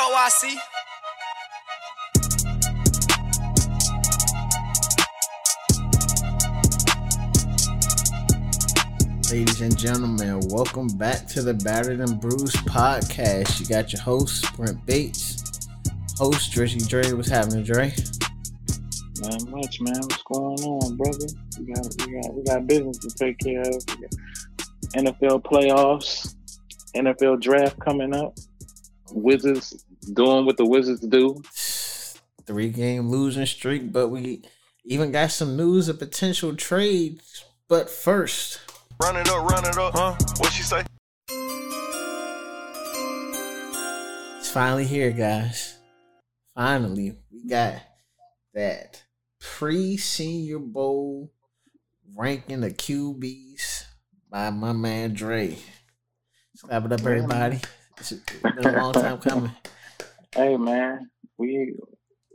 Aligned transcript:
BOYC. 0.00 0.56
Ladies 9.30 9.60
and 9.60 9.76
gentlemen, 9.76 10.40
welcome 10.48 10.88
back 10.88 11.26
to 11.26 11.42
the 11.42 11.52
Battered 11.52 12.00
and 12.00 12.18
Bruised 12.18 12.56
podcast. 12.66 13.60
You 13.60 13.66
got 13.66 13.92
your 13.92 14.00
host, 14.00 14.50
Brent 14.56 14.86
Bates, 14.86 15.68
host, 16.16 16.50
Drizzy 16.52 16.88
Dre. 16.88 17.12
What's 17.12 17.28
happening, 17.28 17.62
Dre? 17.62 17.92
Not 19.20 19.48
much, 19.50 19.82
man. 19.82 20.00
What's 20.00 20.22
going 20.22 20.60
on, 20.60 20.96
brother? 20.96 21.26
We 21.58 21.74
got 21.74 21.86
we 22.06 22.22
got 22.22 22.34
we 22.34 22.42
got 22.44 22.66
business 22.66 22.96
to 23.00 23.10
take 23.10 23.36
care 23.36 23.60
of. 23.60 23.66
We 23.68 24.06
got 24.06 25.04
NFL 25.04 25.42
playoffs, 25.42 26.36
NFL 26.96 27.42
draft 27.42 27.78
coming 27.80 28.14
up. 28.14 28.38
Wizards 29.12 29.84
doing 30.00 30.46
what 30.46 30.56
the 30.56 30.66
Wizards 30.66 31.00
do. 31.00 31.42
Three 32.46 32.70
game 32.70 33.08
losing 33.10 33.46
streak, 33.46 33.92
but 33.92 34.08
we 34.08 34.42
even 34.84 35.12
got 35.12 35.30
some 35.30 35.56
news 35.56 35.88
of 35.88 35.98
potential 35.98 36.56
trades. 36.56 37.44
But 37.68 37.88
first, 37.88 38.60
Run 39.00 39.16
it 39.16 39.30
up, 39.30 39.48
run 39.50 39.64
it 39.64 39.78
up, 39.78 39.94
huh? 39.94 40.14
What 40.36 40.52
she 40.52 40.62
say? 40.62 40.84
it's 44.38 44.50
finally 44.50 44.84
here, 44.84 45.10
guys. 45.10 45.78
Finally, 46.54 47.16
we 47.32 47.48
got 47.48 47.76
that 48.52 49.02
pre 49.40 49.96
Senior 49.96 50.58
Bowl 50.58 51.32
ranking 52.14 52.62
of 52.62 52.76
QBs 52.76 53.84
by 54.30 54.50
my 54.50 54.74
man 54.74 55.14
Dre. 55.14 55.56
Slap 56.56 56.84
it 56.84 56.92
up, 56.92 57.00
everybody. 57.00 57.60
It's 57.96 58.12
been 58.12 58.66
a 58.66 58.82
long 58.82 58.92
time 58.92 59.18
coming. 59.18 59.52
Hey, 60.34 60.56
man, 60.56 61.10
we 61.38 61.74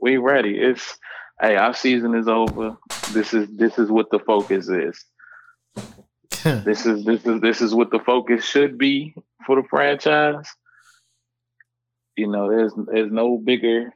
we 0.01 0.17
ready. 0.17 0.57
It's 0.59 0.97
hey, 1.39 1.55
our 1.55 1.73
season 1.73 2.13
is 2.13 2.27
over. 2.27 2.77
This 3.11 3.33
is 3.33 3.47
this 3.55 3.79
is 3.79 3.89
what 3.89 4.11
the 4.11 4.19
focus 4.19 4.69
is. 4.69 5.03
This 6.63 6.85
is 6.85 7.03
this 7.05 7.25
is 7.25 7.41
this 7.41 7.61
is 7.61 7.73
what 7.73 7.89
the 7.89 7.99
focus 7.99 8.45
should 8.45 8.77
be 8.77 9.15
for 9.47 9.59
the 9.59 9.67
franchise. 9.67 10.47
You 12.15 12.27
know, 12.27 12.49
there's 12.49 12.73
there's 12.75 13.11
no 13.11 13.37
bigger 13.37 13.91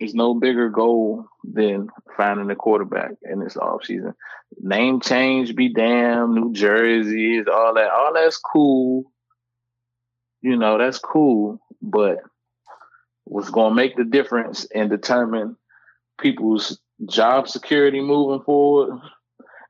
there's 0.00 0.14
no 0.14 0.32
bigger 0.32 0.70
goal 0.70 1.26
than 1.44 1.88
finding 2.16 2.50
a 2.50 2.56
quarterback 2.56 3.12
in 3.30 3.40
this 3.40 3.56
offseason. 3.56 4.14
Name 4.60 5.00
change 5.00 5.54
be 5.54 5.74
damn, 5.74 6.34
New 6.34 6.52
Jersey 6.52 7.36
is 7.36 7.48
all 7.48 7.74
that. 7.74 7.90
All 7.90 8.14
that's 8.14 8.38
cool. 8.38 9.12
You 10.40 10.56
know, 10.56 10.78
that's 10.78 10.98
cool. 10.98 11.60
But 11.82 12.18
what's 13.28 13.50
gonna 13.50 13.74
make 13.74 13.96
the 13.96 14.04
difference 14.04 14.66
and 14.74 14.90
determine 14.90 15.56
people's 16.18 16.78
job 17.06 17.48
security 17.48 18.00
moving 18.00 18.44
forward 18.44 18.98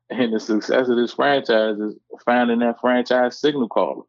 and 0.09 0.33
the 0.33 0.39
success 0.39 0.89
of 0.89 0.95
this 0.95 1.13
franchise 1.13 1.77
is 1.77 1.95
finding 2.25 2.59
that 2.59 2.79
franchise 2.81 3.39
signal 3.39 3.67
caller. 3.67 4.03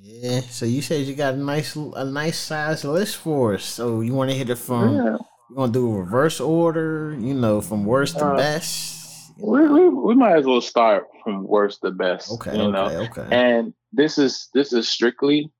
Yeah. 0.00 0.40
So 0.40 0.66
you 0.66 0.82
said 0.82 1.06
you 1.06 1.14
got 1.14 1.34
a 1.34 1.38
nice 1.38 1.76
a 1.76 2.04
nice 2.04 2.38
size 2.38 2.84
list 2.84 3.16
for 3.16 3.54
us. 3.54 3.64
So 3.64 4.00
you 4.00 4.14
want 4.14 4.30
to 4.30 4.36
hit 4.36 4.50
it 4.50 4.56
from 4.56 4.94
yeah. 4.94 5.16
you 5.50 5.56
want 5.56 5.74
to 5.74 5.80
do 5.80 5.92
a 5.92 5.98
reverse 5.98 6.40
order, 6.40 7.16
you 7.18 7.34
know, 7.34 7.60
from 7.60 7.84
worst 7.84 8.18
to 8.18 8.26
Uh, 8.26 8.36
best. 8.36 9.32
We, 9.36 9.66
we, 9.66 9.88
we 9.88 10.14
might 10.14 10.38
as 10.38 10.46
well 10.46 10.60
start 10.60 11.08
from 11.24 11.44
worst 11.46 11.80
to 11.82 11.90
best. 11.90 12.30
Okay, 12.32 12.56
you 12.56 12.70
know? 12.70 12.86
okay, 12.86 13.20
okay. 13.20 13.36
And 13.36 13.74
this 13.92 14.16
is 14.16 14.48
this 14.54 14.72
is 14.72 14.88
strictly 14.88 15.50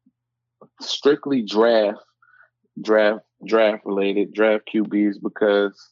strictly 0.80 1.42
draft 1.42 1.98
draft 2.80 3.20
draft 3.46 3.84
related 3.84 4.32
draft 4.32 4.64
QBs 4.72 5.16
because 5.22 5.90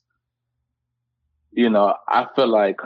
you 1.52 1.68
know 1.70 1.94
I 2.08 2.26
feel 2.34 2.48
like 2.48 2.80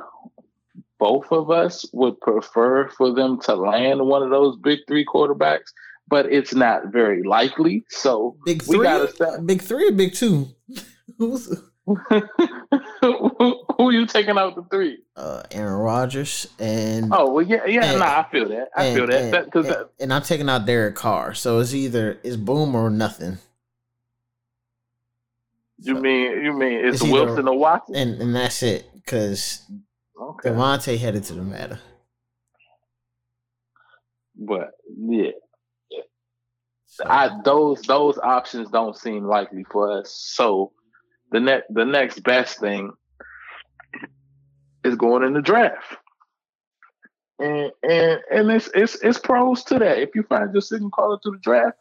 both 0.98 1.30
of 1.30 1.50
us 1.50 1.84
would 1.92 2.18
prefer 2.20 2.88
for 2.88 3.12
them 3.12 3.40
to 3.42 3.54
land 3.54 4.04
one 4.06 4.22
of 4.22 4.30
those 4.30 4.56
big 4.56 4.78
three 4.88 5.04
quarterbacks, 5.04 5.66
but 6.08 6.24
it's 6.32 6.54
not 6.54 6.86
very 6.90 7.22
likely. 7.22 7.84
So 7.90 8.34
Big 8.46 8.62
we 8.66 8.76
three, 8.76 8.84
gotta 8.84 9.12
start. 9.12 9.46
big 9.46 9.60
three, 9.62 9.88
or 9.88 9.92
big 9.92 10.14
two. 10.14 10.48
Who's 11.18 11.54
Who 11.86 13.88
are 13.88 13.92
you 13.92 14.06
taking 14.06 14.36
out 14.38 14.56
the 14.56 14.64
three? 14.70 14.98
uh, 15.16 15.42
Aaron 15.52 15.74
Rodgers 15.74 16.48
and 16.58 17.10
Oh 17.12 17.30
well, 17.30 17.46
yeah, 17.46 17.64
yeah. 17.66 17.84
And- 17.84 18.00
nah, 18.00 18.20
I 18.20 18.26
feel 18.30 18.48
that. 18.48 18.68
I 18.76 18.84
and, 18.86 18.96
feel 18.96 19.06
that 19.06 19.22
and- 19.22 19.32
that 19.64 19.78
and, 19.78 19.86
and 20.00 20.14
I'm 20.14 20.22
taking 20.22 20.48
out 20.48 20.66
Derek 20.66 20.94
Carr. 20.94 21.34
So 21.34 21.58
it's 21.60 21.74
either 21.74 22.18
it's 22.24 22.36
boom 22.36 22.74
or 22.74 22.90
nothing. 22.90 23.38
You 25.78 25.94
mean 25.94 26.44
you 26.44 26.52
mean 26.52 26.84
it's, 26.84 27.02
It's 27.02 27.10
Wilson 27.10 27.48
or 27.48 27.58
Watson? 27.58 27.94
And 27.94 28.20
and 28.22 28.34
that's 28.34 28.62
it 28.62 28.86
because 28.94 29.62
Okay, 30.20 30.50
Devontae 30.50 30.98
headed 30.98 31.24
to 31.24 31.34
the 31.34 31.42
matter. 31.42 31.78
but 34.34 34.72
yeah, 34.98 35.30
I 37.04 37.30
those 37.44 37.82
those 37.82 38.18
options 38.18 38.70
don't 38.70 38.96
seem 38.96 39.24
likely 39.24 39.64
for 39.70 39.98
us. 39.98 40.10
So 40.34 40.72
the 41.32 41.40
next 41.40 41.66
the 41.72 41.84
next 41.84 42.22
best 42.22 42.58
thing 42.60 42.92
is 44.84 44.94
going 44.94 45.24
in 45.24 45.34
the 45.34 45.42
draft. 45.42 45.96
And 47.38 47.70
and 47.82 48.20
and 48.30 48.50
it's 48.50 48.70
it's 48.74 48.94
it's 49.02 49.18
pros 49.18 49.62
to 49.64 49.78
that. 49.78 49.98
If 49.98 50.14
you 50.14 50.22
find 50.22 50.52
your 50.54 50.62
signal 50.62 50.90
caller 50.90 51.18
through 51.22 51.32
the 51.32 51.38
draft, 51.38 51.76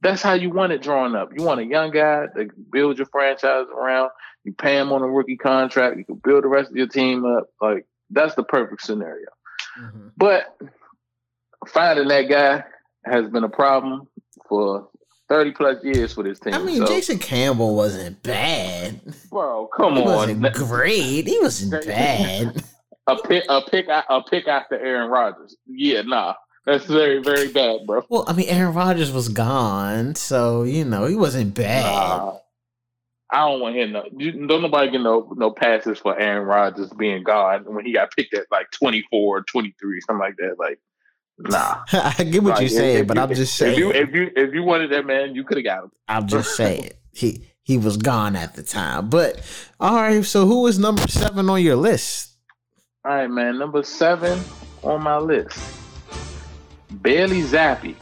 that's 0.00 0.22
how 0.22 0.34
you 0.34 0.50
want 0.50 0.72
it 0.72 0.82
drawn 0.82 1.16
up. 1.16 1.30
You 1.36 1.44
want 1.44 1.60
a 1.60 1.64
young 1.64 1.90
guy 1.90 2.26
to 2.36 2.48
build 2.70 2.98
your 2.98 3.06
franchise 3.06 3.66
around. 3.76 4.10
You 4.44 4.52
pay 4.52 4.78
him 4.78 4.92
on 4.92 5.02
a 5.02 5.08
rookie 5.08 5.36
contract. 5.36 5.96
You 5.96 6.04
can 6.04 6.16
build 6.16 6.44
the 6.44 6.48
rest 6.48 6.70
of 6.70 6.76
your 6.76 6.86
team 6.86 7.24
up. 7.24 7.48
Like 7.60 7.86
that's 8.10 8.34
the 8.34 8.42
perfect 8.44 8.82
scenario. 8.82 9.26
Mhm. 9.80 10.12
But 10.16 10.56
finding 11.66 12.08
that 12.08 12.22
guy 12.28 12.64
has 13.04 13.28
been 13.28 13.44
a 13.44 13.48
problem 13.48 14.08
for 14.48 14.88
30 15.28 15.52
plus 15.52 15.84
years 15.84 16.14
for 16.14 16.22
this 16.22 16.38
team. 16.40 16.54
I 16.54 16.58
mean, 16.58 16.78
so, 16.78 16.86
Jason 16.86 17.18
Campbell 17.18 17.74
wasn't 17.74 18.22
bad. 18.22 19.00
bro, 19.30 19.68
come 19.76 19.94
he 19.96 20.02
on. 20.02 20.06
wasn't 20.06 20.54
great. 20.54 21.26
He 21.26 21.38
wasn't 21.40 21.84
bad. 21.86 22.62
A 23.06 23.16
pick, 23.16 23.44
a 23.48 23.60
pick, 23.62 23.86
a 23.88 24.22
pick 24.22 24.46
after 24.48 24.78
Aaron 24.78 25.10
Rodgers. 25.10 25.56
Yeah, 25.66 26.02
nah, 26.02 26.34
that's 26.66 26.84
very, 26.84 27.22
very 27.22 27.48
bad, 27.48 27.86
bro. 27.86 28.04
Well, 28.08 28.24
I 28.28 28.32
mean, 28.34 28.48
Aaron 28.48 28.74
Rodgers 28.74 29.10
was 29.12 29.28
gone, 29.28 30.14
so 30.14 30.62
you 30.64 30.84
know 30.84 31.06
he 31.06 31.14
wasn't 31.16 31.54
bad. 31.54 31.82
Nah, 31.84 32.38
I 33.30 33.48
don't 33.48 33.60
want 33.60 33.76
him. 33.76 33.92
no. 33.92 34.04
Don't 34.46 34.62
nobody 34.62 34.90
get 34.90 35.00
no 35.00 35.32
no 35.36 35.50
passes 35.50 35.98
for 35.98 36.18
Aaron 36.18 36.46
Rodgers 36.46 36.90
being 36.90 37.22
gone 37.24 37.64
when 37.66 37.84
he 37.86 37.92
got 37.92 38.10
picked 38.14 38.34
at 38.34 38.46
like 38.50 38.70
24, 38.72 39.42
23, 39.42 40.00
something 40.00 40.18
like 40.18 40.36
that. 40.38 40.56
Like, 40.58 40.78
nah. 41.38 41.82
I 41.92 42.24
get 42.24 42.42
what 42.42 42.52
Like, 42.52 42.60
you're 42.62 42.68
saying, 42.70 42.98
if 43.02 43.06
but 43.06 43.16
you- 43.16 43.22
I'm 43.22 43.34
just 43.34 43.60
If 43.60 43.76
you 43.78 43.92
saying. 43.92 44.08
if 44.08 44.14
you 44.14 44.30
if 44.36 44.54
you 44.54 44.62
wanted 44.62 44.90
that 44.92 45.06
man, 45.06 45.34
you 45.34 45.44
could 45.44 45.58
have 45.58 45.64
got 45.64 45.84
him. 45.84 45.90
I'm 46.08 46.26
just 46.26 46.56
saying 46.56 46.90
he 47.12 47.46
he 47.62 47.76
was 47.76 47.96
gone 47.98 48.34
at 48.36 48.54
the 48.54 48.62
time. 48.62 49.10
But 49.10 49.40
all 49.78 49.94
right, 49.96 50.24
so 50.24 50.46
who 50.46 50.66
is 50.66 50.78
number 50.78 51.06
seven 51.08 51.48
on 51.50 51.62
your 51.62 51.76
list? 51.76 52.34
All 53.04 53.12
right, 53.14 53.26
man. 53.30 53.58
Number 53.58 53.82
seven 53.82 54.42
on 54.82 55.02
my 55.02 55.18
list, 55.18 55.58
Bailey 57.02 57.42
Zappe. 57.42 57.94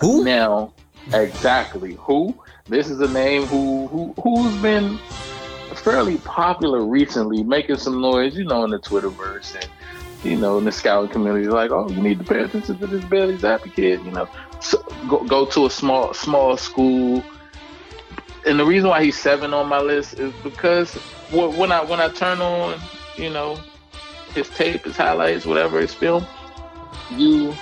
Who? 0.00 0.24
Now, 0.24 0.72
exactly 1.12 1.94
who? 1.94 2.34
This 2.66 2.88
is 2.88 3.00
a 3.00 3.08
name 3.08 3.46
who 3.46 3.86
who 3.88 4.14
who's 4.22 4.54
been 4.62 4.98
fairly 5.74 6.18
popular 6.18 6.84
recently, 6.84 7.42
making 7.42 7.76
some 7.76 8.00
noise, 8.00 8.36
you 8.36 8.44
know, 8.44 8.64
in 8.64 8.70
the 8.70 8.78
Twitterverse 8.78 9.54
and 9.54 9.68
you 10.24 10.36
know 10.36 10.58
in 10.58 10.64
the 10.64 10.72
scouting 10.72 11.10
community. 11.10 11.46
Like, 11.46 11.70
oh, 11.70 11.88
you 11.90 12.00
need 12.00 12.18
to 12.18 12.24
pay 12.24 12.40
attention 12.40 12.78
to 12.78 12.86
this 12.86 13.04
Bailey 13.04 13.36
Zappe 13.36 13.72
kid. 13.74 14.04
You 14.04 14.12
know, 14.12 14.28
so 14.60 14.82
go 15.08 15.24
go 15.24 15.46
to 15.46 15.66
a 15.66 15.70
small 15.70 16.14
small 16.14 16.56
school. 16.56 17.22
And 18.46 18.58
the 18.58 18.64
reason 18.64 18.90
why 18.90 19.02
he's 19.02 19.18
seven 19.18 19.54
on 19.54 19.68
my 19.68 19.80
list 19.80 20.18
is 20.18 20.32
because 20.42 20.94
when 21.30 21.72
I 21.72 21.84
when 21.84 22.00
I 22.00 22.08
turn 22.08 22.40
on, 22.40 22.80
you 23.16 23.30
know, 23.30 23.58
his 24.34 24.48
tape, 24.50 24.84
his 24.84 24.96
highlights, 24.96 25.46
whatever, 25.46 25.80
his 25.80 25.94
film, 25.94 26.26
you 27.10 27.54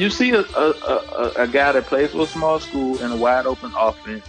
you 0.00 0.08
see 0.08 0.30
a, 0.30 0.40
a, 0.40 0.70
a, 0.70 1.32
a 1.36 1.46
guy 1.46 1.72
that 1.72 1.84
plays 1.84 2.12
for 2.12 2.22
a 2.22 2.26
small 2.26 2.58
school 2.58 2.98
in 3.02 3.12
a 3.12 3.16
wide 3.16 3.44
open 3.44 3.70
offense. 3.76 4.26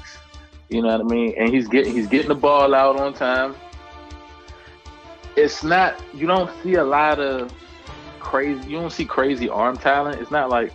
You 0.68 0.82
know 0.82 0.90
what 0.90 1.00
I 1.00 1.04
mean? 1.04 1.34
And 1.38 1.54
he's 1.54 1.70
getting 1.70 1.94
he's 1.96 2.08
getting 2.08 2.28
the 2.28 2.36
ball 2.36 2.76
out 2.76 3.00
on 3.00 3.14
time. 3.14 3.56
It's 5.38 5.64
not 5.64 6.02
you 6.14 6.28
don't 6.28 6.52
see 6.62 6.76
a 6.76 6.84
lot 6.84 7.20
of 7.20 7.54
crazy 8.20 8.70
you 8.70 8.82
don't 8.82 8.92
see 8.92 9.06
crazy 9.06 9.48
arm 9.48 9.78
talent. 9.78 10.22
It's 10.22 10.30
not 10.30 10.50
like 10.50 10.74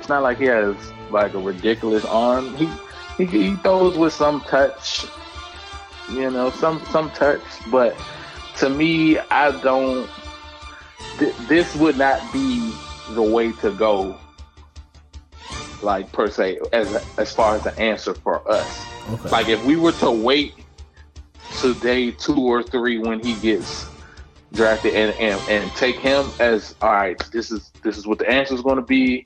it's 0.00 0.08
not 0.08 0.24
like 0.24 0.38
he 0.38 0.46
has 0.46 0.74
like 1.10 1.34
a 1.34 1.38
ridiculous 1.38 2.04
arm. 2.04 2.56
He 2.56 2.68
he, 3.16 3.26
he 3.26 3.56
throws 3.56 3.96
with 3.96 4.12
some 4.12 4.40
touch, 4.40 5.06
you 6.10 6.30
know, 6.30 6.50
some 6.50 6.84
some 6.90 7.12
touch. 7.12 7.42
But 7.70 7.96
to 8.56 8.70
me, 8.70 9.18
I 9.18 9.52
don't. 9.60 10.10
Th- 11.18 11.34
this 11.48 11.74
would 11.76 11.96
not 11.96 12.32
be 12.32 12.72
the 13.14 13.22
way 13.22 13.52
to 13.52 13.70
go 13.72 14.16
like 15.82 16.10
per 16.12 16.28
se 16.28 16.58
as 16.72 16.94
as 17.18 17.32
far 17.32 17.56
as 17.56 17.62
the 17.62 17.78
answer 17.78 18.14
for 18.14 18.48
us. 18.50 18.86
Okay. 19.10 19.28
Like 19.30 19.48
if 19.48 19.64
we 19.64 19.76
were 19.76 19.92
to 19.92 20.10
wait 20.10 20.54
to 21.60 21.74
day 21.74 22.10
two 22.10 22.36
or 22.36 22.62
three 22.62 22.98
when 22.98 23.20
he 23.20 23.34
gets 23.34 23.86
drafted 24.52 24.94
and, 24.94 25.14
and, 25.16 25.40
and 25.48 25.70
take 25.76 25.96
him 25.96 26.26
as 26.40 26.74
all 26.82 26.92
right, 26.92 27.18
this 27.32 27.50
is 27.50 27.70
this 27.82 27.96
is 27.96 28.06
what 28.06 28.18
the 28.18 28.28
answer 28.28 28.54
is 28.54 28.62
going 28.62 28.76
to 28.76 28.82
be, 28.82 29.24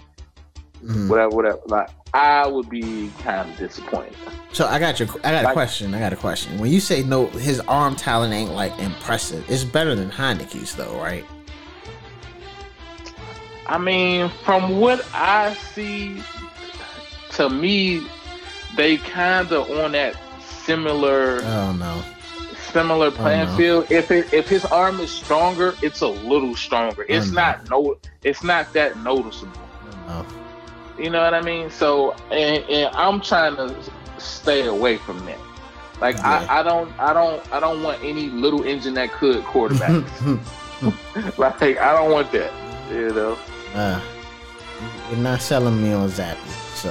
Mhm. 0.84 1.08
whatever, 1.08 1.30
whatever. 1.30 1.60
Like 1.66 1.88
I 2.14 2.46
would 2.46 2.68
be 2.68 3.10
kind 3.22 3.50
of 3.50 3.56
disappointed. 3.56 4.14
So 4.52 4.66
I 4.66 4.78
got 4.78 5.00
your 5.00 5.08
I 5.24 5.30
got 5.30 5.50
a 5.50 5.52
question. 5.52 5.94
I 5.94 5.98
got 5.98 6.12
a 6.12 6.16
question. 6.16 6.58
When 6.58 6.70
you 6.70 6.80
say 6.80 7.02
no, 7.02 7.26
his 7.26 7.60
arm 7.60 7.96
talent 7.96 8.34
ain't 8.34 8.52
like 8.52 8.78
impressive. 8.78 9.44
It's 9.50 9.64
better 9.64 9.94
than 9.94 10.10
Heinicke's 10.10 10.74
though, 10.76 10.94
right? 11.00 11.24
I 13.72 13.78
mean, 13.78 14.28
from 14.44 14.78
what 14.80 15.02
I 15.14 15.54
see, 15.54 16.22
to 17.30 17.48
me, 17.48 18.06
they 18.76 18.98
kind 18.98 19.50
of 19.50 19.70
on 19.70 19.92
that 19.92 20.14
similar 20.42 21.40
Oh 21.42 21.72
no. 21.72 22.02
similar 22.70 23.10
playing 23.10 23.46
no. 23.48 23.56
field. 23.56 23.86
If 23.90 24.10
it, 24.10 24.30
if 24.30 24.46
his 24.46 24.66
arm 24.66 25.00
is 25.00 25.10
stronger, 25.10 25.74
it's 25.80 26.02
a 26.02 26.06
little 26.08 26.54
stronger. 26.54 27.06
It's 27.08 27.30
no. 27.30 27.40
not 27.40 27.70
no, 27.70 27.96
it's 28.22 28.44
not 28.44 28.74
that 28.74 28.98
noticeable. 28.98 29.58
No. 30.06 30.26
You 30.98 31.08
know 31.08 31.22
what 31.22 31.32
I 31.32 31.40
mean? 31.40 31.70
So, 31.70 32.12
and, 32.30 32.62
and 32.68 32.94
I'm 32.94 33.22
trying 33.22 33.56
to 33.56 33.74
stay 34.18 34.66
away 34.66 34.98
from 34.98 35.24
that. 35.24 35.38
Like 35.98 36.16
Yeah. 36.16 36.44
I, 36.50 36.60
I 36.60 36.62
don't, 36.62 36.92
I 37.00 37.14
don't, 37.14 37.52
I 37.54 37.58
don't 37.58 37.82
want 37.82 38.04
any 38.04 38.28
little 38.28 38.64
engine 38.64 38.92
that 38.94 39.12
could 39.12 39.42
quarterback. 39.44 40.04
like 41.38 41.78
I 41.78 41.94
don't 41.96 42.10
want 42.12 42.30
that. 42.32 42.52
You 42.90 43.08
know. 43.14 43.38
Uh, 43.74 44.00
you're 45.10 45.18
not 45.20 45.40
selling 45.40 45.82
me 45.82 45.92
on 45.92 46.08
Zappe, 46.10 46.36
so 46.74 46.90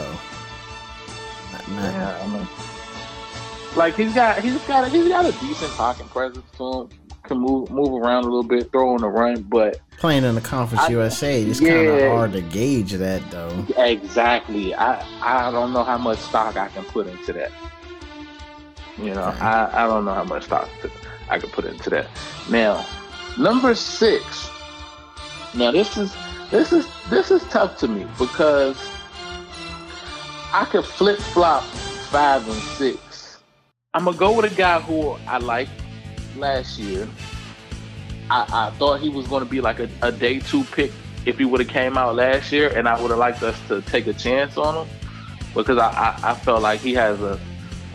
not, 1.51 1.67
not, 1.71 1.93
Yeah, 1.93 2.21
I 2.23 2.27
mean, 2.27 2.47
like 3.75 3.95
he's 3.95 4.13
got 4.13 4.39
he's 4.43 4.57
got 4.63 4.87
a, 4.87 4.89
he's 4.89 5.07
got 5.07 5.25
a 5.25 5.31
decent 5.39 5.71
pocket 5.73 6.07
presence 6.09 6.45
to 6.57 6.81
him. 6.81 6.89
Can 7.23 7.37
move 7.37 7.69
move 7.69 8.01
around 8.01 8.23
a 8.23 8.27
little 8.27 8.43
bit, 8.43 8.71
throw 8.71 8.93
on 8.95 9.01
the 9.01 9.07
run, 9.07 9.43
but 9.43 9.79
playing 9.97 10.23
in 10.23 10.33
the 10.35 10.41
Conference 10.41 10.83
I- 10.85 10.89
USA. 10.89 11.41
It's 11.43 11.59
kind 11.59 11.87
of 11.87 12.11
hard 12.11 12.31
to 12.33 12.41
gauge 12.41 12.93
that 12.93 13.29
though. 13.29 13.65
exactly, 13.77 14.73
I 14.73 15.05
I 15.21 15.51
don't 15.51 15.71
know 15.71 15.83
how 15.83 15.97
much 15.99 16.17
stock 16.19 16.57
I 16.57 16.67
can 16.69 16.83
put 16.85 17.07
into 17.07 17.31
that. 17.33 17.51
You 18.97 19.13
know, 19.13 19.25
Okay. 19.29 19.39
I 19.39 19.83
I 19.85 19.87
don't 19.87 20.03
know 20.05 20.13
how 20.13 20.23
much 20.23 20.45
stock 20.45 20.67
I 21.29 21.37
can 21.39 21.49
put 21.51 21.65
into 21.65 21.89
that. 21.91 22.07
Now, 22.49 22.85
number 23.37 23.75
six. 23.75 24.49
Now 25.53 25.71
this 25.71 25.97
is 25.97 26.13
this 26.51 26.73
is 26.73 26.87
this 27.09 27.31
is 27.31 27.41
tough 27.45 27.77
to 27.79 27.87
me 27.87 28.05
because 28.19 28.77
I 30.53 30.65
could 30.69 30.85
flip 30.85 31.17
flop 31.17 31.63
five 31.63 32.45
and 32.47 32.61
six. 32.61 33.39
I'm 33.93 34.05
gonna 34.05 34.17
go 34.17 34.35
with 34.35 34.51
a 34.51 34.55
guy 34.55 34.79
who 34.81 35.11
I 35.27 35.37
liked 35.37 35.71
last 36.37 36.77
year. 36.77 37.07
I, 38.29 38.67
I 38.67 38.71
thought 38.77 38.99
he 38.99 39.09
was 39.09 39.27
gonna 39.27 39.45
be 39.45 39.61
like 39.61 39.79
a, 39.79 39.89
a 40.01 40.11
day 40.11 40.39
two 40.39 40.63
pick 40.65 40.91
if 41.25 41.37
he 41.37 41.45
would 41.45 41.61
have 41.61 41.69
came 41.69 41.97
out 41.97 42.15
last 42.15 42.51
year, 42.51 42.69
and 42.75 42.87
I 42.87 43.01
would 43.01 43.11
have 43.11 43.19
liked 43.19 43.43
us 43.43 43.57
to 43.69 43.81
take 43.83 44.07
a 44.07 44.13
chance 44.13 44.57
on 44.57 44.85
him 44.85 44.93
because 45.53 45.77
I, 45.77 45.89
I, 45.89 46.31
I 46.31 46.35
felt 46.35 46.61
like 46.61 46.81
he 46.81 46.93
has 46.95 47.21
a, 47.21 47.39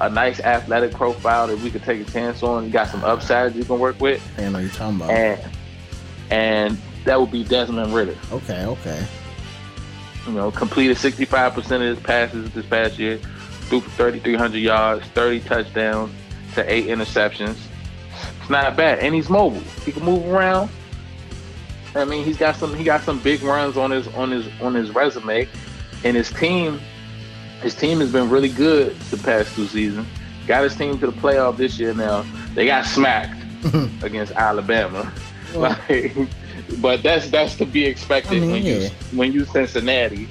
a 0.01 0.09
nice 0.09 0.41
athletic 0.41 0.93
profile 0.93 1.47
that 1.47 1.59
we 1.59 1.71
could 1.71 1.83
take 1.83 2.07
a 2.07 2.11
chance 2.11 2.43
on. 2.43 2.65
He 2.65 2.71
got 2.71 2.89
some 2.89 3.05
upside 3.05 3.55
you 3.55 3.65
can 3.65 3.79
work 3.79 4.01
with, 4.01 4.23
I 4.39 4.49
know 4.49 4.61
you're 4.61 4.71
talking 4.71 4.97
about. 4.97 5.11
and 5.11 5.41
and 6.31 6.79
that 7.07 7.19
would 7.21 7.31
be 7.31 7.43
Desmond 7.45 7.95
Ridder. 7.95 8.17
okay, 8.33 8.65
okay. 8.67 9.07
You 10.27 10.33
know, 10.33 10.51
completed 10.51 10.97
65% 10.97 11.57
of 11.57 11.81
his 11.81 12.01
passes 12.01 12.51
this 12.51 12.67
past 12.67 12.99
year, 12.99 13.19
threw 13.69 13.81
for 13.81 13.91
3,300 13.91 14.59
yards, 14.59 15.07
30 15.09 15.41
touchdowns 15.41 16.13
to 16.55 16.73
eight 16.73 16.87
interceptions. 16.87 17.57
It's 18.41 18.51
not 18.51 18.77
bad, 18.77 18.99
and 18.99 19.15
he's 19.15 19.31
mobile. 19.31 19.61
He 19.85 19.93
can 19.93 20.05
move 20.05 20.27
around. 20.27 20.69
I 21.95 22.05
mean, 22.05 22.25
he's 22.25 22.37
got 22.37 22.57
some. 22.57 22.75
He 22.75 22.85
got 22.85 23.03
some 23.03 23.21
big 23.21 23.43
runs 23.43 23.77
on 23.77 23.91
his 23.91 24.07
on 24.09 24.31
his 24.31 24.47
on 24.61 24.75
his 24.75 24.91
resume, 24.95 25.49
and 26.05 26.17
his 26.17 26.31
team. 26.31 26.81
His 27.63 27.75
team 27.75 28.01
has 28.01 28.13
been 28.13 28.29
really 28.29 28.51
good 28.51 28.95
the 29.11 29.17
past 29.17 29.55
two 29.55 29.67
seasons. 29.67 30.07
Got 30.47 30.63
his 30.65 30.77
team 30.77 30.99
to 30.99 31.07
the 31.07 31.13
playoff 31.13 31.57
this 31.57 31.79
year. 31.79 31.95
Now 31.95 32.25
they 32.55 32.67
got 32.67 32.85
smacked 32.85 33.41
against 34.03 34.33
Alabama. 34.33 35.11
Well, 35.55 35.71
Like, 35.89 36.15
but 36.79 37.03
that's 37.03 37.31
that's 37.31 37.57
to 37.57 37.67
be 37.67 37.85
expected 37.85 38.39
I 38.39 38.41
mean, 38.41 38.51
when 38.51 38.63
yeah. 38.65 38.75
you 38.75 38.89
when 39.13 39.33
you 39.33 39.45
Cincinnati. 39.45 40.29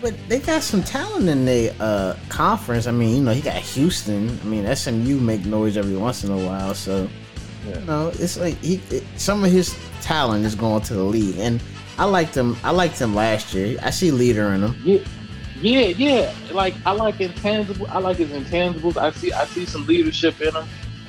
But 0.00 0.14
they 0.28 0.38
got 0.38 0.62
some 0.62 0.82
talent 0.82 1.28
in 1.28 1.44
the 1.44 1.74
uh, 1.80 2.16
conference. 2.28 2.86
I 2.86 2.92
mean, 2.92 3.16
you 3.16 3.22
know, 3.22 3.32
he 3.32 3.40
got 3.40 3.56
Houston. 3.56 4.38
I 4.40 4.44
mean, 4.44 4.76
SMU 4.76 5.18
make 5.18 5.44
noise 5.44 5.76
every 5.76 5.96
once 5.96 6.22
in 6.22 6.30
a 6.30 6.36
while. 6.36 6.74
So, 6.74 7.08
Yeah. 7.66 7.80
you 7.80 7.84
know, 7.86 8.08
it's 8.14 8.36
like 8.38 8.56
he 8.62 8.80
it, 8.90 9.02
some 9.16 9.44
of 9.44 9.50
his 9.50 9.76
talent 10.00 10.44
is 10.44 10.54
going 10.54 10.82
to 10.82 10.94
the 10.94 11.02
league, 11.02 11.38
and 11.38 11.60
I 11.98 12.04
liked 12.04 12.36
him. 12.36 12.56
I 12.62 12.70
liked 12.70 12.98
him 12.98 13.14
last 13.14 13.54
year. 13.54 13.78
I 13.82 13.90
see 13.90 14.10
leader 14.12 14.52
in 14.52 14.62
him. 14.62 14.76
Yeah, 14.84 15.00
yeah, 15.60 15.86
yeah. 15.88 16.34
Like 16.52 16.74
I 16.86 16.92
like 16.92 17.20
intangible. 17.20 17.88
I 17.90 17.98
like 17.98 18.18
his 18.18 18.30
intangibles. 18.30 18.96
I 18.96 19.10
see. 19.10 19.32
I 19.32 19.46
see 19.46 19.66
some 19.66 19.84
leadership 19.86 20.40
in 20.40 20.54
him. 20.54 20.66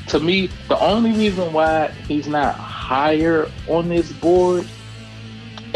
To 0.08 0.20
me, 0.20 0.50
the 0.68 0.80
only 0.80 1.12
reason 1.12 1.54
why 1.54 1.90
he's 2.08 2.28
not 2.28 2.56
higher 2.90 3.48
on 3.68 3.88
this 3.88 4.12
board, 4.12 4.68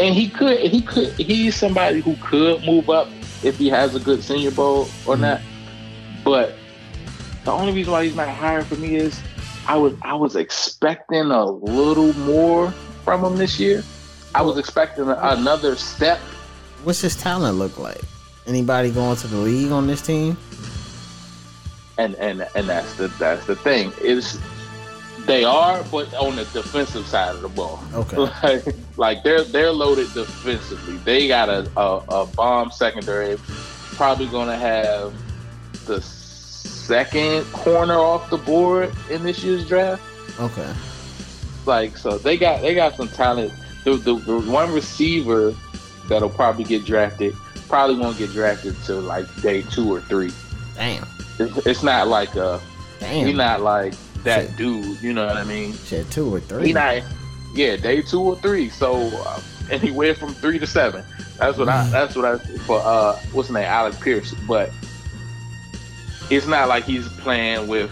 and 0.00 0.12
he 0.14 0.28
could, 0.28 0.58
he 0.58 0.82
could, 0.82 1.12
he's 1.12 1.54
somebody 1.54 2.00
who 2.00 2.16
could 2.16 2.64
move 2.64 2.90
up 2.90 3.08
if 3.44 3.56
he 3.56 3.68
has 3.68 3.94
a 3.94 4.00
good 4.00 4.20
Senior 4.24 4.50
Bowl 4.50 4.88
or 5.06 5.14
Mhm. 5.14 5.20
not. 5.20 5.40
But 6.24 6.56
the 7.44 7.52
only 7.52 7.72
reason 7.72 7.92
why 7.92 8.04
he's 8.04 8.16
not 8.16 8.28
higher 8.28 8.62
for 8.62 8.74
me 8.74 8.96
is 8.96 9.16
I 9.68 9.76
was 9.76 9.92
I 10.02 10.14
was 10.14 10.34
expecting 10.34 11.30
a 11.30 11.44
little 11.44 12.12
more 12.14 12.74
from 13.04 13.24
him 13.24 13.36
this 13.36 13.60
year. 13.60 13.84
I 14.34 14.42
was 14.42 14.58
expecting 14.58 15.08
a, 15.08 15.16
another 15.22 15.76
step 15.76 16.18
What's 16.82 17.00
his 17.00 17.14
talent 17.16 17.56
look 17.58 17.78
like? 17.78 18.00
Anybody 18.48 18.90
going 18.90 19.16
to 19.18 19.26
the 19.28 19.36
league 19.38 19.70
on 19.70 19.86
this 19.86 20.02
team? 20.02 20.36
and 21.96 22.16
and 22.16 22.44
and 22.56 22.68
that's 22.68 22.92
the 22.96 23.06
that's 23.20 23.46
the 23.46 23.54
thing 23.54 23.92
is 24.02 24.36
they 25.26 25.44
are, 25.44 25.82
but 25.90 26.12
on 26.14 26.36
the 26.36 26.44
defensive 26.46 27.06
side 27.06 27.34
of 27.34 27.42
the 27.42 27.48
ball. 27.48 27.82
Okay. 27.94 28.16
Like, 28.42 28.76
like 28.96 29.24
they're 29.24 29.44
they're 29.44 29.72
loaded 29.72 30.12
defensively. 30.12 30.96
They 30.98 31.28
got 31.28 31.48
a, 31.48 31.68
a, 31.76 32.02
a 32.08 32.26
bomb 32.26 32.70
secondary. 32.70 33.36
Probably 33.96 34.26
gonna 34.26 34.56
have 34.56 35.14
the 35.86 36.00
second 36.00 37.44
corner 37.52 37.94
off 37.94 38.30
the 38.30 38.36
board 38.36 38.94
in 39.10 39.22
this 39.22 39.42
year's 39.42 39.66
draft. 39.66 40.02
Okay. 40.38 40.72
Like 41.66 41.96
so, 41.96 42.18
they 42.18 42.36
got 42.36 42.60
they 42.60 42.74
got 42.74 42.94
some 42.96 43.08
talent. 43.08 43.52
The, 43.84 43.96
the, 43.96 44.14
the 44.14 44.40
one 44.40 44.72
receiver 44.72 45.54
that'll 46.08 46.30
probably 46.30 46.64
get 46.64 46.84
drafted 46.84 47.34
probably 47.68 47.96
won't 47.96 48.16
get 48.18 48.30
drafted 48.30 48.76
till 48.84 49.00
like 49.00 49.26
day 49.42 49.62
two 49.62 49.92
or 49.92 50.00
three. 50.02 50.32
Damn. 50.74 51.06
It's, 51.38 51.66
it's 51.66 51.82
not 51.82 52.08
like 52.08 52.34
a 52.36 52.60
Damn. 53.00 53.26
He's 53.26 53.36
not 53.36 53.60
like 53.60 53.94
that 54.24 54.48
Shit. 54.48 54.56
dude, 54.56 55.02
you 55.02 55.12
know 55.12 55.26
what 55.26 55.36
I 55.36 55.44
mean? 55.44 55.74
Shit, 55.74 56.10
two 56.10 56.34
or 56.34 56.40
three. 56.40 56.68
He 56.68 56.72
not, 56.72 57.02
yeah, 57.54 57.76
day 57.76 58.02
two 58.02 58.20
or 58.20 58.36
three. 58.36 58.68
So 58.68 58.96
uh, 58.96 59.40
anywhere 59.70 60.14
from 60.14 60.34
three 60.34 60.58
to 60.58 60.66
seven. 60.66 61.04
That's 61.38 61.58
what 61.58 61.68
I. 61.68 61.88
That's 61.88 62.16
what 62.16 62.24
I 62.24 62.38
for. 62.38 62.80
Uh, 62.80 63.16
what's 63.32 63.48
his 63.48 63.54
name? 63.54 63.64
Alec 63.64 64.00
Pierce. 64.00 64.34
But 64.46 64.70
it's 66.30 66.46
not 66.46 66.68
like 66.68 66.84
he's 66.84 67.08
playing 67.08 67.68
with 67.68 67.90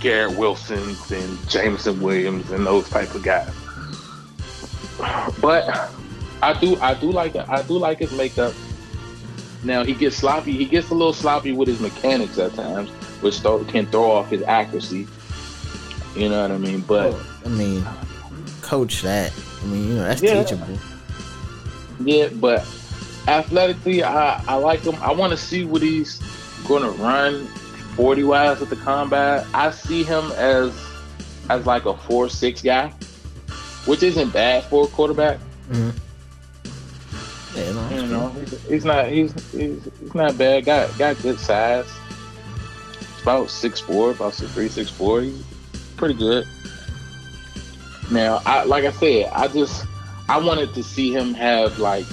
Garrett 0.00 0.36
Wilson's 0.36 1.10
and 1.10 1.48
Jameson 1.48 2.00
Williams 2.00 2.50
and 2.50 2.66
those 2.66 2.88
type 2.88 3.14
of 3.14 3.22
guys. 3.22 3.52
But 5.40 5.90
I 6.42 6.58
do, 6.60 6.76
I 6.80 6.94
do 6.94 7.10
like, 7.10 7.36
I 7.36 7.62
do 7.62 7.78
like 7.78 7.98
his 7.98 8.12
makeup. 8.12 8.54
Now 9.64 9.84
he 9.84 9.94
gets 9.94 10.16
sloppy. 10.16 10.52
He 10.52 10.66
gets 10.66 10.90
a 10.90 10.94
little 10.94 11.12
sloppy 11.12 11.52
with 11.52 11.68
his 11.68 11.80
mechanics 11.80 12.38
at 12.38 12.54
times, 12.54 12.90
which 13.26 13.40
throw, 13.40 13.62
can 13.64 13.86
throw 13.86 14.12
off 14.12 14.30
his 14.30 14.42
accuracy. 14.42 15.06
You 16.14 16.28
know 16.28 16.42
what 16.42 16.52
I 16.52 16.58
mean? 16.58 16.80
But 16.82 17.12
I 17.44 17.48
mean, 17.48 17.84
coach 18.62 19.02
that. 19.02 19.32
I 19.62 19.66
mean, 19.66 19.88
you 19.88 19.94
know, 19.96 20.04
that's 20.04 20.22
Yeah. 20.22 20.42
teachable. 20.44 20.78
yeah, 22.04 22.28
but 22.28 22.60
athletically, 23.26 24.04
I, 24.04 24.40
I 24.46 24.54
like 24.54 24.80
him. 24.80 24.94
I 25.02 25.12
want 25.12 25.32
to 25.32 25.36
see 25.36 25.64
what 25.64 25.82
he's 25.82 26.20
going 26.68 26.82
to 26.84 26.90
run 27.02 27.46
forty 27.96 28.22
wise 28.22 28.62
at 28.62 28.70
the 28.70 28.76
combat. 28.76 29.44
I 29.52 29.72
see 29.72 30.04
him 30.04 30.30
as 30.36 30.72
as 31.50 31.66
like 31.66 31.84
a 31.86 31.96
four 31.96 32.28
six 32.28 32.62
guy, 32.62 32.92
which 33.86 34.02
isn't 34.04 34.32
bad 34.32 34.64
for 34.64 34.84
a 34.84 34.88
quarterback. 34.88 35.38
Mhm. 35.70 35.92
Yeah, 37.56 37.72
no, 37.72 37.88
You 37.96 38.06
know, 38.08 38.28
he's, 38.28 38.62
he's 38.68 38.84
not 38.84 39.06
he's, 39.08 39.32
he's 39.52 39.84
he's 40.00 40.14
not 40.14 40.36
bad. 40.38 40.64
Got 40.64 40.96
got 40.98 41.20
good 41.22 41.40
size. 41.40 41.86
About 43.26 43.50
six 43.50 43.80
four, 43.80 44.12
about 44.12 44.34
six 44.34 44.52
three, 44.52 44.68
six 44.68 44.88
four. 44.88 45.22
He's 45.22 45.42
pretty 45.96 46.14
good. 46.14 46.46
Now, 48.08 48.40
I 48.46 48.62
like 48.62 48.84
I 48.84 48.92
said, 48.92 49.32
I 49.32 49.48
just 49.48 49.84
I 50.28 50.38
wanted 50.38 50.72
to 50.74 50.84
see 50.84 51.12
him 51.12 51.34
have 51.34 51.76
like 51.80 52.04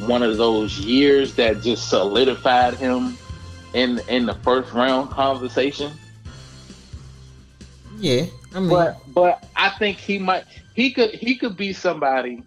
one 0.00 0.24
of 0.24 0.36
those 0.36 0.76
years 0.80 1.34
that 1.34 1.62
just 1.62 1.88
solidified 1.88 2.74
him 2.74 3.16
in 3.72 4.00
in 4.08 4.26
the 4.26 4.34
first 4.34 4.72
round 4.72 5.12
conversation. 5.12 5.92
Yeah, 7.96 8.24
I 8.52 8.58
mean, 8.58 8.68
but 8.68 9.00
but 9.14 9.46
I 9.54 9.70
think 9.78 9.98
he 9.98 10.18
might 10.18 10.42
he 10.74 10.90
could 10.90 11.10
he 11.10 11.36
could 11.36 11.56
be 11.56 11.72
somebody 11.72 12.42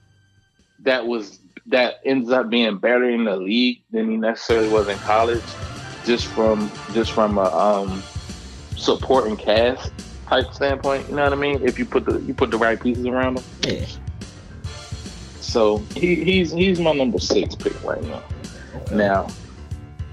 that 0.83 1.07
was 1.07 1.39
that 1.67 2.01
ends 2.03 2.29
up 2.29 2.49
being 2.49 2.77
better 2.77 3.09
in 3.09 3.23
the 3.23 3.37
league 3.37 3.83
than 3.89 4.11
he 4.11 4.17
necessarily 4.17 4.67
was 4.67 4.89
in 4.89 4.97
college, 4.97 5.43
just 6.05 6.27
from 6.27 6.71
just 6.93 7.11
from 7.11 7.37
a 7.37 7.43
um, 7.43 8.03
supporting 8.75 9.37
cast 9.37 9.91
type 10.27 10.53
standpoint. 10.53 11.07
You 11.09 11.15
know 11.15 11.23
what 11.23 11.33
I 11.33 11.35
mean? 11.35 11.61
If 11.63 11.77
you 11.77 11.85
put 11.85 12.05
the 12.05 12.19
you 12.21 12.33
put 12.33 12.51
the 12.51 12.57
right 12.57 12.81
pieces 12.81 13.05
around 13.05 13.39
him. 13.39 13.45
yeah. 13.61 13.85
So 15.39 15.77
he, 15.95 16.23
he's 16.23 16.51
he's 16.51 16.79
my 16.79 16.93
number 16.93 17.19
six 17.19 17.55
pick 17.55 17.83
right 17.83 18.01
now. 18.03 18.23
Okay. 18.75 18.95
Now, 18.95 19.27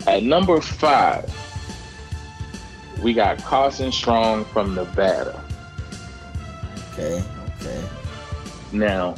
at 0.07 0.25
number 0.25 0.61
five, 0.61 1.33
we 3.03 3.15
got 3.15 3.39
Carson 3.39 3.93
Strong 3.93 4.47
from 4.47 4.75
Nevada. 4.75 5.45
Okay, 6.93 7.23
okay. 7.61 7.89
Now, 8.73 9.15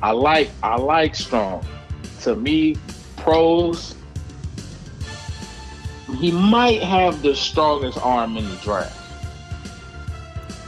I 0.00 0.12
like 0.12 0.50
I 0.62 0.76
like 0.76 1.16
Strong. 1.16 1.64
To 2.20 2.36
me, 2.36 2.76
pros. 3.16 3.96
He 6.16 6.32
might 6.32 6.82
have 6.82 7.22
the 7.22 7.34
strongest 7.34 7.98
arm 7.98 8.36
in 8.36 8.48
the 8.48 8.56
draft. 8.56 8.96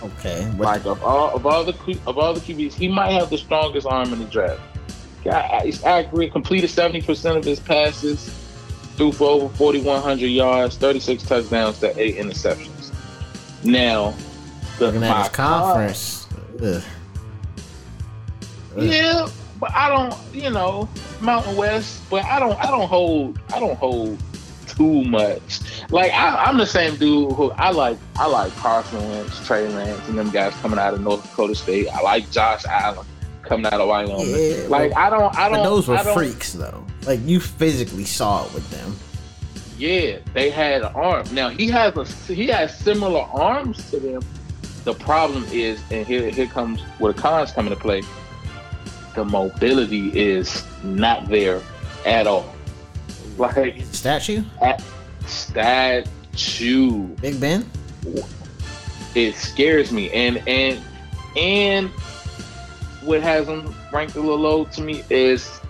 Okay. 0.03 0.45
What 0.57 0.67
Like 0.67 0.87
of 0.87 1.03
all 1.03 1.35
of 1.35 1.47
all 1.47 1.65
the 1.65 1.99
of 2.07 2.19
all 2.19 2.35
the 2.35 2.41
QBs, 2.41 2.73
he 2.73 2.89
might 2.89 3.13
have 3.13 3.31
the 3.31 3.39
strongest 3.39 3.87
arm 3.87 4.13
in 4.13 4.19
the 4.19 4.27
draft. 4.27 4.61
Guy, 5.25 5.41
uh, 5.41 5.63
he's 5.63 5.85
accurate, 5.85 6.33
completed 6.33 6.69
seventy 6.69 7.03
percent 7.03 7.37
of 7.37 7.45
his 7.45 7.61
passes, 7.61 8.29
threw 8.97 9.13
for 9.13 9.29
over 9.29 9.55
forty 9.57 9.81
one 9.81 10.03
hundred 10.03 10.29
yards, 10.29 10.77
thirty 10.77 11.01
six 11.01 11.23
touchdowns 11.23 11.79
to 11.81 11.99
eight 12.01 12.17
interceptions. 12.17 12.93
Now, 13.63 14.15
the 14.79 14.87
looking 14.87 15.03
at 15.03 15.11
my 15.11 15.23
his 15.23 15.29
conference. 15.29 16.27
Ugh. 16.63 16.83
Ugh. 18.77 18.83
Yeah, 18.85 19.29
but 19.59 19.73
I 19.75 19.89
don't, 19.91 20.15
you 20.33 20.51
know, 20.51 20.89
Mountain 21.21 21.57
West. 21.57 22.03
But 22.09 22.25
I 22.25 22.39
don't, 22.41 22.59
I 22.59 22.71
don't 22.71 22.89
hold, 22.89 23.39
I 23.53 23.61
don't 23.61 23.77
hold 23.77 24.19
too 24.81 25.05
much. 25.05 25.61
Like 25.91 26.11
I, 26.13 26.45
I'm 26.45 26.57
the 26.57 26.65
same 26.65 26.97
dude 26.97 27.33
who 27.33 27.51
I 27.53 27.71
like. 27.71 27.99
I 28.17 28.27
like 28.27 28.51
Carson 28.57 29.07
Wentz, 29.11 29.47
Trey 29.47 29.69
Lance, 29.69 30.09
and 30.09 30.19
them 30.19 30.31
guys 30.31 30.55
coming 30.55 30.79
out 30.79 30.95
of 30.95 31.03
North 31.03 31.23
Dakota 31.23 31.55
State. 31.55 31.89
I 31.89 32.01
like 32.01 32.31
Josh 32.31 32.65
Allen 32.65 33.07
coming 33.43 33.67
out 33.67 33.75
of 33.75 33.89
Wyoming. 33.89 34.27
Yeah, 34.29 34.69
like 34.69 34.97
I 34.97 35.11
don't, 35.11 35.37
I 35.37 35.51
don't. 35.51 35.63
those 35.65 35.87
were 35.87 35.97
don't- 35.97 36.15
freaks, 36.15 36.55
though. 36.55 36.83
Like 37.07 37.21
you 37.25 37.41
physically 37.41 38.07
saw 38.07 38.47
it 38.47 38.55
with 38.55 38.69
them. 38.71 38.97
Yeah, 39.77 40.19
they 40.33 40.49
had 40.49 40.81
an 40.81 40.95
arm. 40.95 41.27
Now 41.33 41.51
he 41.51 41.69
has 41.69 41.95
a 41.97 42.33
he 42.33 42.47
has 42.47 42.77
similar 42.79 43.21
arms 43.21 43.91
to 43.91 44.01
them. 44.01 44.23
The 44.85 44.95
problem 44.95 45.45
is, 45.53 45.83
and 45.91 46.07
here 46.07 46.31
here 46.31 46.47
comes 46.47 46.81
where 46.99 47.13
the 47.13 47.21
cons 47.21 47.53
come 47.53 47.67
into 47.67 47.79
play. 47.79 48.03
The 49.15 49.27
mobility 49.27 50.09
is 50.19 50.65
not 50.83 51.29
there 51.29 51.61
at 52.07 52.27
all. 52.27 52.55
Like 53.37 53.83
Statue, 53.93 54.43
at 54.61 54.83
statue, 55.27 57.07
Big 57.17 57.41
Ben. 57.41 57.65
it 59.15 59.35
scares 59.35 59.93
me. 59.93 60.11
And 60.11 60.43
and 60.47 60.81
and 61.37 61.89
what 63.03 63.23
has 63.23 63.49
him 63.49 63.75
ranked 63.93 64.17
a 64.17 64.21
little 64.21 64.39
low 64.39 64.65
to 64.67 64.83
me 64.83 65.03
is 65.11 65.61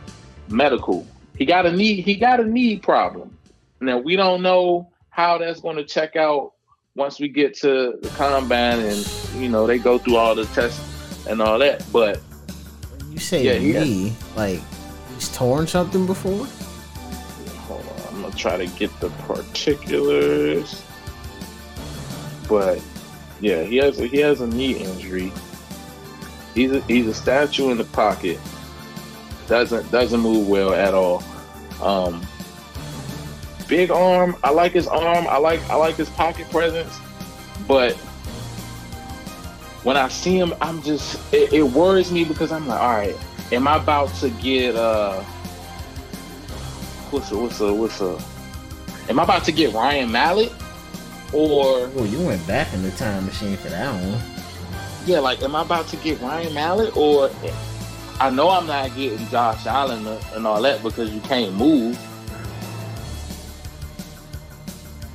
medical. 0.49 1.07
He 1.37 1.45
got 1.45 1.67
a 1.67 1.73
knee. 1.73 2.01
He 2.01 2.17
got 2.17 2.41
a 2.41 2.45
knee 2.45 2.79
problem. 2.79 3.37
Now 3.81 3.99
we 3.99 4.17
don't 4.17 4.43
know 4.43 4.91
how 5.11 5.39
that's 5.39 5.61
going 5.61 5.77
to 5.77 5.85
check 5.85 6.17
out 6.17 6.53
once 6.97 7.21
we 7.21 7.29
get 7.29 7.55
to 7.55 7.99
the 8.03 8.09
combine 8.17 8.81
and 8.81 9.13
you 9.37 9.49
know 9.49 9.67
they 9.67 9.79
go 9.79 9.97
through 9.99 10.17
all 10.17 10.35
the 10.35 10.45
tests 10.47 11.27
and 11.29 11.41
all 11.41 11.59
that. 11.59 11.85
But 11.93 12.19
When 12.99 13.13
you 13.13 13.19
say 13.19 13.45
Yeah, 13.45 13.83
knee, 13.85 14.13
like 14.37 14.61
he's 15.15 15.35
torn 15.35 15.67
something 15.67 16.07
before. 16.07 16.47
Try 18.41 18.57
to 18.57 18.67
get 18.79 18.99
the 19.01 19.11
particulars. 19.11 20.83
But 22.49 22.81
yeah, 23.41 23.63
he 23.63 23.77
has 23.77 24.01
a, 24.01 24.07
he 24.07 24.19
has 24.19 24.41
a 24.41 24.47
knee 24.47 24.73
injury. 24.73 25.33
He's 26.55 26.73
a, 26.73 26.81
he's 26.83 27.07
a 27.07 27.15
statue 27.15 27.71
in 27.71 27.79
the 27.79 27.85
pocket. 27.85 28.39
Doesn't 29.47 29.91
doesn't 29.91 30.21
move 30.21 30.49
well 30.49 30.73
at 30.73 30.95
all. 30.95 31.23
Um, 31.83 32.27
big 33.69 33.91
arm. 33.91 34.37
I 34.43 34.51
like 34.51 34.73
his 34.73 34.87
arm. 34.87 35.27
I 35.29 35.39
like 35.39 35.61
I 35.71 35.77
like 35.77 35.97
his 35.97 36.11
pocket 36.11 36.49
presence. 36.51 36.99
But 37.69 37.95
when 39.85 39.97
I 39.97 40.09
see 40.09 40.37
him, 40.39 40.55
I'm 40.61 40.83
just 40.83 41.19
it, 41.33 41.53
it 41.53 41.63
worries 41.63 42.13
me 42.13 42.25
because 42.25 42.53
I'm 42.53 42.67
like, 42.67 42.81
all 42.81 42.91
right, 42.91 43.17
am 43.53 43.69
I 43.69 43.77
about 43.77 44.13
to 44.17 44.31
get 44.31 44.77
uh 44.77 45.23
what's 47.11 47.31
a 47.33 47.39
what's 47.39 47.61
a 47.61 47.73
what's 47.73 48.01
a 48.01 48.19
am 49.11 49.21
I 49.21 49.25
about 49.25 49.45
to 49.45 49.53
get 49.53 49.75
Ryan 49.75 50.11
Mallett 50.11 50.53
or 51.33 51.91
Oh, 51.97 52.05
you 52.05 52.21
went 52.21 52.45
back 52.47 52.73
in 52.73 52.83
the 52.83 52.91
time 52.93 53.27
machine 53.27 53.57
for 53.59 53.69
that 53.69 53.93
one. 53.93 54.21
yeah 55.07 55.19
like 55.19 55.43
am 55.43 55.55
I 55.55 55.63
about 55.63 55.87
to 55.89 55.97
get 55.97 56.21
Ryan 56.21 56.55
Mallett 56.55 56.97
or 56.97 57.31
I 58.21 58.31
know 58.31 58.51
I'm 58.51 58.67
not 58.67 58.95
getting 58.97 59.27
Josh 59.29 59.67
Allen 59.67 60.07
and 60.35 60.47
all 60.47 60.63
that 60.63 60.83
because 60.83 61.11
you 61.13 61.21
can't 61.21 61.55
move 61.55 61.99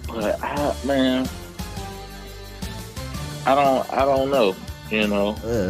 but 0.08 0.42
I, 0.44 0.76
man 0.86 1.28
I 3.46 3.56
don't 3.56 3.94
I 3.94 4.06
don't 4.06 4.30
know 4.32 4.56
you 4.92 5.08
know 5.08 5.30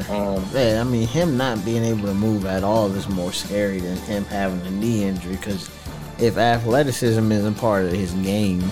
um 0.09 0.45
Yeah, 0.53 0.81
I 0.81 0.83
mean, 0.83 1.07
him 1.07 1.37
not 1.37 1.63
being 1.65 1.83
able 1.83 2.05
to 2.07 2.13
move 2.13 2.45
at 2.45 2.63
all 2.63 2.91
is 2.93 3.07
more 3.07 3.31
scary 3.31 3.79
than 3.79 3.97
him 3.97 4.25
having 4.25 4.59
a 4.67 4.71
knee 4.71 5.05
injury. 5.05 5.37
Because 5.37 5.69
if 6.19 6.37
athleticism 6.37 7.31
isn't 7.31 7.55
part 7.55 7.85
of 7.85 7.91
his 7.91 8.13
game, 8.13 8.63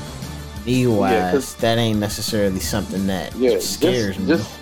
knee 0.66 0.88
wise, 0.88 1.56
Yeah, 1.56 1.62
that 1.62 1.78
ain't 1.78 2.00
necessarily 2.00 2.60
something 2.60 3.08
that 3.08 3.36
Yeah, 3.36 3.60
scares 3.60 4.16
just, 4.18 4.20
me. 4.20 4.28
just 4.28 4.60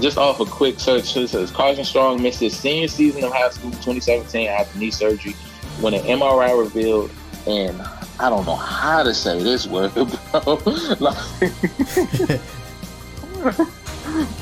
just 0.00 0.16
off 0.18 0.38
a 0.38 0.44
quick 0.44 0.78
search, 0.78 1.16
it 1.16 1.28
says 1.28 1.50
Carson 1.50 1.84
Strong 1.84 2.22
missed 2.22 2.38
his 2.40 2.56
senior 2.56 2.86
season 2.86 3.24
of 3.24 3.32
high 3.32 3.50
school 3.50 3.70
2017 3.72 4.48
after 4.48 4.78
knee 4.78 4.90
surgery 4.92 5.34
when 5.80 5.92
an 5.94 6.02
MRI 6.04 6.56
revealed, 6.56 7.10
and 7.46 7.80
I 8.20 8.28
don't 8.30 8.46
know 8.46 8.54
how 8.56 9.02
to 9.02 9.12
say 9.14 9.42
this 9.42 9.66
word, 9.66 9.92
bro. 9.94 10.60
Like- 11.00 11.16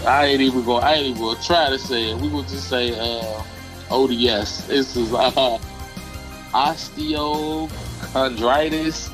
I 0.07 0.27
ain't 0.27 0.41
even 0.41 0.65
going. 0.65 0.85
I 0.85 0.95
ain't 0.95 1.07
even 1.09 1.21
going 1.23 1.37
to 1.37 1.43
try 1.47 1.69
to 1.71 1.79
say 1.79 2.11
it. 2.11 2.17
We 2.19 2.29
will 2.29 2.43
just 2.45 2.69
say 2.69 2.93
uh, 2.99 3.43
ODS. 3.91 4.63
This 4.67 4.97
is 4.97 5.13
uh, 5.13 5.59
osteochondritis. 6.57 9.13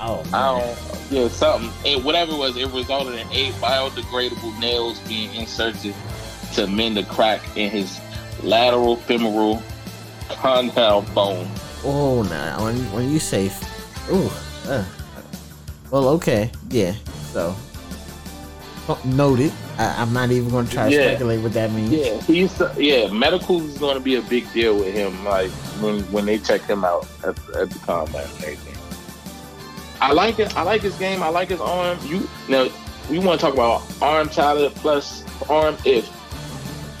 oh, 0.00 0.24
I 0.32 0.58
don't, 0.58 0.78
yeah, 1.10 1.28
something. 1.28 1.70
And 1.84 2.02
whatever 2.02 2.32
it 2.32 2.38
was, 2.38 2.56
it 2.56 2.70
resulted 2.70 3.14
in 3.14 3.30
eight 3.30 3.52
biodegradable 3.54 4.58
nails 4.58 4.98
being 5.00 5.34
inserted 5.34 5.94
to 6.54 6.66
mend 6.66 6.96
a 6.98 7.04
crack 7.04 7.42
in 7.56 7.70
his 7.70 8.00
lateral 8.42 8.96
femoral 8.96 9.62
condyle 10.30 11.02
bone. 11.14 11.46
Oh, 11.84 12.22
nah. 12.22 12.64
When, 12.64 12.76
when 12.92 13.10
you 13.10 13.18
say, 13.18 13.50
ooh, 14.10 14.30
uh, 14.66 14.84
well, 15.90 16.08
okay, 16.08 16.50
yeah. 16.70 16.94
So, 17.32 17.54
noted. 19.04 19.52
I, 19.78 20.02
I'm 20.02 20.12
not 20.12 20.30
even 20.30 20.50
going 20.50 20.66
to 20.66 20.72
try 20.72 20.88
to 20.90 20.94
Yeah. 20.94 21.08
speculate 21.10 21.40
what 21.40 21.52
that 21.54 21.70
means. 21.72 21.90
Yeah, 21.92 22.20
he's 22.22 22.60
yeah. 22.76 23.08
Medical 23.10 23.60
is 23.62 23.78
going 23.78 23.94
to 23.94 24.00
be 24.02 24.16
a 24.16 24.22
big 24.22 24.50
deal 24.52 24.76
with 24.76 24.92
him. 24.94 25.24
Like 25.24 25.50
when 25.80 26.00
when 26.12 26.26
they 26.26 26.38
check 26.38 26.62
him 26.62 26.84
out 26.84 27.06
at, 27.24 27.38
at 27.56 27.70
the 27.70 27.78
combine 27.84 28.24
and 28.24 28.44
everything. 28.44 28.76
I 30.00 30.12
like 30.12 30.38
it. 30.40 30.56
I 30.56 30.62
like 30.62 30.82
his 30.82 30.96
game. 30.96 31.22
I 31.22 31.28
like 31.28 31.48
his 31.48 31.60
arm. 31.60 31.98
You 32.04 32.28
now 32.48 32.68
we 33.10 33.18
want 33.18 33.40
to 33.40 33.46
talk 33.46 33.54
about 33.54 33.82
arm 34.02 34.28
talent 34.28 34.74
plus 34.76 35.24
arm. 35.48 35.76
If 35.84 36.08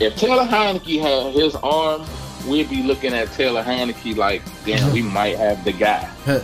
if 0.00 0.16
Taylor 0.16 0.44
Heinicke 0.44 1.00
had 1.00 1.34
his 1.34 1.54
arm, 1.56 2.04
we'd 2.48 2.70
be 2.70 2.82
looking 2.82 3.12
at 3.12 3.30
Taylor 3.32 3.62
Heinicke 3.62 4.16
like, 4.16 4.42
damn, 4.64 4.92
we 4.92 5.02
might 5.18 5.36
have 5.36 5.62
the 5.64 5.72
guy. 5.72 6.08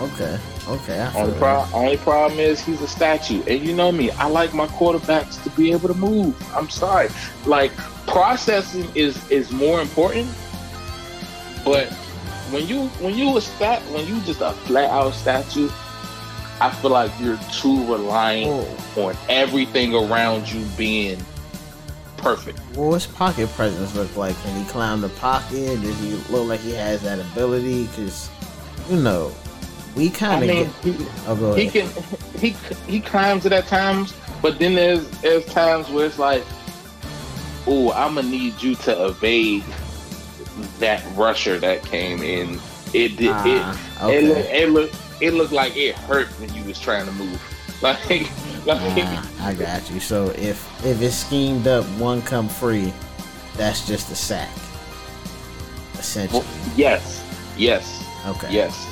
okay, 0.00 0.38
okay. 0.68 1.10
Only, 1.14 1.38
pro- 1.38 1.66
only 1.72 1.96
problem 1.98 2.38
is 2.40 2.60
he's 2.60 2.80
a 2.82 2.88
statue, 2.88 3.42
and 3.46 3.62
you 3.62 3.74
know 3.74 3.92
me. 3.92 4.10
I 4.12 4.26
like 4.28 4.54
my 4.54 4.66
quarterbacks 4.68 5.42
to 5.44 5.50
be 5.50 5.72
able 5.72 5.88
to 5.88 5.94
move. 5.94 6.34
I'm 6.54 6.68
sorry, 6.68 7.08
like 7.44 7.72
processing 8.06 8.88
is 8.94 9.28
is 9.30 9.50
more 9.52 9.80
important. 9.80 10.28
But 11.64 11.92
when 12.50 12.66
you 12.66 12.86
when 13.00 13.14
you 13.14 13.36
a 13.36 13.40
stat 13.40 13.82
when 13.92 14.06
you 14.06 14.20
just 14.22 14.40
a 14.40 14.52
flat 14.52 14.90
out 14.90 15.14
statue, 15.14 15.68
I 16.60 16.70
feel 16.70 16.90
like 16.92 17.10
you're 17.20 17.38
too 17.52 17.84
reliant 17.92 18.68
Oh, 18.96 19.02
on 19.08 19.16
everything 19.28 19.94
around 19.94 20.50
you 20.50 20.64
being 20.76 21.18
perfect. 22.16 22.60
Well, 22.74 22.90
what's 22.90 23.06
pocket 23.06 23.48
presence 23.50 23.94
look 23.94 24.16
like? 24.16 24.40
Can 24.42 24.62
he 24.62 24.68
climb 24.70 25.00
the 25.00 25.08
pocket? 25.10 25.80
Does 25.82 25.98
he 26.00 26.12
look 26.32 26.48
like 26.48 26.60
he 26.60 26.72
has 26.72 27.02
that 27.02 27.18
ability? 27.18 27.86
Because 27.86 28.30
you 28.88 28.96
know, 28.96 29.32
we 29.96 30.10
kind 30.10 30.44
of. 30.44 30.50
I 30.50 30.52
mean, 30.52 30.64
get, 30.64 30.98
he, 31.00 31.06
oh, 31.26 31.54
he 31.54 31.68
can 31.70 31.88
he 32.38 32.50
he 32.86 33.00
climbs 33.00 33.46
it 33.46 33.52
at 33.52 33.66
times, 33.66 34.14
but 34.42 34.58
then 34.58 34.74
there's 34.74 35.08
there's 35.22 35.44
times 35.46 35.88
where 35.88 36.06
it's 36.06 36.18
like, 36.18 36.44
oh, 37.66 37.92
I'm 37.92 38.14
gonna 38.14 38.28
need 38.28 38.62
you 38.62 38.74
to 38.76 39.06
evade 39.06 39.64
that 40.78 41.02
rusher 41.16 41.58
that 41.58 41.82
came 41.84 42.22
in. 42.22 42.60
It 42.92 43.16
did 43.16 43.30
Ah, 43.32 44.06
it, 44.08 44.14
it 44.14 44.28
look 44.28 44.36
okay. 44.38 44.62
it 44.62 44.70
look 44.70 44.90
it 45.20 45.34
looked 45.34 45.52
like 45.52 45.76
it 45.76 45.94
hurt 45.96 46.28
when 46.40 46.52
you 46.54 46.62
was 46.64 46.78
trying 46.78 47.06
to 47.06 47.12
move. 47.12 47.42
Like 47.82 48.08
like 48.64 48.80
Ah, 48.80 49.30
I 49.42 49.52
got 49.52 49.90
you. 49.90 50.00
So 50.00 50.30
if 50.30 50.64
if 50.84 51.02
it's 51.02 51.14
schemed 51.14 51.66
up, 51.66 51.84
one 51.98 52.22
come 52.22 52.48
free, 52.48 52.90
that's 53.54 53.86
just 53.86 54.10
a 54.10 54.14
sack. 54.14 54.48
Essentially. 55.98 56.42
yes, 56.74 57.22
yes, 57.58 58.02
Okay. 58.26 58.50
yes, 58.50 58.86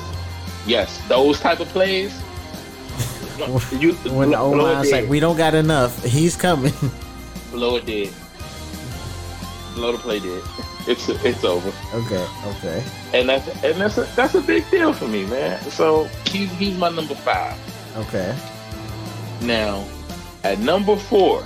yes. 0.65 1.01
Those 1.07 1.39
type 1.39 1.59
of 1.59 1.67
plays. 1.69 2.13
you 3.71 3.93
When 3.93 4.31
the 4.31 4.37
O 4.39 4.51
blow 4.51 4.69
it 4.69 4.73
line's 4.73 4.91
like, 4.91 5.09
we 5.09 5.19
don't 5.19 5.37
got 5.37 5.53
enough, 5.53 6.03
he's 6.03 6.35
coming. 6.35 6.73
blow 7.51 7.75
it 7.77 7.85
dead. 7.85 8.13
Blow 9.75 9.91
the 9.91 9.97
play 9.97 10.19
dead. 10.19 10.43
It's 10.87 11.09
it's 11.09 11.43
over. 11.43 11.73
okay. 11.95 12.27
Okay. 12.45 12.83
and 13.11 13.27
that's 13.27 13.47
and 13.63 13.81
that's 13.81 13.97
a, 13.97 14.03
that's 14.15 14.35
a 14.35 14.41
big 14.41 14.69
deal 14.69 14.93
for 14.93 15.07
me, 15.07 15.25
man. 15.25 15.59
So 15.71 16.03
he's 16.27 16.51
he's 16.51 16.77
my 16.77 16.89
number 16.89 17.15
five. 17.15 17.57
Okay. 17.97 18.37
Now, 19.41 19.83
at 20.43 20.59
number 20.59 20.95
four, 20.95 21.43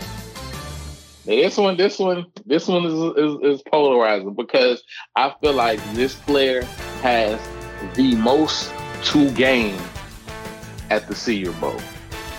this 1.24 1.56
one, 1.56 1.78
this 1.78 2.00
one, 2.00 2.26
this 2.46 2.68
one 2.68 2.86
is, 2.86 2.94
is 2.94 3.56
is 3.60 3.62
polarizing 3.72 4.34
because 4.34 4.84
I 5.16 5.34
feel 5.42 5.54
like 5.54 5.80
this 5.94 6.16
player 6.16 6.64
has 7.02 7.40
the 7.96 8.16
most 8.16 8.74
to 9.06 9.32
gain 9.32 9.80
at 10.90 11.08
the 11.08 11.16
Senior 11.16 11.52
Bowl 11.54 11.80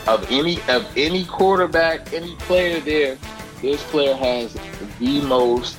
of 0.07 0.27
any 0.31 0.59
of 0.69 0.87
any 0.97 1.25
quarterback, 1.25 2.13
any 2.13 2.35
player 2.37 2.81
there. 2.81 3.19
This 3.61 3.83
player 3.85 4.15
has 4.15 4.57
the 4.99 5.21
most 5.23 5.77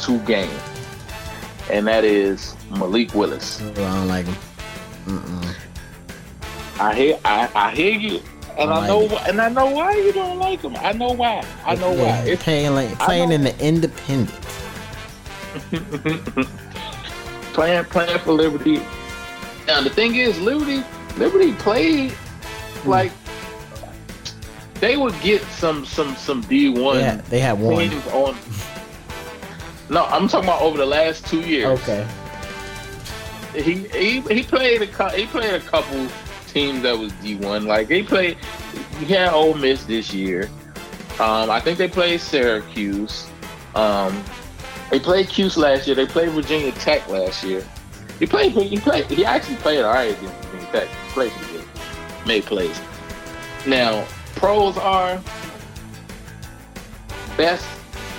two 0.00 0.18
gain, 0.20 0.50
and 1.70 1.86
that 1.86 2.04
is 2.04 2.54
Malik 2.70 3.14
Willis. 3.14 3.60
I 3.62 3.70
don't 3.72 4.08
like 4.08 4.26
him. 4.26 4.36
Mm-mm. 5.06 5.54
I 6.80 6.94
hear, 6.94 7.18
I, 7.24 7.50
I 7.54 7.70
hear 7.74 7.92
you, 7.92 8.20
and 8.58 8.70
I 8.72 8.80
I, 8.84 8.86
know, 8.88 9.02
it. 9.02 9.10
wh- 9.12 9.28
and 9.28 9.40
I 9.40 9.48
know 9.50 9.66
why 9.70 9.92
you 9.94 10.12
don't 10.12 10.38
like 10.38 10.60
him. 10.62 10.74
I 10.76 10.92
know 10.92 11.12
why. 11.12 11.44
I 11.64 11.74
know 11.76 11.92
Yeah, 11.94 12.02
why. 12.22 12.28
It's 12.28 12.42
playing 12.42 12.74
like 12.74 12.98
playing 12.98 13.30
in 13.32 13.44
the 13.44 13.58
independent. 13.64 14.30
playing, 17.52 17.84
playing 17.84 18.18
for 18.20 18.32
Liberty. 18.32 18.80
Now 19.66 19.80
the 19.80 19.90
thing 19.90 20.14
is, 20.16 20.38
Liberty, 20.40 20.82
Liberty 21.16 21.52
played 21.54 22.10
Hmm. 22.12 22.88
like 22.90 23.12
they 24.80 24.96
would 24.96 25.18
get 25.20 25.42
some, 25.44 25.84
some, 25.86 26.14
some 26.16 26.42
D 26.42 26.68
one 26.68 26.98
Yeah, 26.98 27.16
they 27.30 27.40
had 27.40 27.58
one. 27.58 27.74
on. 28.12 28.36
No, 29.88 30.04
I'm 30.04 30.28
talking 30.28 30.48
about 30.48 30.62
over 30.62 30.76
the 30.78 30.86
last 30.86 31.26
two 31.26 31.40
years. 31.40 31.66
Okay. 31.80 32.06
he 33.54 33.74
he 33.88 34.20
he 34.20 34.42
played 34.42 34.82
a 34.82 35.10
he 35.16 35.26
played 35.26 35.54
a 35.54 35.60
couple 35.60 36.06
teams 36.48 36.82
that 36.82 36.98
was 36.98 37.12
D 37.22 37.36
one. 37.36 37.64
Like 37.66 37.88
he 37.88 38.02
played, 38.02 38.36
he 38.98 39.06
had 39.06 39.32
Ole 39.32 39.54
Miss 39.54 39.84
this 39.84 40.12
year. 40.12 40.50
Um, 41.18 41.48
I 41.50 41.60
think 41.60 41.78
they 41.78 41.88
played 41.88 42.20
Syracuse. 42.20 43.26
Um, 43.74 44.22
they 44.90 45.00
played 45.00 45.28
Cuse 45.28 45.56
last 45.56 45.86
year. 45.86 45.96
They 45.96 46.06
played 46.06 46.30
Virginia 46.30 46.72
Tech 46.72 47.08
last 47.08 47.42
year. 47.44 47.64
He 48.18 48.26
played. 48.26 48.52
He 48.52 48.78
played. 48.78 49.06
He 49.06 49.24
actually 49.24 49.56
played 49.56 49.82
all 49.82 49.92
right 49.92 50.16
against 50.16 50.34
Virginia 50.46 50.72
Tech. 50.72 50.88
He 50.88 51.10
played 51.12 51.30
pretty 51.32 51.52
good. 51.52 51.64
Made 52.26 52.44
plays. 52.44 52.80
Now 53.66 54.06
pros 54.36 54.76
are 54.78 55.20
best 57.36 57.64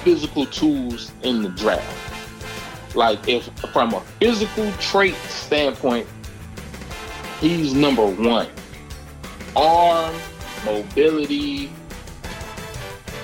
physical 0.03 0.45
tools 0.45 1.11
in 1.23 1.41
the 1.41 1.49
draft. 1.49 2.95
Like 2.95 3.27
if 3.27 3.45
from 3.71 3.93
a 3.93 4.01
physical 4.19 4.71
trait 4.73 5.15
standpoint, 5.29 6.07
he's 7.39 7.73
number 7.73 8.05
one. 8.05 8.47
Arm, 9.55 10.15
mobility, 10.65 11.71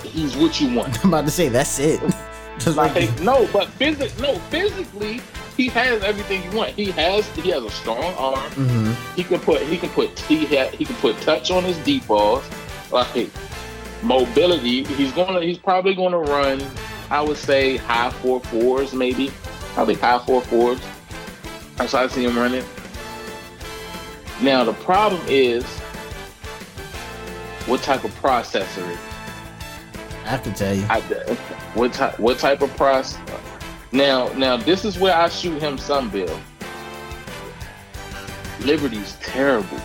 he's 0.03 0.35
what 0.35 0.59
you 0.59 0.73
want. 0.75 0.99
I'm 1.03 1.09
about 1.09 1.25
to 1.25 1.31
say 1.31 1.49
that's 1.49 1.79
it. 1.79 1.99
Just 2.59 2.77
like 2.77 2.93
Like 2.95 3.19
no, 3.21 3.47
but 3.51 3.67
physic 3.69 4.17
no, 4.19 4.35
physically, 4.49 5.21
he 5.55 5.67
has 5.69 6.03
everything 6.03 6.43
you 6.43 6.57
want. 6.57 6.71
He 6.71 6.85
has 6.91 7.27
he 7.35 7.49
has 7.51 7.63
a 7.63 7.69
strong 7.69 8.13
arm. 8.15 8.51
hmm 8.51 8.93
He 9.15 9.23
can 9.23 9.39
put 9.39 9.61
he 9.61 9.77
can 9.77 9.89
put 9.89 10.17
he 10.21 10.45
ha 10.45 10.69
he 10.69 10.85
can 10.85 10.95
put 10.97 11.19
touch 11.21 11.51
on 11.51 11.63
his 11.63 11.77
deep 11.79 12.07
balls. 12.07 12.43
Like 12.91 13.29
mobility, 14.01 14.83
he's 14.83 15.11
gonna 15.11 15.41
he's 15.41 15.57
probably 15.57 15.95
gonna 15.95 16.19
run. 16.19 16.61
I 17.09 17.21
would 17.21 17.37
say 17.37 17.77
high 17.77 18.09
four 18.09 18.39
fours, 18.41 18.93
maybe 18.93 19.31
probably 19.73 19.95
high 19.95 20.19
four 20.19 20.41
fours. 20.41 20.79
That's 21.75 21.91
how 21.91 22.03
I 22.03 22.07
see 22.07 22.23
him 22.23 22.37
running. 22.37 22.63
Now 24.41 24.63
the 24.63 24.73
problem 24.73 25.21
is, 25.27 25.63
what 27.65 27.81
type 27.81 28.03
of 28.03 28.11
processor? 28.21 28.97
I 30.25 30.37
can 30.37 30.53
tell 30.53 30.73
you. 30.73 30.85
I, 30.89 30.99
what 31.73 31.93
type 31.93 32.19
what 32.19 32.39
type 32.39 32.61
of 32.61 32.75
process? 32.75 33.19
Now 33.93 34.27
now 34.33 34.57
this 34.57 34.83
is 34.85 34.97
where 34.97 35.15
I 35.15 35.29
shoot 35.29 35.61
him 35.61 35.77
some 35.77 36.09
bill. 36.09 36.39
Liberty's 38.61 39.13
terrible. 39.21 39.77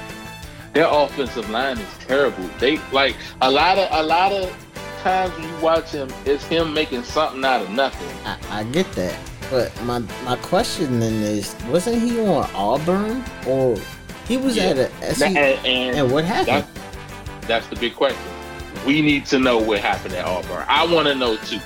Their 0.73 0.87
offensive 0.89 1.49
line 1.51 1.79
is 1.79 1.99
terrible. 2.07 2.49
They 2.59 2.79
like 2.91 3.17
a 3.43 3.51
lot 3.51 3.79
of 3.79 3.89
a 3.93 4.03
lot 4.03 4.33
of 4.33 4.51
times 5.03 5.33
when 5.39 5.49
you 5.49 5.57
watch 5.61 5.91
him, 5.91 6.09
it's 6.25 6.45
him 6.45 6.73
making 6.73 7.03
something 7.03 7.45
out 7.45 7.61
of 7.63 7.71
nothing. 7.71 8.09
I, 8.25 8.61
I 8.61 8.65
get 8.65 8.91
that. 8.93 9.19
But 9.51 9.73
my 9.85 9.99
my 10.25 10.37
question 10.37 11.01
then 11.01 11.15
is, 11.23 11.55
wasn't 11.69 12.01
he 12.03 12.19
on 12.21 12.49
Auburn 12.55 13.23
or 13.47 13.77
he 14.27 14.37
was 14.39 14.57
Yeah. 14.57 14.65
at 14.71 14.79
a 14.79 14.91
and, 15.03 15.17
SC? 15.17 15.23
and 15.23 15.97
And 15.99 16.13
what 16.13 16.25
happened? 16.25 16.67
that's 16.75 17.47
that's 17.47 17.67
the 17.69 17.77
big 17.77 17.95
question. 17.95 18.21
We 18.87 19.03
need 19.03 19.27
to 19.27 19.39
know 19.39 19.59
what 19.59 19.81
happened 19.81 20.15
at 20.15 20.25
Auburn. 20.25 20.65
I 20.69 20.87
want 20.87 21.09
to 21.09 21.15
know 21.15 21.37
too. 21.37 21.61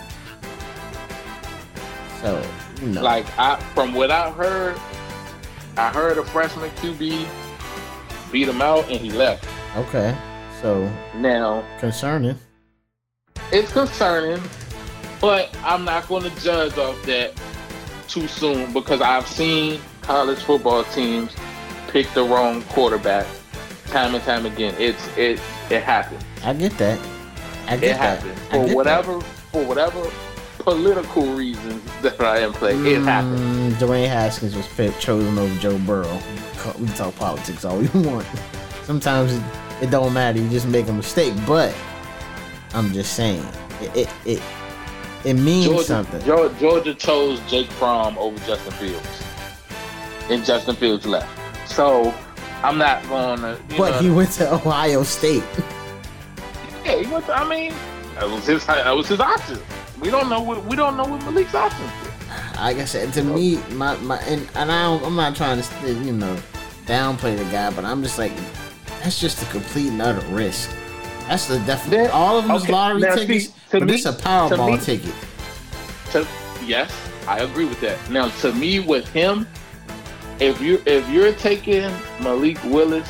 So 2.23 2.43
you 2.81 2.89
know, 2.89 3.03
Like 3.03 3.27
I, 3.39 3.57
from 3.75 3.93
what 3.95 4.11
I 4.11 4.31
heard, 4.31 4.77
I 5.77 5.91
heard 5.91 6.19
a 6.19 6.25
freshman 6.25 6.71
QB 6.71 7.27
beat 8.31 8.49
him 8.49 8.63
out 8.63 8.85
and 8.91 8.99
he 9.01 9.11
left. 9.11 9.47
okay, 9.77 10.17
so 10.61 10.91
Now 11.17 11.65
concerning. 11.79 12.39
it's 13.51 13.73
concerning, 13.73 14.41
but 15.21 15.55
I'm 15.65 15.85
not 15.85 16.09
going 16.09 16.23
to 16.23 16.41
judge 16.43 16.77
off 16.79 17.03
that 17.07 17.33
too 18.09 18.27
soon 18.29 18.73
because 18.73 19.01
I've 19.01 19.27
seen 19.27 19.81
college 20.03 20.39
football 20.39 20.85
teams 20.85 21.33
pick 21.89 22.09
the 22.15 22.23
wrong 22.25 22.63
quarterback 22.65 23.27
time 23.87 24.15
and 24.15 24.23
time 24.25 24.47
again. 24.47 24.75
It's 24.79 25.07
it 25.17 25.41
it 25.71 25.83
happens. 25.83 26.23
I 26.45 26.53
get 26.55 26.77
that. 26.79 26.99
I 27.69 27.75
It 27.75 27.81
get 27.81 27.99
that. 27.99 28.23
happens 28.23 28.39
for 28.51 28.75
whatever 28.77 29.21
for 29.21 29.65
whatever 29.65 30.03
political 30.63 31.27
reasons 31.35 31.83
that 32.03 32.21
I 32.21 32.39
am 32.39 32.53
playing. 32.53 32.87
It. 32.87 33.01
Mm, 33.01 33.73
Dwayne 33.73 34.09
Haskins 34.09 34.55
was 34.55 34.67
picked, 34.69 35.01
chosen 35.01 35.37
over 35.39 35.55
Joe 35.59 35.79
Burrow. 35.79 36.19
We 36.79 36.87
can 36.87 36.95
talk 36.97 37.15
politics 37.17 37.65
all 37.65 37.79
we 37.79 37.89
want. 38.01 38.27
Sometimes 38.85 39.33
it, 39.33 39.43
it 39.83 39.91
don't 39.91 40.13
matter. 40.13 40.39
You 40.39 40.49
just 40.49 40.67
make 40.69 40.89
a 40.89 40.93
mistake. 40.93 41.35
But 41.47 41.75
I'm 42.75 42.93
just 42.93 43.15
saying, 43.15 43.45
it 43.81 43.97
it 43.97 44.09
it, 44.25 44.43
it 45.25 45.35
means 45.35 45.67
Georgia, 45.67 45.85
something. 45.85 46.25
Georgia, 46.25 46.55
Georgia 46.59 46.95
chose 46.95 47.41
Jake 47.49 47.71
Fromm 47.73 48.17
over 48.19 48.39
Justin 48.47 48.73
Fields, 48.73 49.23
and 50.31 50.45
Justin 50.45 50.77
Fields 50.77 51.07
left. 51.07 51.29
So 51.69 52.15
I'm 52.63 52.79
not 52.79 53.07
going 53.09 53.41
to. 53.41 53.59
But 53.77 54.01
he 54.01 54.11
went 54.11 54.31
to 54.33 54.55
Ohio 54.55 55.03
State. 55.03 55.45
Yeah, 56.85 57.03
he 57.03 57.13
went 57.13 57.27
to, 57.27 57.37
I 57.37 57.49
mean, 57.49 57.73
that 58.15 58.29
was 58.29 58.47
his 58.47 58.65
that 58.67 58.91
was 58.91 59.09
his 59.09 59.21
option. 59.21 59.59
We 60.03 60.11
don't 60.11 60.29
know 60.29 60.43
what 60.43 60.65
we 60.67 60.77
don't 60.77 60.97
know 60.97 61.05
what 61.05 61.23
Malik's 61.25 61.55
options. 61.55 61.91
were. 62.03 62.09
Like 62.57 62.77
I 62.79 62.85
said, 62.85 63.13
to 63.15 63.23
me, 63.23 63.57
my 63.71 63.97
my 63.99 64.19
and, 64.23 64.49
and 64.57 64.71
I 64.71 64.83
don't, 64.83 65.05
I'm 65.05 65.17
not 65.17 65.35
trying 65.37 65.61
to 65.63 65.93
you 65.95 66.13
know 66.13 66.37
downplay 66.87 67.37
the 67.39 67.45
guy, 67.45 67.71
but 67.71 67.85
I'm 67.85 68.03
just 68.03 68.19
like 68.19 68.33
that's 69.03 69.21
just 69.21 69.43
a 69.43 69.47
complete 69.47 69.89
and 69.89 70.03
utter 70.03 70.27
risk. 70.35 70.71
That's 71.29 71.47
the 71.47 71.59
definite. 71.61 72.11
All 72.11 72.39
of 72.39 72.47
them 72.47 72.57
is 72.57 72.65
okay, 72.65 72.73
lottery 72.73 73.01
now 73.01 73.15
see, 73.17 73.27
tickets, 73.27 73.47
to 73.71 73.79
but 73.79 73.85
me- 73.89 73.95
it's 73.95 74.07
a 74.07 74.13
to 74.13 74.19
Powerball 74.23 74.73
me- 74.73 74.79
ticket. 74.85 75.15
To, 76.11 76.27
yes, 76.67 76.93
I 77.29 77.39
agree 77.39 77.65
with 77.65 77.81
that. 77.81 77.99
Now, 78.11 78.29
to 78.41 78.53
me, 78.53 78.81
with 78.81 79.09
him, 79.09 79.47
if 80.41 80.61
you 80.61 80.83
if 80.85 81.09
you're 81.09 81.33
taking 81.35 81.91
Malik 82.21 82.63
Willis, 82.65 83.09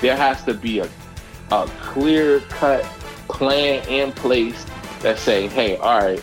there 0.00 0.16
has 0.16 0.42
to 0.44 0.54
be 0.54 0.78
a 0.78 0.88
a 1.50 1.66
clear 1.82 2.38
cut 2.48 2.84
plan 3.28 3.86
in 3.88 4.12
place 4.12 4.64
that 5.00 5.18
say, 5.18 5.48
"Hey, 5.48 5.76
all 5.76 5.98
right, 5.98 6.22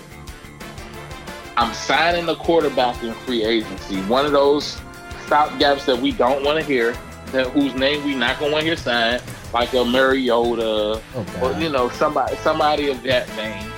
I'm 1.57 1.73
signing 1.73 2.29
a 2.29 2.35
quarterback 2.35 3.01
in 3.03 3.13
free 3.13 3.43
agency. 3.43 3.99
One 4.03 4.25
of 4.25 4.31
those 4.31 4.79
stop 5.25 5.57
gaps 5.57 5.85
that 5.85 5.99
we 5.99 6.11
don't 6.11 6.43
want 6.43 6.59
to 6.59 6.65
hear, 6.65 6.95
that 7.31 7.47
whose 7.47 7.73
name 7.73 8.05
we 8.05 8.15
not 8.15 8.39
gonna 8.39 8.51
want 8.51 8.61
to 8.61 8.67
hear 8.67 8.77
signed, 8.77 9.23
like 9.53 9.73
a 9.73 9.83
Mariota 9.83 11.01
Oh, 11.15 11.25
or 11.41 11.59
you 11.59 11.69
know 11.69 11.89
somebody 11.89 12.35
somebody 12.37 12.89
of 12.89 13.01
that 13.03 13.27
name. 13.35 13.71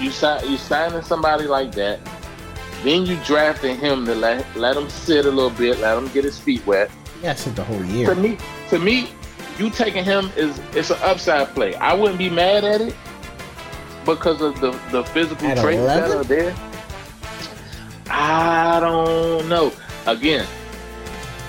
You 0.00 0.10
sign 0.10 0.48
you 0.48 0.56
signing 0.56 1.02
somebody 1.02 1.44
like 1.44 1.74
that, 1.74 1.98
then 2.84 3.04
you 3.04 3.16
drafting 3.24 3.76
him 3.76 4.06
to 4.06 4.14
let 4.14 4.46
let 4.56 4.76
him 4.76 4.88
sit 4.88 5.26
a 5.26 5.30
little 5.30 5.50
bit, 5.50 5.80
let 5.80 5.98
him 5.98 6.08
get 6.08 6.22
his 6.24 6.38
feet 6.38 6.64
wet. 6.66 6.88
Yeah, 7.20 7.34
sit 7.34 7.56
the 7.56 7.64
whole 7.64 7.84
year. 7.84 8.14
To 8.14 8.20
me, 8.20 8.38
to 8.70 8.78
me, 8.78 9.10
you 9.58 9.70
taking 9.70 10.04
him 10.04 10.30
is 10.36 10.60
it's 10.72 10.90
an 10.90 10.98
upside 11.02 11.52
play. 11.54 11.74
I 11.76 11.94
wouldn't 11.94 12.18
be 12.18 12.30
mad 12.30 12.62
at 12.62 12.80
it 12.80 12.94
because 14.04 14.40
of 14.40 14.60
the 14.60 14.70
the 14.90 15.04
physical 15.04 15.46
At 15.46 15.58
traits 15.58 15.82
that 15.82 16.10
are 16.10 16.24
there. 16.24 16.54
I 18.10 18.80
don't 18.80 19.48
know. 19.48 19.72
Again, 20.06 20.46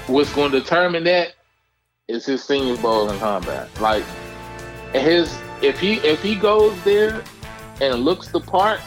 what's 0.08 0.34
going 0.34 0.52
to 0.52 0.60
determine 0.60 1.04
that 1.06 1.34
is 2.08 2.26
his 2.26 2.44
senior 2.44 2.78
bowl 2.78 3.10
in 3.10 3.20
combat. 3.20 3.70
Like 3.80 4.04
his 4.94 5.36
if 5.62 5.80
he 5.80 5.96
if 5.96 6.22
he 6.22 6.36
goes 6.36 6.82
there 6.84 7.24
and 7.82 8.02
looks 8.02 8.28
the 8.28 8.40
part, 8.40 8.80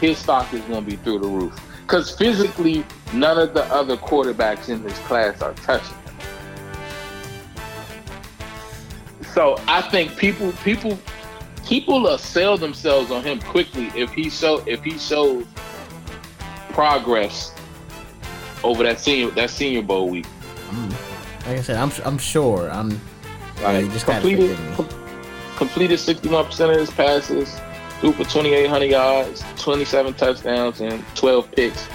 his 0.00 0.18
stock 0.18 0.52
is 0.52 0.60
going 0.62 0.84
to 0.84 0.90
be 0.90 0.96
through 0.96 1.20
the 1.20 1.28
roof. 1.28 1.58
Because 1.82 2.10
physically, 2.16 2.84
none 3.12 3.38
of 3.38 3.54
the 3.54 3.64
other 3.64 3.96
quarterbacks 3.96 4.68
in 4.68 4.82
this 4.82 4.98
class 5.00 5.40
are 5.42 5.54
touching 5.54 5.96
him. 5.98 6.14
So 9.32 9.56
I 9.66 9.82
think 9.82 10.16
people 10.16 10.52
people 10.64 10.98
people 11.66 12.02
will 12.02 12.18
sell 12.18 12.56
themselves 12.56 13.10
on 13.10 13.22
him 13.24 13.40
quickly 13.40 13.86
if 13.94 14.10
he 14.12 14.30
show 14.30 14.62
if 14.66 14.82
he 14.82 14.98
shows 14.98 15.46
progress 16.70 17.52
over 18.62 18.82
that 18.82 18.98
senior 19.00 19.30
that 19.32 19.50
senior 19.50 19.82
bowl 19.82 20.08
week. 20.10 20.26
Mm. 20.70 20.90
Like 21.46 21.58
I 21.58 21.62
said, 21.62 21.76
I'm 21.76 21.90
I'm 22.04 22.18
sure. 22.18 22.70
I'm 22.70 23.00
Like 23.62 23.90
just 23.92 24.06
completed 24.06 24.56
com- 24.74 24.88
completed 25.56 25.98
61% 25.98 26.70
of 26.70 26.76
his 26.76 26.90
passes, 26.90 27.54
threw 28.00 28.12
for 28.12 28.24
2,800 28.24 28.86
yards, 28.86 29.44
27 29.58 30.14
touchdowns, 30.14 30.80
and 30.80 31.04
12 31.14 31.52
picks, 31.52 31.86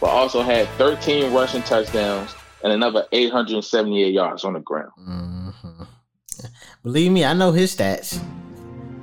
but 0.00 0.06
also 0.06 0.40
had 0.42 0.68
13 0.78 1.32
rushing 1.32 1.62
touchdowns 1.62 2.34
and 2.62 2.72
another 2.72 3.06
878 3.12 4.12
yards 4.12 4.44
on 4.44 4.52
the 4.52 4.60
ground. 4.60 4.92
hmm 4.96 5.50
Believe 6.84 7.10
me, 7.10 7.24
I 7.24 7.32
know 7.34 7.50
his 7.50 7.74
stats. 7.74 8.22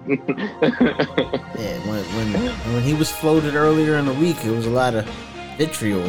Yeah, 1.58 1.80
when 1.88 2.04
when 2.16 2.50
when 2.74 2.84
he 2.84 2.94
was 2.94 3.12
floated 3.12 3.56
earlier 3.56 3.96
in 3.96 4.06
the 4.06 4.14
week, 4.14 4.44
it 4.46 4.52
was 4.52 4.66
a 4.66 4.70
lot 4.70 4.94
of 4.94 5.06
vitriol, 5.58 6.08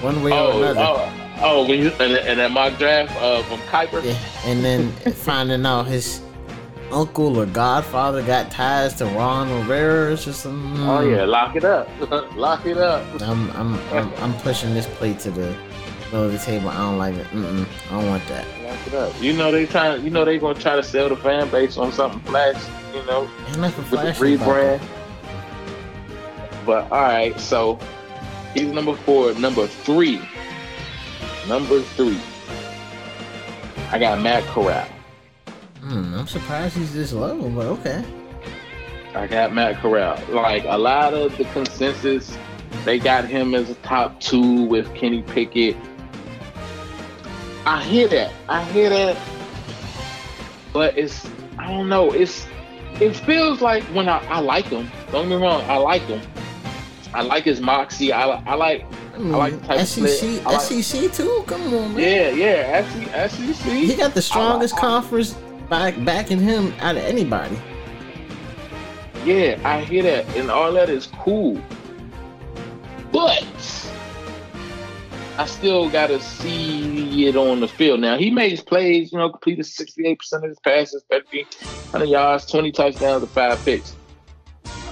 one 0.00 0.22
way 0.22 0.32
or 0.32 0.34
oh, 0.34 0.62
another. 0.62 0.80
oh, 0.80 1.38
oh, 1.42 1.68
when 1.68 1.78
you 1.78 1.90
and, 2.00 2.14
and 2.14 2.40
that 2.40 2.50
mock 2.50 2.78
draft 2.78 3.14
uh, 3.16 3.42
from 3.44 3.58
Kiper. 3.60 4.02
Yeah, 4.02 4.18
and 4.44 4.64
then 4.64 4.90
finding 5.12 5.64
out 5.66 5.86
his 5.86 6.22
uncle 6.90 7.38
or 7.38 7.46
godfather 7.46 8.22
got 8.22 8.50
ties 8.50 8.94
to 8.94 9.06
Ron 9.06 9.52
Rivera. 9.52 10.12
It's 10.12 10.24
just 10.24 10.46
um, 10.46 10.88
Oh 10.88 11.00
yeah, 11.00 11.24
lock 11.24 11.54
it 11.54 11.64
up, 11.64 11.88
lock 12.34 12.66
it 12.66 12.78
up. 12.78 13.04
I'm 13.20 13.50
I'm 13.52 13.78
I'm, 13.92 14.12
I'm 14.14 14.34
pushing 14.38 14.74
this 14.74 14.86
plate 14.86 15.20
to 15.20 15.30
the 15.30 15.54
middle 16.06 16.24
of 16.24 16.32
the 16.32 16.38
table. 16.38 16.70
I 16.70 16.78
don't 16.78 16.98
like 16.98 17.14
it. 17.14 17.26
Mm-mm, 17.28 17.66
I 17.88 18.00
don't 18.00 18.08
want 18.08 18.26
that. 18.28 18.46
Lock 18.68 18.86
it 18.86 18.94
up. 18.94 19.22
You 19.22 19.32
know 19.32 19.50
they 19.50 19.64
trying. 19.66 20.04
You 20.04 20.10
know 20.10 20.24
they 20.24 20.38
gonna 20.38 20.58
try 20.58 20.76
to 20.76 20.82
sell 20.82 21.08
the 21.08 21.16
fan 21.16 21.48
base 21.50 21.78
on 21.78 21.90
something 21.92 22.20
flash. 22.20 22.62
You 22.94 23.04
know, 23.06 23.22
with 23.58 23.90
the 23.90 23.96
rebrand. 23.96 24.82
But 26.66 26.90
all 26.92 27.02
right, 27.02 27.38
so 27.40 27.78
he's 28.52 28.70
number 28.70 28.94
four. 28.94 29.32
Number 29.34 29.66
three. 29.66 30.20
Number 31.48 31.80
three. 31.80 32.20
I 33.90 33.98
got 33.98 34.20
Matt 34.20 34.44
Corral. 34.44 34.86
Hmm, 35.80 36.14
I'm 36.14 36.26
surprised 36.26 36.76
he's 36.76 36.92
this 36.92 37.14
low, 37.14 37.48
but 37.48 37.66
okay. 37.66 38.04
I 39.14 39.26
got 39.26 39.54
Matt 39.54 39.76
Corral. 39.76 40.22
Like 40.28 40.64
a 40.66 40.76
lot 40.76 41.14
of 41.14 41.38
the 41.38 41.44
consensus, 41.46 42.36
they 42.84 42.98
got 42.98 43.24
him 43.24 43.54
as 43.54 43.70
a 43.70 43.74
top 43.76 44.20
two 44.20 44.64
with 44.64 44.94
Kenny 44.94 45.22
Pickett. 45.22 45.76
I 47.66 47.82
hear 47.84 48.08
that. 48.08 48.32
I 48.48 48.64
hear 48.64 48.88
that. 48.90 49.16
But 50.72 50.96
it's 50.96 51.28
I 51.58 51.68
don't 51.68 51.88
know. 51.88 52.12
It's 52.12 52.46
it 53.00 53.14
feels 53.14 53.60
like 53.60 53.82
when 53.84 54.08
I, 54.08 54.18
I 54.26 54.40
like 54.40 54.66
him. 54.66 54.90
Don't 55.12 55.28
get 55.28 55.36
me 55.38 55.42
wrong. 55.42 55.62
I 55.68 55.76
like 55.76 56.02
him. 56.02 56.20
I 57.14 57.22
like 57.22 57.44
his 57.44 57.60
moxie. 57.60 58.12
I, 58.12 58.24
I 58.24 58.54
like 58.54 58.84
I 59.14 59.18
mm, 59.18 59.36
like 59.36 59.60
the 59.60 59.66
type 59.66 59.80
of 59.80 59.88
SEC, 59.88 60.44
like- 60.44 60.60
SEC 60.60 61.12
too. 61.12 61.44
Come 61.46 61.62
on, 61.74 61.94
man. 61.96 61.98
yeah 61.98 62.30
yeah. 62.30 63.26
SEC. 63.28 63.72
He 63.72 63.94
got 63.96 64.14
the 64.14 64.22
strongest 64.22 64.74
I- 64.74 64.78
I- 64.78 64.80
conference 64.80 65.32
back 65.68 66.02
backing 66.04 66.38
him 66.40 66.72
out 66.80 66.96
of 66.96 67.02
anybody. 67.02 67.58
Yeah, 69.24 69.58
I 69.64 69.80
hear 69.82 70.02
that, 70.04 70.24
and 70.36 70.50
all 70.50 70.72
that 70.72 70.88
is 70.88 71.08
cool. 71.18 71.60
But 73.12 73.44
I 75.38 75.46
still 75.46 75.88
gotta 75.88 76.20
see 76.20 77.26
it 77.28 77.36
on 77.36 77.60
the 77.60 77.68
field. 77.68 78.00
Now 78.00 78.18
he 78.18 78.30
makes 78.30 78.60
plays, 78.60 79.12
you 79.12 79.18
know, 79.18 79.30
completed 79.30 79.64
68% 79.64 80.18
of 80.32 80.42
his 80.42 80.58
passes, 80.60 81.04
1,300 81.08 82.06
yards, 82.08 82.46
20 82.46 82.72
touchdowns, 82.72 83.22
and 83.22 83.32
five 83.32 83.64
picks. 83.64 83.96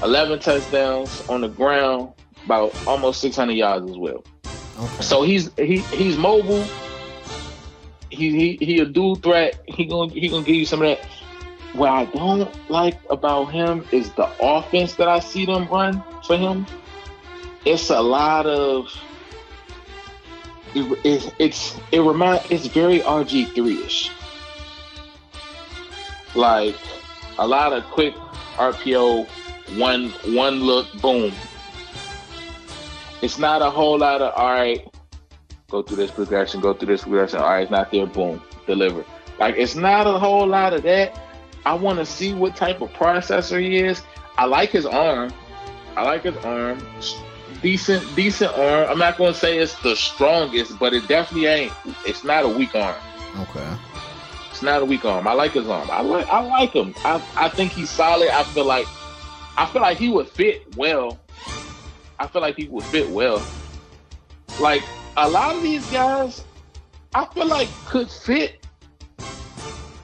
11 0.03 0.39
touchdowns 0.41 1.21
on 1.29 1.41
the 1.41 1.49
ground, 1.49 2.11
about 2.45 2.75
almost 2.87 3.21
600 3.21 3.55
yards 3.55 3.91
as 3.91 3.97
well. 3.99 4.25
Okay. 4.79 5.03
So 5.03 5.23
he's 5.23 5.51
he 5.57 5.89
he's 5.93 6.17
mobile. 6.17 6.71
He 8.11 8.31
he 8.31 8.65
he 8.65 8.79
a 8.81 8.87
dual 8.87 9.17
threat. 9.17 9.59
He 9.67 9.87
gonna 9.87 10.13
he 10.13 10.29
gonna 10.29 10.45
give 10.45 10.55
you 10.55 10.67
some 10.67 10.83
of 10.83 10.89
that. 10.89 11.01
What 11.73 11.91
I 11.91 12.05
don't 12.07 12.55
like 12.69 12.99
about 13.11 13.47
him 13.47 13.89
is 13.91 14.13
the 14.15 14.29
offense 14.41 14.95
that 14.97 15.09
I 15.09 15.19
see 15.19 15.45
them 15.45 15.67
run 15.69 16.05
for 16.27 16.37
him. 16.37 16.67
It's 17.65 17.91
a 17.91 18.01
lot 18.01 18.47
of 18.47 18.89
it, 20.77 20.99
it, 21.05 21.35
it's 21.39 21.77
it 21.91 22.01
remind 22.01 22.43
it's 22.51 22.67
very 22.67 23.01
RG 23.01 23.55
three 23.55 23.83
ish. 23.83 24.11
Like 26.35 26.77
a 27.39 27.47
lot 27.47 27.73
of 27.73 27.85
quick 27.85 28.15
RPO, 28.57 29.27
one 29.79 30.11
one 30.35 30.61
look, 30.61 30.87
boom, 31.01 31.33
it's 33.23 33.39
not 33.39 33.63
a 33.63 33.71
whole 33.71 33.99
lot 33.99 34.21
of 34.21 34.35
all 34.35 34.53
right. 34.53 34.87
Go 35.71 35.83
through 35.83 35.97
this 35.97 36.11
progression. 36.11 36.61
Go 36.61 36.75
through 36.75 36.89
this 36.89 37.03
progression. 37.03 37.41
All 37.41 37.49
right, 37.49 37.63
it's 37.63 37.71
not 37.71 37.91
there. 37.91 38.07
Boom, 38.07 38.43
deliver. 38.67 39.05
Like 39.39 39.57
it's 39.57 39.75
not 39.75 40.07
a 40.07 40.19
whole 40.19 40.47
lot 40.47 40.75
of 40.75 40.83
that. 40.83 41.19
I 41.65 41.75
want 41.75 41.99
to 41.99 42.07
see 42.07 42.35
what 42.35 42.55
type 42.55 42.83
of 42.83 42.91
processor 42.93 43.61
he 43.61 43.79
is. 43.79 44.03
I 44.37 44.45
like 44.45 44.71
his 44.71 44.85
arm. 44.85 45.33
I 45.97 46.05
like 46.05 46.23
his 46.23 46.37
arm. 46.45 46.79
Decent, 47.63 48.15
decent 48.15 48.57
arm. 48.57 48.89
I'm 48.89 48.99
not 48.99 49.17
going 49.17 49.33
to 49.33 49.39
say 49.39 49.59
it's 49.59 49.75
the 49.83 49.97
strongest, 49.97 50.79
but 50.79 50.93
it 50.93 51.09
definitely 51.09 51.47
ain't. 51.47 51.73
It's 52.07 52.23
not 52.23 52.45
a 52.45 52.49
weak 52.49 52.75
arm. 52.75 52.97
Okay. 53.39 53.77
It's 54.51 54.63
not 54.63 54.83
a 54.83 54.85
weak 54.85 55.05
arm. 55.05 55.27
I 55.27 55.33
like 55.33 55.53
his 55.53 55.69
arm. 55.69 55.89
I 55.91 56.01
like. 56.01 56.27
I 56.29 56.41
like 56.41 56.73
him. 56.73 56.95
I. 56.99 57.23
I 57.37 57.49
think 57.49 57.73
he's 57.73 57.91
solid. 57.91 58.29
I 58.29 58.43
feel 58.45 58.65
like. 58.65 58.87
I 59.59 59.67
feel 59.67 59.83
like 59.83 59.99
he 59.99 60.09
would 60.09 60.29
fit 60.29 60.77
well. 60.77 61.19
I 62.19 62.27
feel 62.27 62.43
like 62.43 62.57
he 62.57 62.69
would 62.69 62.85
fit 62.85 63.09
well. 63.11 63.43
Like 64.61 64.83
a 65.17 65.29
lot 65.29 65.55
of 65.55 65.63
these 65.63 65.85
guys, 65.91 66.45
I 67.15 67.27
feel 67.27 67.47
like 67.47 67.69
could 67.87 68.11
fit 68.11 68.67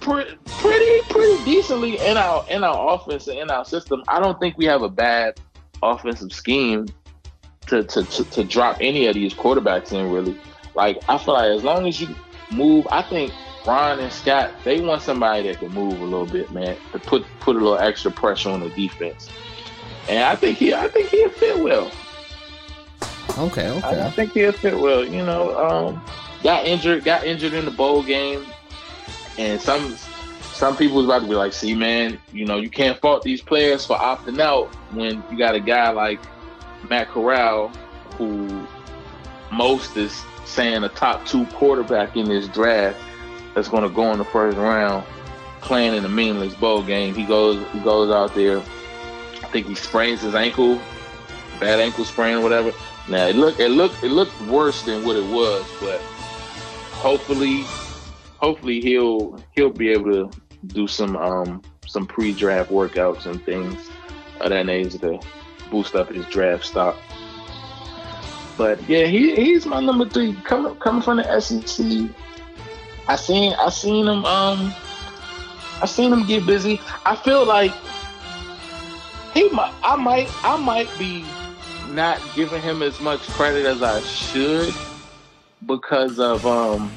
pretty, 0.00 0.36
pretty, 0.46 1.00
pretty 1.08 1.44
decently 1.44 1.98
in 1.98 2.16
our 2.16 2.44
in 2.50 2.64
our 2.64 2.94
offense 2.94 3.28
and 3.28 3.38
in 3.38 3.50
our 3.50 3.64
system. 3.64 4.02
I 4.08 4.20
don't 4.20 4.38
think 4.40 4.58
we 4.58 4.64
have 4.66 4.82
a 4.82 4.88
bad 4.88 5.40
offensive 5.82 6.32
scheme 6.32 6.86
to 7.72 7.82
to 7.84 8.04
to, 8.04 8.24
to 8.24 8.44
drop 8.44 8.76
any 8.80 9.06
of 9.06 9.14
these 9.14 9.34
quarterbacks 9.34 9.92
in. 9.92 10.10
Really, 10.10 10.38
like 10.74 10.98
I 11.08 11.18
feel 11.18 11.34
like 11.34 11.50
as 11.50 11.64
long 11.64 11.86
as 11.88 12.00
you 12.00 12.14
move, 12.50 12.86
I 12.90 13.02
think 13.02 13.32
Ron 13.66 13.98
and 13.98 14.12
Scott 14.12 14.52
they 14.64 14.80
want 14.80 15.02
somebody 15.02 15.48
that 15.48 15.58
can 15.58 15.72
move 15.72 16.00
a 16.00 16.04
little 16.04 16.26
bit, 16.26 16.50
man, 16.52 16.76
to 16.92 16.98
put 16.98 17.24
put 17.40 17.56
a 17.56 17.58
little 17.58 17.78
extra 17.78 18.10
pressure 18.10 18.50
on 18.50 18.60
the 18.60 18.68
defense. 18.70 19.28
And 20.08 20.24
I 20.24 20.34
think 20.34 20.58
he, 20.58 20.74
I 20.74 20.88
think 20.88 21.10
he'll 21.10 21.30
fit 21.30 21.58
well. 21.62 21.90
Okay. 23.38 23.80
I, 23.82 24.06
I 24.06 24.10
think 24.10 24.32
he'll 24.32 24.52
fit 24.52 24.78
well. 24.78 25.04
You 25.04 25.24
know, 25.24 25.56
um, 25.56 26.04
got 26.42 26.66
injured, 26.66 27.04
got 27.04 27.24
injured 27.24 27.54
in 27.54 27.64
the 27.64 27.70
bowl 27.70 28.02
game, 28.02 28.44
and 29.38 29.60
some 29.60 29.96
some 30.52 30.76
people 30.76 30.96
was 30.96 31.06
about 31.06 31.20
to 31.20 31.28
be 31.28 31.34
like, 31.34 31.52
"See, 31.52 31.74
man, 31.74 32.18
you 32.32 32.44
know, 32.44 32.58
you 32.58 32.68
can't 32.68 33.00
fault 33.00 33.22
these 33.22 33.40
players 33.40 33.86
for 33.86 33.96
opting 33.96 34.40
out 34.40 34.74
when 34.92 35.22
you 35.30 35.38
got 35.38 35.54
a 35.54 35.60
guy 35.60 35.90
like 35.90 36.20
Matt 36.88 37.08
Corral, 37.08 37.68
who 38.16 38.66
most 39.50 39.96
is 39.96 40.22
saying 40.44 40.84
a 40.84 40.88
top 40.88 41.24
two 41.26 41.46
quarterback 41.46 42.16
in 42.16 42.26
this 42.26 42.48
draft 42.48 42.98
that's 43.54 43.68
going 43.68 43.82
to 43.82 43.88
go 43.88 44.10
in 44.12 44.18
the 44.18 44.24
first 44.24 44.56
round, 44.56 45.04
playing 45.60 45.94
in 45.94 46.02
the 46.02 46.08
meaningless 46.08 46.54
bowl 46.54 46.82
game. 46.82 47.14
He 47.14 47.24
goes 47.24 47.64
he 47.72 47.80
goes 47.80 48.10
out 48.10 48.34
there 48.34 48.62
I 49.42 49.48
think 49.48 49.66
he 49.66 49.74
sprains 49.74 50.22
his 50.22 50.34
ankle, 50.34 50.80
bad 51.60 51.80
ankle 51.80 52.04
sprain 52.04 52.36
or 52.36 52.40
whatever. 52.40 52.72
Now 53.08 53.26
it 53.26 53.36
looked 53.36 53.60
it 53.60 53.70
looked 53.70 54.02
it 54.02 54.10
looked 54.10 54.40
worse 54.42 54.82
than 54.82 55.04
what 55.04 55.16
it 55.16 55.30
was, 55.32 55.64
but 55.80 56.00
hopefully, 56.92 57.62
hopefully 58.38 58.80
he'll 58.80 59.42
he'll 59.52 59.70
be 59.70 59.90
able 59.90 60.12
to 60.12 60.30
do 60.68 60.86
some 60.86 61.16
um 61.16 61.62
some 61.86 62.06
pre-draft 62.06 62.70
workouts 62.70 63.26
and 63.26 63.44
things 63.44 63.90
of 64.40 64.50
that 64.50 64.64
nature 64.64 65.18
boost 65.72 65.96
up 65.96 66.10
his 66.10 66.26
draft 66.26 66.64
stock. 66.64 66.96
But 68.56 68.80
yeah, 68.88 69.06
he 69.06 69.34
he's 69.34 69.66
my 69.66 69.80
number 69.80 70.08
three 70.08 70.34
coming 70.44 70.76
coming 70.76 71.02
from 71.02 71.16
the 71.16 71.40
SEC. 71.40 72.10
I 73.08 73.16
seen 73.16 73.54
I 73.54 73.70
seen 73.70 74.06
him 74.06 74.24
um 74.24 74.72
I 75.80 75.86
seen 75.86 76.12
him 76.12 76.26
get 76.26 76.46
busy. 76.46 76.80
I 77.04 77.16
feel 77.16 77.44
like 77.44 77.72
he 79.32 79.48
might 79.48 79.72
I 79.82 79.96
might 79.96 80.28
I 80.44 80.56
might 80.58 80.90
be 80.98 81.24
not 81.88 82.20
giving 82.34 82.60
him 82.62 82.82
as 82.82 83.00
much 83.00 83.22
credit 83.30 83.64
as 83.66 83.82
I 83.82 84.00
should 84.00 84.74
because 85.66 86.20
of 86.20 86.46
um 86.46 86.92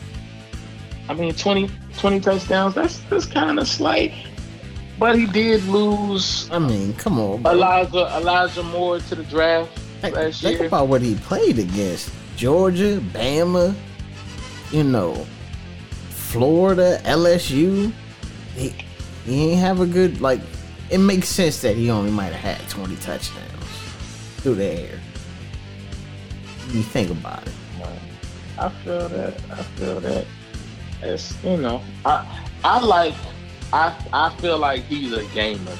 I 1.07 1.13
mean 1.13 1.33
20, 1.33 1.69
20 1.97 2.19
touchdowns 2.19 2.75
that's 2.75 2.99
that's 3.09 3.25
kind 3.25 3.57
of 3.59 3.67
slight 3.67 4.11
but 4.97 5.17
he 5.17 5.25
did 5.25 5.63
lose 5.65 6.49
I 6.51 6.59
mean 6.59 6.93
come 6.93 7.19
on 7.19 7.41
bro. 7.41 7.51
Elijah 7.51 8.17
Elijah 8.17 8.63
Moore 8.63 8.99
to 8.99 9.15
the 9.15 9.23
draft 9.23 9.71
Think, 10.01 10.15
last 10.15 10.41
think 10.41 10.59
year 10.59 10.67
about 10.67 10.87
what 10.87 11.01
he 11.01 11.15
played 11.15 11.57
against 11.57 12.11
Georgia, 12.35 12.99
Bama, 13.13 13.73
you 14.71 14.83
know, 14.83 15.25
Florida, 16.09 16.99
LSU. 17.05 17.91
He, 18.55 18.75
he 19.25 19.51
ain't 19.51 19.59
have 19.59 19.79
a 19.79 19.85
good 19.85 20.21
like. 20.21 20.41
It 20.89 20.99
makes 20.99 21.27
sense 21.27 21.61
that 21.61 21.75
he 21.75 21.89
only 21.89 22.11
might 22.11 22.33
have 22.33 22.57
had 22.57 22.69
twenty 22.69 22.95
touchdowns 22.97 23.63
through 24.37 24.55
the 24.55 24.65
air. 24.65 24.99
You 26.69 26.83
think 26.83 27.09
about 27.09 27.47
it. 27.47 27.53
I 28.57 28.69
feel 28.69 29.09
that 29.09 29.33
I 29.51 29.63
feel 29.63 29.99
that 30.01 30.25
it's 31.01 31.43
you 31.43 31.57
know 31.57 31.81
I 32.05 32.25
I 32.63 32.79
like 32.79 33.15
I 33.73 33.95
I 34.13 34.29
feel 34.37 34.57
like 34.57 34.83
he's 34.83 35.11
a 35.13 35.23
gamer 35.25 35.75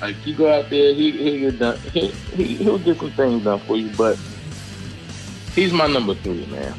like 0.00 0.14
you 0.26 0.34
go 0.34 0.52
out 0.52 0.68
there 0.68 0.92
he 0.94 1.10
he 1.12 1.40
get 1.40 1.58
done 1.58 1.78
he, 1.92 2.08
he 2.08 2.56
he'll 2.56 2.78
get 2.78 2.98
some 2.98 3.10
things 3.12 3.44
done 3.44 3.58
for 3.60 3.76
you 3.76 3.90
but 3.96 4.18
he's 5.54 5.72
my 5.72 5.86
number 5.86 6.14
three 6.16 6.44
man 6.46 6.74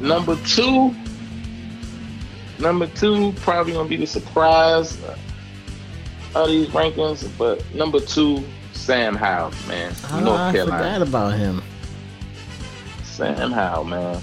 number 0.00 0.36
two 0.46 0.94
number 2.58 2.86
two 2.88 3.32
probably 3.42 3.72
gonna 3.74 3.88
be 3.88 3.96
the 3.96 4.06
surprise 4.06 4.98
of 6.34 6.48
these 6.48 6.68
rankings 6.68 7.28
but 7.36 7.62
number 7.74 8.00
two 8.00 8.42
Sam 8.72 9.14
Howell 9.16 9.52
man 9.66 9.92
Oh, 10.10 10.20
North 10.20 10.40
I 10.40 10.52
Carolina 10.52 10.78
forgot 10.78 11.08
about 11.08 11.34
him. 11.34 11.62
Sam 13.02 13.50
Howell, 13.50 13.84
man. 13.84 14.22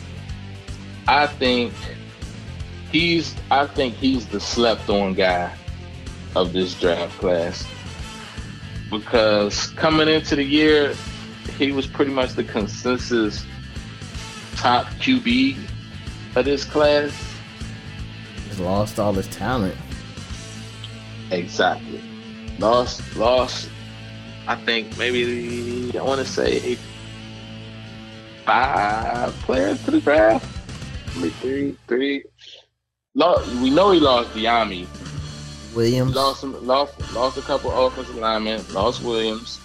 I 1.08 1.28
think 1.28 1.74
he's 2.96 3.36
I 3.52 3.68
think 3.68 3.96
he's 3.96 4.26
the 4.26 4.40
slept 4.40 4.90
on 4.90 5.16
guy 5.16 5.54
of 6.34 6.54
this 6.54 6.74
draft 6.80 7.18
class. 7.20 7.68
Because 8.90 9.68
coming 9.68 10.08
into 10.08 10.38
the 10.38 10.44
year, 10.44 10.96
he 11.58 11.74
was 11.74 11.88
pretty 11.88 12.12
much 12.12 12.34
the 12.34 12.44
consensus 12.44 13.46
top 14.56 14.86
QB 15.02 15.58
of 16.38 16.46
this 16.46 16.64
class. 16.64 17.12
He's 18.48 18.60
lost 18.60 18.98
all 18.98 19.12
his 19.12 19.28
talent. 19.28 19.76
Exactly. 21.32 22.02
Lost 22.60 23.02
lost 23.18 23.70
I 24.48 24.56
think 24.56 24.98
maybe 24.98 25.92
I 25.98 26.02
wanna 26.02 26.24
say 26.24 26.78
five 28.46 29.34
players 29.42 29.84
to 29.84 29.92
the 29.92 30.00
draft. 30.00 30.48
Maybe 31.18 31.30
three, 31.42 31.78
three. 31.88 32.24
Lost, 33.15 33.49
we 33.62 33.69
know 33.69 33.91
he 33.91 33.99
lost 34.01 34.30
Dyami. 34.32 34.88
Williams. 35.73 36.13
Lost 36.13 36.41
some, 36.41 36.67
lost, 36.67 37.13
lost 37.13 37.38
a 37.38 37.41
couple 37.41 37.71
offensive 37.71 38.17
linemen. 38.17 38.62
Lost 38.73 39.01
Williams. 39.04 39.62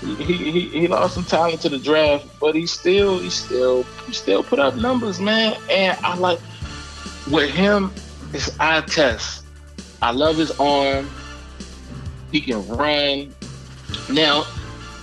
He, 0.00 0.14
he, 0.16 0.50
he, 0.50 0.60
he 0.68 0.88
lost 0.88 1.14
some 1.14 1.24
talent 1.24 1.60
to 1.62 1.68
the 1.68 1.78
draft, 1.78 2.26
but 2.40 2.56
he 2.56 2.66
still 2.66 3.18
he 3.18 3.30
still 3.30 3.84
he 4.06 4.12
still 4.12 4.42
put 4.42 4.58
up 4.58 4.74
numbers, 4.76 5.20
man. 5.20 5.56
And 5.70 5.96
I 6.02 6.16
like 6.16 6.40
with 7.30 7.50
him, 7.50 7.92
it's 8.32 8.58
eye 8.58 8.80
test. 8.82 9.44
I 10.02 10.10
love 10.10 10.36
his 10.36 10.50
arm. 10.58 11.08
He 12.32 12.40
can 12.40 12.66
run. 12.68 13.32
Now, 14.10 14.44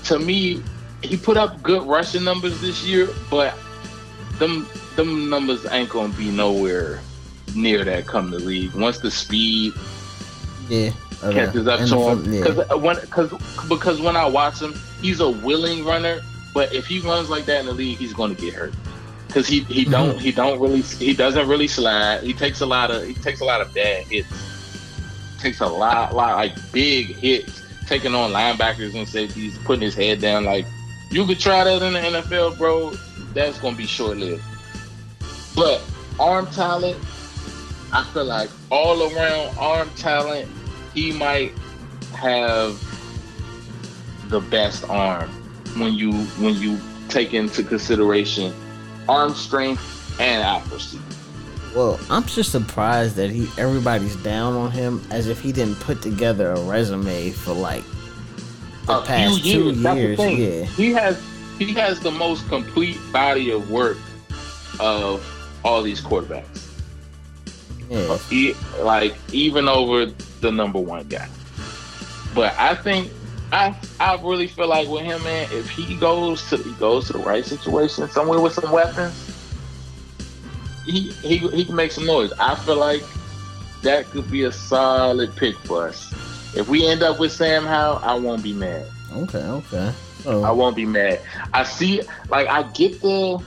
to 0.05 0.19
me, 0.19 0.61
he 1.01 1.15
put 1.15 1.37
up 1.37 1.61
good 1.63 1.83
rushing 1.83 2.25
numbers 2.25 2.59
this 2.59 2.85
year, 2.85 3.09
but 3.29 3.57
them 4.37 4.67
them 4.95 5.29
numbers 5.29 5.65
ain't 5.71 5.89
gonna 5.89 6.13
be 6.13 6.29
nowhere 6.29 6.99
near 7.55 7.83
that 7.83 8.05
come 8.07 8.31
the 8.31 8.39
league. 8.39 8.73
Once 8.73 8.99
the 8.99 9.11
speed 9.11 9.73
Yeah. 10.69 10.91
uh, 11.21 11.31
catches 11.31 11.67
up 11.67 11.79
and 11.79 11.89
to 11.89 12.09
him, 12.09 12.33
yeah. 12.33 12.39
because 12.43 12.81
when 12.81 12.95
because 13.01 13.31
because 13.69 14.01
when 14.01 14.15
I 14.15 14.25
watch 14.25 14.61
him, 14.61 14.73
he's 15.01 15.19
a 15.19 15.29
willing 15.29 15.83
runner, 15.85 16.21
but 16.53 16.73
if 16.73 16.85
he 16.87 16.99
runs 16.99 17.29
like 17.29 17.45
that 17.45 17.59
in 17.61 17.65
the 17.65 17.73
league, 17.73 17.97
he's 17.97 18.13
gonna 18.13 18.35
get 18.35 18.53
hurt. 18.53 18.73
Cause 19.29 19.47
he 19.47 19.61
he 19.61 19.83
don't 19.83 20.19
he 20.19 20.31
don't 20.31 20.59
really 20.59 20.81
he 20.81 21.13
doesn't 21.13 21.47
really 21.47 21.67
slide. 21.67 22.21
He 22.21 22.33
takes 22.33 22.61
a 22.61 22.67
lot 22.67 22.91
of 22.91 23.03
he 23.03 23.15
takes 23.15 23.41
a 23.41 23.45
lot 23.45 23.61
of 23.61 23.73
bad 23.73 24.03
hits. 24.05 24.27
Takes 25.39 25.59
a 25.61 25.65
lot 25.65 26.13
lot 26.13 26.35
like 26.35 26.53
big 26.71 27.15
hits, 27.15 27.63
taking 27.87 28.13
on 28.13 28.31
linebackers 28.31 28.93
and 28.95 29.07
safeties, 29.07 29.57
putting 29.65 29.81
his 29.81 29.95
head 29.95 30.21
down. 30.21 30.45
Like 30.45 30.67
you 31.09 31.25
could 31.25 31.39
try 31.39 31.63
that 31.63 31.81
in 31.81 31.93
the 31.93 31.99
NFL, 31.99 32.59
bro. 32.59 32.91
That's 33.33 33.57
gonna 33.57 33.75
be 33.75 33.87
short 33.87 34.17
lived. 34.17 34.43
But 35.55 35.81
arm 36.19 36.47
talent, 36.47 36.97
I 37.91 38.03
feel 38.13 38.25
like 38.25 38.49
all 38.71 39.03
around 39.15 39.57
arm 39.57 39.89
talent, 39.95 40.49
he 40.93 41.11
might 41.11 41.53
have 42.15 42.79
the 44.29 44.39
best 44.39 44.87
arm 44.89 45.29
when 45.77 45.93
you 45.93 46.11
when 46.39 46.55
you 46.55 46.79
take 47.09 47.33
into 47.33 47.63
consideration 47.63 48.53
arm 49.07 49.33
strength 49.33 50.19
and 50.19 50.43
accuracy. 50.43 50.99
Well, 51.75 51.99
I'm 52.09 52.23
just 52.25 52.51
surprised 52.51 53.15
that 53.15 53.29
he 53.31 53.47
everybody's 53.57 54.15
down 54.17 54.53
on 54.55 54.71
him 54.71 55.05
as 55.11 55.27
if 55.27 55.39
he 55.41 55.51
didn't 55.51 55.79
put 55.79 56.01
together 56.01 56.51
a 56.51 56.61
resume 56.61 57.31
for 57.31 57.53
like 57.53 57.83
the 58.85 58.99
A 58.99 59.01
past 59.05 59.41
few 59.41 59.53
two 59.53 59.63
years, 59.65 59.81
the 59.81 59.93
years. 59.95 60.17
thing. 60.17 60.37
Yeah. 60.41 60.65
He 60.65 60.91
has 60.93 61.23
he 61.57 61.73
has 61.73 61.99
the 61.99 62.11
most 62.11 62.47
complete 62.47 62.97
body 63.11 63.51
of 63.51 63.69
work 63.71 63.97
of 64.79 65.23
all 65.63 65.81
these 65.81 66.01
quarterbacks. 66.01 66.69
Like 68.79 69.15
even 69.31 69.67
over 69.67 70.05
the 70.41 70.51
number 70.51 70.79
one 70.79 71.07
guy. 71.07 71.29
But 72.33 72.57
I 72.57 72.75
think 72.75 73.11
I 73.51 73.75
I 73.99 74.19
really 74.21 74.47
feel 74.47 74.67
like 74.67 74.87
with 74.87 75.03
him, 75.03 75.23
man, 75.23 75.47
if 75.51 75.69
he 75.69 75.95
goes 75.95 76.47
to 76.49 76.57
he 76.57 76.71
goes 76.73 77.07
to 77.07 77.13
the 77.13 77.19
right 77.19 77.45
situation, 77.45 78.09
somewhere 78.09 78.39
with 78.39 78.53
some 78.53 78.71
weapons, 78.71 79.13
he 80.85 81.11
he 81.11 81.37
he 81.37 81.65
can 81.65 81.75
make 81.75 81.91
some 81.91 82.05
noise. 82.05 82.33
I 82.39 82.55
feel 82.55 82.77
like 82.77 83.03
that 83.83 84.05
could 84.07 84.29
be 84.31 84.43
a 84.43 84.51
solid 84.51 85.35
pick 85.35 85.55
for 85.59 85.87
us. 85.87 86.11
If 86.55 86.67
we 86.67 86.87
end 86.87 87.03
up 87.03 87.19
with 87.19 87.31
Sam 87.31 87.65
Howell, 87.65 87.99
I 88.03 88.15
won't 88.15 88.43
be 88.43 88.53
mad. 88.53 88.87
Okay, 89.11 89.43
okay. 89.43 89.93
So 90.21 90.43
I 90.43 90.51
won't 90.51 90.75
be 90.75 90.85
mad. 90.85 91.19
I 91.53 91.63
see, 91.63 92.01
like, 92.29 92.47
I 92.47 92.63
get 92.71 93.01
the, 93.01 93.43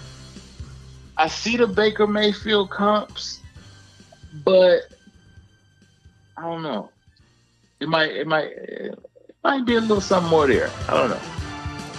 I 1.19 1.29
see 1.29 1.57
the 1.57 1.67
Baker 1.67 2.07
Mayfield 2.07 2.71
comps, 2.71 3.41
but 4.45 4.83
I 6.37 6.43
don't 6.43 6.63
know. 6.63 6.91
It 7.81 7.89
might, 7.89 8.11
it 8.11 8.27
might, 8.27 8.49
it 8.53 8.99
might 9.43 9.65
be 9.65 9.77
a 9.77 9.81
little 9.81 10.01
something 10.01 10.31
more 10.31 10.47
there. 10.47 10.71
I 10.89 10.95
don't 10.95 11.11
know. 11.11 11.21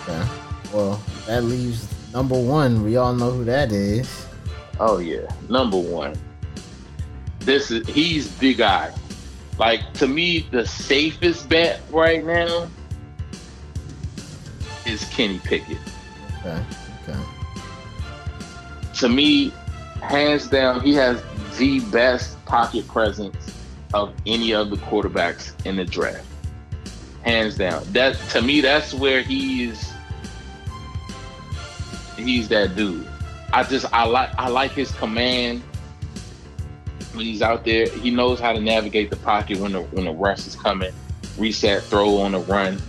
okay. 0.03 0.27
Well, 0.73 1.01
that 1.25 1.43
leaves 1.43 1.87
number 2.13 2.39
one. 2.39 2.83
We 2.83 2.97
all 2.97 3.13
know 3.13 3.31
who 3.31 3.43
that 3.45 3.71
is. 3.71 4.27
Oh 4.79 4.99
yeah, 4.99 5.27
number 5.49 5.77
one. 5.77 6.15
This 7.39 7.71
is 7.71 7.87
he's 7.87 8.37
the 8.37 8.53
guy. 8.53 8.93
Like 9.57 9.93
to 9.93 10.07
me, 10.07 10.47
the 10.51 10.65
safest 10.65 11.49
bet 11.49 11.81
right 11.89 12.23
now 12.23 12.69
is 14.85 15.05
Kenny 15.05 15.39
Pickett. 15.39 15.77
Okay, 16.39 16.49
okay. 16.51 16.86
To 18.99 19.09
me, 19.09 19.53
hands 20.01 20.47
down, 20.47 20.81
he 20.81 20.93
has 20.95 21.21
the 21.57 21.79
best 21.91 22.43
pocket 22.45 22.87
presence 22.87 23.35
of 23.93 24.13
any 24.25 24.53
of 24.53 24.69
the 24.69 24.77
quarterbacks 24.77 25.53
in 25.65 25.75
the 25.75 25.85
draft. 25.85 26.25
Hands 27.23 27.55
down. 27.57 27.83
That 27.91 28.15
to 28.31 28.41
me, 28.41 28.61
that's 28.61 28.93
where 28.93 29.21
he's 29.21 29.91
he's 32.17 32.47
that 32.49 32.75
dude. 32.75 33.07
I 33.53 33.63
just 33.63 33.85
I 33.93 34.05
like 34.05 34.29
I 34.37 34.49
like 34.49 34.71
his 34.71 34.91
command 34.91 35.61
when 37.13 37.25
he's 37.25 37.41
out 37.41 37.65
there. 37.65 37.87
He 37.87 38.11
knows 38.11 38.39
how 38.39 38.53
to 38.53 38.61
navigate 38.61 39.09
the 39.09 39.15
pocket 39.17 39.59
when 39.59 39.73
the 39.73 39.81
when 39.81 40.05
the 40.05 40.11
rush 40.11 40.47
is 40.47 40.55
coming. 40.55 40.93
reset, 41.37 41.83
throw 41.83 42.17
on 42.17 42.31
the 42.31 42.39
run. 42.39 42.81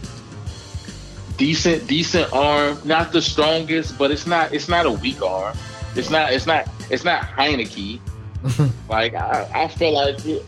Decent, 1.36 1.86
decent 1.86 2.32
arm. 2.32 2.78
Not 2.84 3.12
the 3.12 3.22
strongest, 3.22 3.98
but 3.98 4.10
it's 4.10 4.26
not. 4.26 4.52
It's 4.52 4.68
not 4.68 4.86
a 4.86 4.90
weak 4.90 5.22
arm. 5.22 5.56
It's 5.94 6.10
not. 6.10 6.32
It's 6.32 6.46
not. 6.46 6.68
It's 6.90 7.04
not 7.04 7.22
Heinicke. 7.22 8.00
like 8.88 9.14
I, 9.14 9.48
I 9.54 9.68
feel 9.68 9.94
like 9.94 10.24
it, 10.24 10.44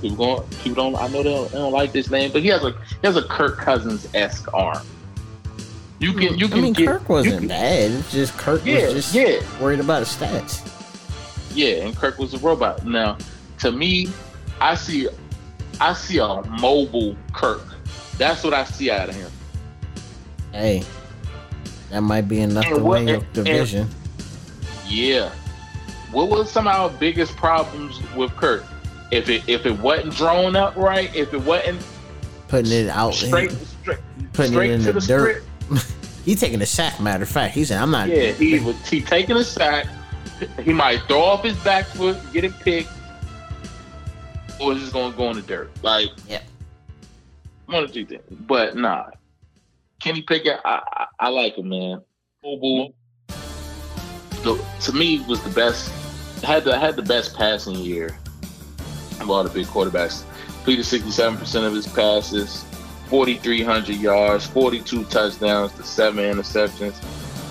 people 0.00 0.16
going. 0.16 0.48
People 0.62 0.74
don't. 0.90 0.96
I 0.96 1.08
know 1.08 1.22
they 1.22 1.32
don't, 1.32 1.50
they 1.50 1.58
don't 1.58 1.72
like 1.72 1.92
this 1.92 2.10
name, 2.10 2.32
but 2.32 2.42
he 2.42 2.48
has 2.48 2.64
a 2.64 2.70
he 2.72 3.06
has 3.06 3.16
a 3.16 3.22
Kirk 3.22 3.58
Cousins 3.58 4.08
esque 4.14 4.52
arm. 4.54 4.86
You 5.98 6.12
can. 6.12 6.36
You 6.38 6.46
hmm. 6.46 6.52
can. 6.52 6.58
I 6.58 6.62
mean, 6.62 6.72
get, 6.72 6.86
Kirk 6.86 7.08
wasn't 7.08 7.38
can, 7.40 7.48
bad. 7.48 7.90
It's 7.90 8.12
just 8.12 8.36
Kirk 8.36 8.64
yeah, 8.64 8.86
was 8.86 9.12
just 9.12 9.14
yeah. 9.14 9.40
worried 9.60 9.80
about 9.80 10.00
his 10.00 10.08
stats. 10.08 10.68
Yeah, 11.54 11.84
and 11.84 11.96
Kirk 11.96 12.18
was 12.18 12.34
a 12.34 12.38
robot. 12.38 12.84
Now, 12.86 13.18
to 13.58 13.70
me, 13.72 14.08
I 14.60 14.74
see, 14.74 15.08
I 15.80 15.92
see 15.92 16.18
a 16.18 16.42
mobile 16.60 17.16
Kirk. 17.32 17.62
That's 18.16 18.42
what 18.42 18.54
I 18.54 18.64
see 18.64 18.90
out 18.90 19.08
of 19.08 19.14
him. 19.14 19.30
Hey, 20.52 20.82
that 21.90 22.00
might 22.00 22.22
be 22.22 22.40
enough 22.40 22.66
And 22.66 22.76
to 22.76 22.82
what- 22.82 23.00
win 23.00 23.08
your 23.08 23.18
and- 23.18 23.32
division. 23.32 23.88
Yeah. 24.86 25.30
What 26.10 26.28
was 26.28 26.50
some 26.50 26.66
of 26.66 26.74
our 26.74 26.90
biggest 26.98 27.36
problems 27.36 28.00
with 28.14 28.30
Kirk? 28.36 28.64
If 29.10 29.28
it 29.28 29.42
if 29.48 29.66
it 29.66 29.78
wasn't 29.78 30.14
drawn 30.14 30.56
up 30.56 30.76
right, 30.76 31.14
if 31.14 31.32
it 31.34 31.40
wasn't 31.42 31.84
putting 32.48 32.72
it 32.72 32.88
out, 32.88 33.14
straight 33.14 33.50
he- 33.50 33.56
straight, 33.82 33.98
putting 34.32 34.52
straight 34.52 34.70
it 34.70 34.74
in 34.74 34.80
to 34.82 34.92
the, 34.92 35.00
the 35.00 35.06
dirt. 35.06 35.42
script, 35.66 35.86
he 36.24 36.34
taking 36.34 36.60
a 36.62 36.66
sack. 36.66 36.98
Matter 37.00 37.22
of 37.22 37.28
fact, 37.28 37.54
he 37.54 37.64
said, 37.64 37.78
"I'm 37.80 37.90
not." 37.90 38.08
yeah, 38.08 38.32
he 38.32 38.58
was 38.60 38.76
he 38.88 39.00
taking 39.02 39.36
a 39.36 39.44
sack. 39.44 39.86
He 40.62 40.72
might 40.72 41.00
throw 41.02 41.20
off 41.22 41.44
his 41.44 41.56
back 41.58 41.86
foot, 41.86 42.16
get 42.32 42.44
it 42.44 42.58
picked, 42.60 42.90
or 44.60 44.74
just 44.74 44.92
gonna 44.92 45.14
go 45.16 45.30
in 45.30 45.36
the 45.36 45.42
dirt. 45.42 45.70
Like, 45.82 46.08
Yeah. 46.28 46.40
one 47.66 47.84
of 47.84 47.92
two 47.92 48.04
things. 48.06 48.22
But 48.30 48.76
nah, 48.76 49.06
Kenny 50.00 50.22
Pickett, 50.22 50.58
I, 50.64 50.82
I, 50.92 51.06
I 51.20 51.28
like 51.28 51.56
him, 51.56 51.68
man. 51.68 52.00
Mobile, 52.42 52.94
the, 54.42 54.62
to 54.80 54.92
me, 54.92 55.20
was 55.28 55.42
the 55.42 55.50
best. 55.50 55.90
Had 56.42 56.64
the 56.64 56.78
had 56.78 56.96
the 56.96 57.02
best 57.02 57.36
passing 57.36 57.76
year 57.76 58.16
of 59.20 59.30
all 59.30 59.44
the 59.44 59.50
big 59.50 59.66
quarterbacks. 59.66 60.24
Completed 60.56 60.84
sixty 60.84 61.10
seven 61.10 61.38
percent 61.38 61.64
of 61.64 61.72
his 61.72 61.86
passes, 61.86 62.64
forty 63.06 63.36
three 63.36 63.62
hundred 63.62 63.96
yards, 63.96 64.46
forty 64.46 64.80
two 64.80 65.04
touchdowns 65.04 65.72
to 65.74 65.84
seven 65.84 66.24
interceptions, 66.24 66.96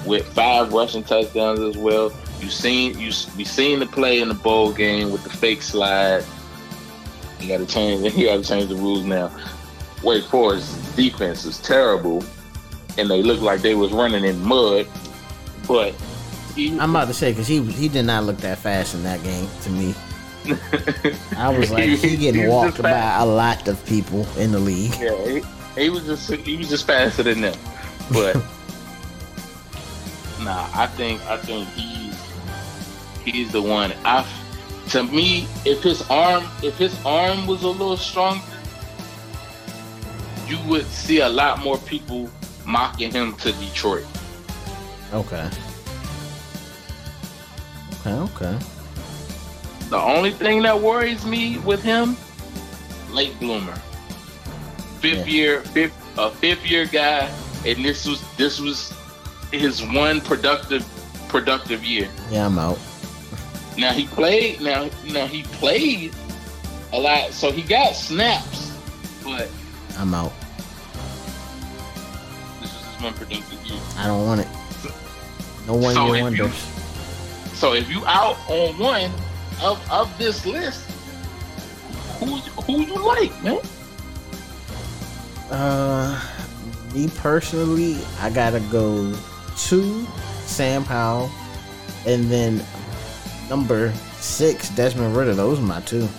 with 0.06 0.26
five 0.34 0.74
rushing 0.74 1.04
touchdowns 1.04 1.60
as 1.60 1.78
well. 1.78 2.12
You 2.40 2.50
seen 2.50 3.00
you 3.00 3.12
we 3.38 3.44
seen 3.44 3.80
the 3.80 3.86
play 3.86 4.20
in 4.20 4.28
the 4.28 4.34
bowl 4.34 4.74
game 4.74 5.12
with 5.12 5.24
the 5.24 5.30
fake 5.30 5.62
slide. 5.62 6.26
You 7.40 7.48
got 7.48 7.58
to 7.58 7.66
change. 7.66 8.14
You 8.18 8.28
got 8.28 8.44
to 8.44 8.44
change 8.44 8.70
the 8.70 8.76
rules 8.76 9.04
now. 9.04 9.32
Wake 10.04 10.26
Forest 10.26 10.96
defense 10.96 11.46
is 11.46 11.60
terrible, 11.60 12.24
and 12.98 13.10
they 13.10 13.22
look 13.22 13.42
like 13.42 13.62
they 13.62 13.76
was 13.76 13.92
running 13.92 14.26
in 14.26 14.42
mud. 14.42 14.88
But 15.68 15.94
he, 16.56 16.78
I'm 16.80 16.92
about 16.92 17.08
to 17.08 17.14
say 17.14 17.32
because 17.32 17.48
he 17.48 17.62
he 17.64 17.88
did 17.88 18.06
not 18.06 18.24
look 18.24 18.38
that 18.38 18.58
fast 18.60 18.96
in 18.96 19.04
that 19.04 19.22
game 19.24 19.48
to 19.64 19.70
me. 19.70 19.94
I 21.38 21.56
was 21.56 21.72
like, 21.72 21.84
he 21.84 21.96
He 21.98 22.18
getting 22.18 22.48
was 22.48 22.52
walked 22.52 22.82
by 22.82 23.18
a 23.20 23.26
lot 23.26 23.68
of 23.68 23.84
people 23.86 24.26
in 24.38 24.52
the 24.52 24.60
league. 24.60 24.94
yeah, 25.00 25.16
he, 25.28 25.42
he 25.84 25.90
was 25.90 26.06
just 26.06 26.32
he 26.32 26.58
was 26.58 26.70
just 26.70 26.88
faster 26.88 27.24
than 27.24 27.42
them. 27.42 27.58
But 28.12 28.36
nah, 30.42 30.68
I 30.74 30.88
think 30.88 31.22
I 31.30 31.38
think 31.38 31.68
he's 31.70 32.16
he's 33.24 33.52
the 33.52 33.62
one. 33.62 33.94
I 34.04 34.26
to 34.90 35.04
me, 35.04 35.48
if 35.66 35.84
his 35.84 36.02
arm 36.10 36.44
if 36.64 36.78
his 36.78 36.98
arm 37.06 37.46
was 37.48 37.64
a 37.64 37.70
little 37.70 37.98
stronger, 37.98 38.44
you 40.48 40.58
would 40.68 40.86
see 40.88 41.20
a 41.20 41.30
lot 41.30 41.64
more 41.64 41.78
people 41.78 42.30
mocking 42.66 43.12
him 43.12 43.34
to 43.36 43.52
Detroit. 43.54 44.06
Okay. 45.14 45.50
Okay. 48.06 48.14
Okay. 48.36 48.60
The 49.90 49.98
only 49.98 50.32
thing 50.32 50.62
that 50.64 50.80
worries 50.80 51.26
me 51.26 51.58
with 51.60 51.84
him, 51.84 52.16
late 53.12 53.38
bloomer, 53.40 53.76
fifth 55.00 55.28
Yeah. 55.28 55.34
year, 55.34 55.62
fifth 55.62 55.94
a 56.18 56.30
fifth 56.30 56.66
year 56.66 56.86
guy, 56.86 57.30
and 57.66 57.84
this 57.86 58.06
was 58.06 58.22
this 58.38 58.60
was 58.60 58.94
his 59.52 59.82
one 59.84 60.22
productive 60.22 60.86
productive 61.30 61.84
year. 61.86 62.10
Yeah, 62.30 62.46
I'm 62.46 62.58
out. 62.60 62.80
Now 63.78 63.92
he 63.94 64.06
played. 64.08 64.62
Now 64.62 64.90
now 65.06 65.26
he 65.28 65.44
played 65.44 66.14
a 66.94 67.00
lot, 67.00 67.32
so 67.32 67.52
he 67.52 67.62
got 67.62 67.96
snaps, 67.96 68.72
but 69.24 69.50
I'm 69.98 70.14
out. 70.14 70.34
this 72.62 72.70
is 72.72 72.78
his 72.94 73.02
one 73.04 73.14
productive 73.14 73.66
year. 73.66 73.80
I 73.98 74.08
don't 74.08 74.26
want 74.26 74.42
it. 74.42 74.48
No 75.68 75.76
one 75.76 75.94
So 75.94 76.14
year 76.14 76.24
wonders. 76.24 76.71
So 77.62 77.74
if 77.74 77.92
you 77.92 78.04
out 78.08 78.38
on 78.50 78.76
one 78.80 79.12
of 79.62 79.92
of 79.92 80.18
this 80.18 80.48
list, 80.48 80.82
who 82.18 82.38
who 82.64 82.82
you 82.82 82.96
like, 82.96 83.44
man? 83.44 83.60
Uh, 85.52 86.20
me 86.96 87.08
personally, 87.18 88.00
I 88.20 88.32
gotta 88.32 88.62
go 88.72 89.16
two, 89.56 90.08
Sam 90.48 90.84
Howell, 90.84 91.30
and 92.08 92.32
then 92.32 92.66
number 93.48 93.94
six, 94.16 94.70
Desmond 94.70 95.16
Ridder. 95.16 95.36
Those 95.36 95.60
are 95.60 95.62
my 95.62 95.82
two. 95.82 96.10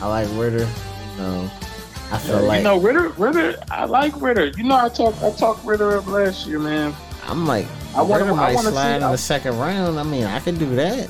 I 0.00 0.06
like 0.06 0.28
Ridder. 0.34 0.68
No, 1.16 1.50
I 2.12 2.18
feel 2.18 2.44
like 2.44 2.58
you 2.58 2.62
know 2.62 2.78
Ridder. 2.78 3.08
Ridder, 3.08 3.56
I 3.72 3.86
like 3.86 4.20
Ridder. 4.22 4.52
You 4.56 4.62
know, 4.62 4.76
I 4.76 4.88
talk 4.88 5.20
I 5.20 5.32
talked 5.32 5.64
Ridder 5.64 5.98
up 5.98 6.06
last 6.06 6.46
year, 6.46 6.60
man. 6.60 6.94
I'm 7.24 7.44
like 7.44 7.66
I 7.98 8.02
wanna- 8.02 8.24
Ridder 8.24 8.34
I 8.34 8.36
might 8.36 8.54
wanna 8.54 8.70
slide 8.70 8.90
see- 8.90 8.96
in 8.96 9.02
I- 9.02 9.12
the 9.12 9.18
second 9.18 9.58
round. 9.58 9.98
I 9.98 10.02
mean, 10.02 10.24
I 10.24 10.38
could 10.40 10.58
do 10.58 10.74
that. 10.76 11.08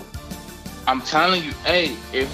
I'm 0.87 1.01
telling 1.03 1.45
you, 1.45 1.53
hey, 1.65 1.97
if 2.13 2.29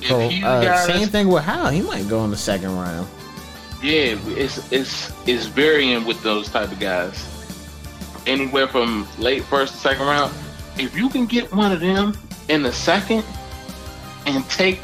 if 0.00 0.08
So, 0.08 0.28
he's 0.28 0.42
the 0.42 0.48
uh, 0.48 0.62
guy 0.62 0.76
same 0.86 0.86
that's- 0.94 1.08
thing 1.10 1.28
with 1.28 1.42
Howell. 1.44 1.70
He 1.70 1.82
might 1.82 2.08
go 2.08 2.24
in 2.24 2.30
the 2.30 2.36
second 2.36 2.76
round. 2.78 3.06
yeah, 3.82 4.16
it's 4.36 4.60
it's 4.72 5.10
it's 5.26 5.46
varying 5.46 6.04
with 6.04 6.22
those 6.22 6.48
type 6.48 6.70
of 6.70 6.78
guys. 6.78 7.24
Anywhere 8.26 8.68
from 8.68 9.08
late 9.18 9.42
first 9.44 9.74
to 9.74 9.80
second 9.80 10.06
round. 10.06 10.32
If 10.78 10.94
you 10.96 11.08
can 11.08 11.26
get 11.26 11.52
one 11.52 11.72
of 11.72 11.80
them 11.80 12.16
in 12.48 12.62
the 12.62 12.72
second 12.72 13.24
and 14.26 14.48
take 14.50 14.82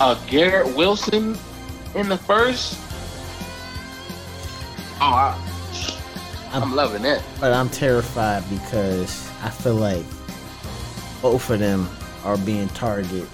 a 0.00 0.16
Garrett 0.28 0.74
Wilson 0.76 1.38
in 1.94 2.08
the 2.08 2.18
first, 2.18 2.76
oh, 5.00 5.04
I, 5.06 5.38
I'm 6.52 6.62
I'm- 6.62 6.74
loving 6.74 7.04
it. 7.04 7.22
But 7.40 7.52
I'm 7.52 7.68
terrified 7.68 8.42
because 8.50 9.30
I 9.42 9.50
feel 9.50 9.74
like 9.76 10.04
both 11.22 11.48
of 11.50 11.58
them 11.58 11.88
are 12.24 12.36
being 12.38 12.68
targeted 12.70 13.28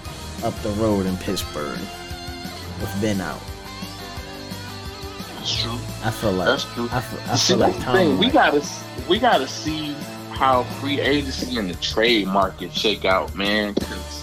up 0.44 0.54
the 0.62 0.70
road 0.70 1.06
in 1.06 1.16
Pittsburgh 1.18 1.78
with 2.80 2.98
Ben 3.00 3.20
out. 3.20 3.40
That's 5.38 5.62
true. 5.62 5.78
I 6.04 6.10
feel 6.10 6.32
like 6.32 6.46
That's 6.48 6.64
true. 6.74 6.88
I 6.92 7.00
feel, 7.00 7.20
I 7.30 7.36
See, 7.36 7.52
feel 7.54 7.58
like 7.60 7.74
thing. 7.76 8.18
We 8.18 8.30
gotta 8.30 8.62
we 9.08 9.18
gotta 9.18 9.46
see 9.46 9.94
how 10.32 10.64
free 10.80 11.00
agency 11.00 11.56
and 11.58 11.70
the 11.70 11.74
trade 11.76 12.26
market 12.26 12.72
shake 12.72 13.04
out, 13.04 13.34
man. 13.34 13.74
'cause 13.74 14.22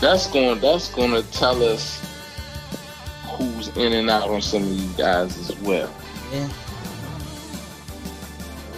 that's 0.00 0.26
going 0.30 0.60
that's 0.60 0.88
going 0.90 1.10
to 1.12 1.22
tell 1.32 1.62
us 1.62 2.00
who's 3.36 3.68
in 3.76 3.92
and 3.92 4.08
out 4.10 4.28
on 4.30 4.40
some 4.40 4.62
of 4.62 4.68
these 4.68 4.92
guys 4.92 5.36
as 5.50 5.56
well. 5.58 5.90
yeah. 6.32 6.48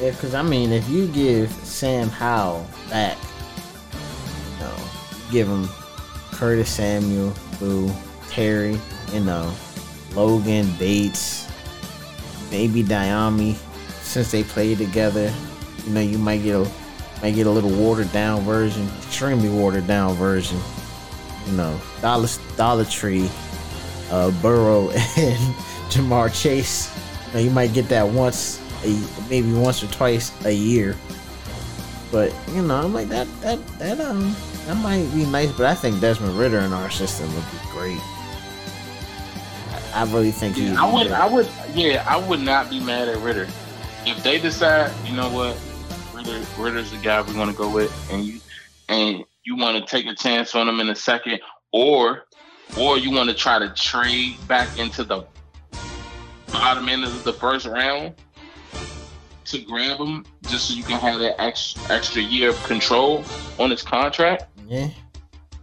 Yeah, 0.02 0.10
because 0.10 0.34
I 0.34 0.42
mean, 0.42 0.72
if 0.72 0.88
you 0.88 1.06
give 1.06 1.48
Sam 1.52 2.08
Howell 2.08 2.66
back, 2.90 3.16
you 3.92 4.64
know, 4.64 4.74
give 5.30 5.46
him 5.46 5.68
Curtis 6.32 6.70
Samuel, 6.70 7.32
Boo, 7.60 7.88
Terry, 8.28 8.76
you 9.12 9.20
know, 9.20 9.54
Logan 10.16 10.74
Bates, 10.76 11.48
maybe 12.50 12.82
Dyami, 12.82 13.54
since 14.00 14.32
they 14.32 14.42
played 14.42 14.78
together, 14.78 15.32
you 15.86 15.92
know, 15.92 16.00
you 16.00 16.18
might 16.18 16.42
get 16.42 16.56
a 16.56 16.68
might 17.22 17.36
get 17.36 17.46
a 17.46 17.50
little 17.50 17.70
watered 17.70 18.10
down 18.10 18.42
version, 18.42 18.88
extremely 19.06 19.50
watered 19.50 19.86
down 19.86 20.16
version. 20.16 20.58
You 21.46 21.52
know, 21.52 21.80
Dollar 22.00 22.26
Dollar 22.56 22.86
Tree, 22.86 23.30
uh, 24.10 24.32
Burrow 24.42 24.90
and 25.16 25.54
Ja'Marr 25.90 26.34
Chase. 26.34 26.92
You, 27.28 27.34
know, 27.34 27.40
you 27.40 27.50
might 27.52 27.72
get 27.72 27.88
that 27.90 28.08
once, 28.08 28.60
a, 28.84 29.28
maybe 29.28 29.52
once 29.52 29.82
or 29.82 29.86
twice 29.88 30.32
a 30.44 30.52
year. 30.52 30.96
But 32.10 32.34
you 32.48 32.62
know, 32.62 32.76
I'm 32.76 32.92
like 32.92 33.08
that 33.08 33.26
that 33.40 33.66
that 33.78 34.00
um 34.00 34.36
that 34.66 34.76
might 34.76 35.10
be 35.14 35.24
nice. 35.24 35.50
But 35.52 35.66
I 35.66 35.74
think 35.74 36.00
Desmond 36.00 36.38
Ridder 36.38 36.60
in 36.60 36.72
our 36.72 36.90
system 36.90 37.32
would 37.34 37.44
be 37.50 37.58
great. 37.70 38.00
I, 39.70 39.92
I 39.94 40.04
really 40.12 40.30
think 40.30 40.56
he. 40.56 40.68
I 40.68 40.92
would 40.92 41.10
I 41.10 41.26
would 41.26 41.48
yeah 41.74 42.04
I 42.08 42.16
would 42.16 42.40
not 42.40 42.70
be 42.70 42.80
mad 42.80 43.08
at 43.08 43.18
Ridder 43.18 43.48
if 44.04 44.22
they 44.22 44.38
decide 44.38 44.92
you 45.06 45.16
know 45.16 45.30
what 45.30 45.58
Ridder 46.14 46.44
Ridder's 46.58 46.90
the 46.90 46.98
guy 46.98 47.20
we're 47.22 47.34
gonna 47.34 47.52
go 47.52 47.70
with 47.70 47.92
and 48.12 48.24
you 48.24 48.40
and 48.88 49.24
you 49.44 49.56
want 49.56 49.76
to 49.76 49.90
take 49.90 50.06
a 50.06 50.14
chance 50.14 50.54
on 50.54 50.68
him 50.68 50.80
in 50.80 50.90
a 50.90 50.94
second 50.94 51.40
or 51.72 52.26
or 52.78 52.98
you 52.98 53.10
want 53.10 53.28
to 53.28 53.34
try 53.34 53.58
to 53.58 53.68
trade 53.70 54.36
back 54.46 54.78
into 54.78 55.04
the 55.04 55.24
bottom 56.52 56.88
end 56.88 57.04
of 57.04 57.24
the 57.24 57.32
first 57.32 57.66
round 57.66 58.14
to 59.46 59.58
grab 59.60 59.98
him, 59.98 60.24
just 60.48 60.68
so 60.68 60.74
you 60.74 60.82
can 60.82 60.98
have 60.98 61.18
that 61.20 61.40
extra, 61.40 61.94
extra 61.94 62.22
year 62.22 62.50
of 62.50 62.62
control 62.64 63.24
on 63.58 63.70
his 63.70 63.82
contract. 63.82 64.46
Yeah. 64.66 64.88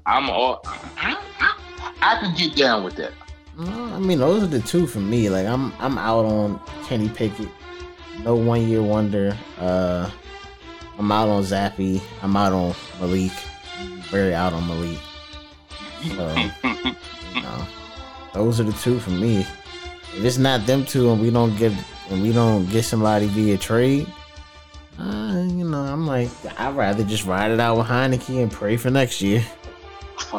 I'm 0.06 0.30
all. 0.30 0.62
I, 0.66 1.18
I, 1.40 1.94
I 2.02 2.20
can 2.20 2.36
get 2.36 2.56
down 2.56 2.84
with 2.84 2.96
that. 2.96 3.12
Uh, 3.60 3.94
I 3.96 4.00
mean, 4.00 4.20
those 4.20 4.44
are 4.44 4.48
the 4.48 4.62
two 4.62 4.88
for 4.88 5.00
me. 5.00 5.30
Like, 5.30 5.46
I'm 5.46 5.74
I'm 5.80 5.98
out 5.98 6.26
on 6.26 6.60
Kenny 6.86 7.10
Pickett. 7.10 7.50
No 8.24 8.36
one 8.36 8.68
year 8.68 8.82
wonder. 8.82 9.38
Uh, 9.60 10.10
I'm 10.98 11.12
out 11.12 11.30
on 11.30 11.44
Zappe. 11.44 12.02
I'm 12.22 12.36
out 12.36 12.54
on 12.54 12.76
Malik. 13.00 13.32
Very 14.10 14.34
out 14.34 14.54
on 14.54 14.68
Malik. 14.68 14.98
So, 16.08 16.36
you 17.36 17.42
know, 17.42 17.68
those 18.34 18.60
are 18.60 18.64
the 18.64 18.74
two 18.74 19.00
for 19.00 19.12
me. 19.12 19.40
If 20.16 20.26
it's 20.26 20.38
not 20.38 20.66
them 20.66 20.86
two, 20.86 21.12
and 21.12 21.22
we 21.22 21.30
don't 21.30 21.56
get 21.58 21.72
and 22.10 22.22
we 22.22 22.32
don't 22.32 22.70
get 22.70 22.84
somebody 22.84 23.28
via 23.28 23.58
trade, 23.58 24.08
uh, 25.00 25.46
you 25.48 25.64
know, 25.64 25.82
I'm 25.82 26.06
like, 26.06 26.30
I'd 26.60 26.76
rather 26.76 27.04
just 27.04 27.26
ride 27.26 27.52
it 27.52 27.60
out 27.60 27.78
with 27.78 27.88
Heinicke 27.88 28.42
and 28.42 28.52
pray 28.52 28.76
for 28.76 28.90
next 28.90 29.22
year. 29.22 29.46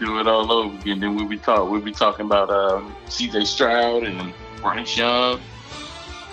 Do 0.00 0.18
it 0.18 0.26
all 0.26 0.50
over 0.50 0.74
again. 0.78 1.00
Then 1.00 1.14
we'll 1.14 1.28
be 1.28 1.36
talk. 1.36 1.70
We'll 1.70 1.82
be 1.82 1.92
talking 1.92 2.24
about 2.24 2.48
um, 2.48 2.96
C.J. 3.08 3.44
Stroud 3.44 4.04
and 4.04 4.32
Bryce 4.62 4.96
Young. 4.96 5.38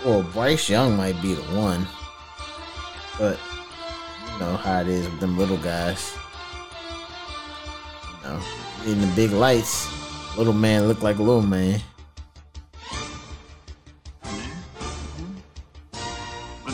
Well, 0.05 0.23
Bryce 0.23 0.69
Young 0.69 0.95
might 0.95 1.21
be 1.21 1.33
the 1.33 1.41
one, 1.57 1.85
but 3.19 3.37
you 4.31 4.39
know 4.39 4.55
how 4.55 4.79
it 4.79 4.87
is 4.87 5.09
with 5.09 5.19
them 5.19 5.37
little 5.37 5.57
guys. 5.57 6.15
You 8.23 8.29
know, 8.29 8.41
in 8.85 9.01
the 9.01 9.07
big 9.13 9.31
lights, 9.31 9.89
little 10.37 10.53
man 10.53 10.87
look 10.87 11.01
like 11.01 11.17
a 11.17 11.23
little 11.23 11.41
man. 11.41 11.81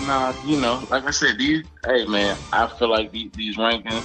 Nah, 0.08 0.34
you 0.46 0.60
know, 0.60 0.86
like 0.90 1.06
I 1.06 1.12
said, 1.12 1.38
these. 1.38 1.66
Hey 1.86 2.06
man, 2.06 2.38
I 2.52 2.68
feel 2.68 2.90
like 2.90 3.12
these, 3.12 3.32
these 3.34 3.58
rankings 3.58 4.04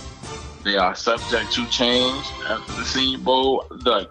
they 0.65 0.77
are 0.77 0.95
subject 0.95 1.53
to 1.53 1.67
change 1.69 2.27
after 2.47 2.73
the 2.73 2.85
Senior 2.85 3.19
Bowl. 3.19 3.67
Like 3.85 4.09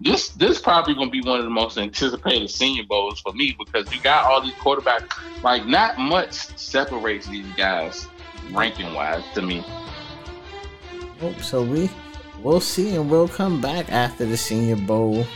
this, 0.00 0.28
this 0.30 0.60
probably 0.60 0.94
gonna 0.94 1.10
be 1.10 1.20
one 1.20 1.38
of 1.38 1.44
the 1.44 1.50
most 1.50 1.78
anticipated 1.78 2.50
Senior 2.50 2.84
Bowls 2.84 3.20
for 3.20 3.32
me 3.32 3.56
because 3.58 3.92
you 3.92 4.00
got 4.00 4.24
all 4.24 4.40
these 4.40 4.54
quarterbacks. 4.54 5.12
Like 5.42 5.66
not 5.66 5.98
much 5.98 6.32
separates 6.58 7.26
these 7.26 7.46
guys 7.56 8.06
ranking 8.52 8.94
wise 8.94 9.22
to 9.34 9.42
me. 9.42 9.64
So 11.40 11.62
we 11.62 11.90
we'll 12.42 12.60
see, 12.60 12.94
and 12.94 13.10
we'll 13.10 13.28
come 13.28 13.60
back 13.60 13.90
after 13.90 14.24
the 14.24 14.36
Senior 14.36 14.76
Bowl, 14.76 15.26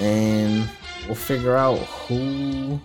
and 0.00 0.68
we'll 1.06 1.14
figure 1.14 1.56
out 1.56 1.78
who, 1.78 2.80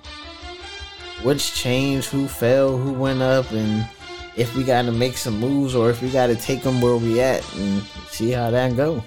which 1.23 1.53
changed, 1.53 2.09
who 2.09 2.27
fell, 2.27 2.77
who 2.77 2.93
went 2.93 3.21
up, 3.21 3.51
and 3.51 3.87
if 4.35 4.55
we 4.55 4.63
got 4.63 4.83
to 4.83 4.91
make 4.91 5.17
some 5.17 5.39
moves 5.39 5.75
or 5.75 5.89
if 5.89 6.01
we 6.01 6.09
got 6.09 6.27
to 6.27 6.35
take 6.35 6.61
them 6.61 6.79
where 6.79 6.95
we 6.95 7.19
at 7.19 7.43
and 7.55 7.81
see 8.09 8.31
how 8.31 8.51
that 8.51 8.75
go. 8.75 9.03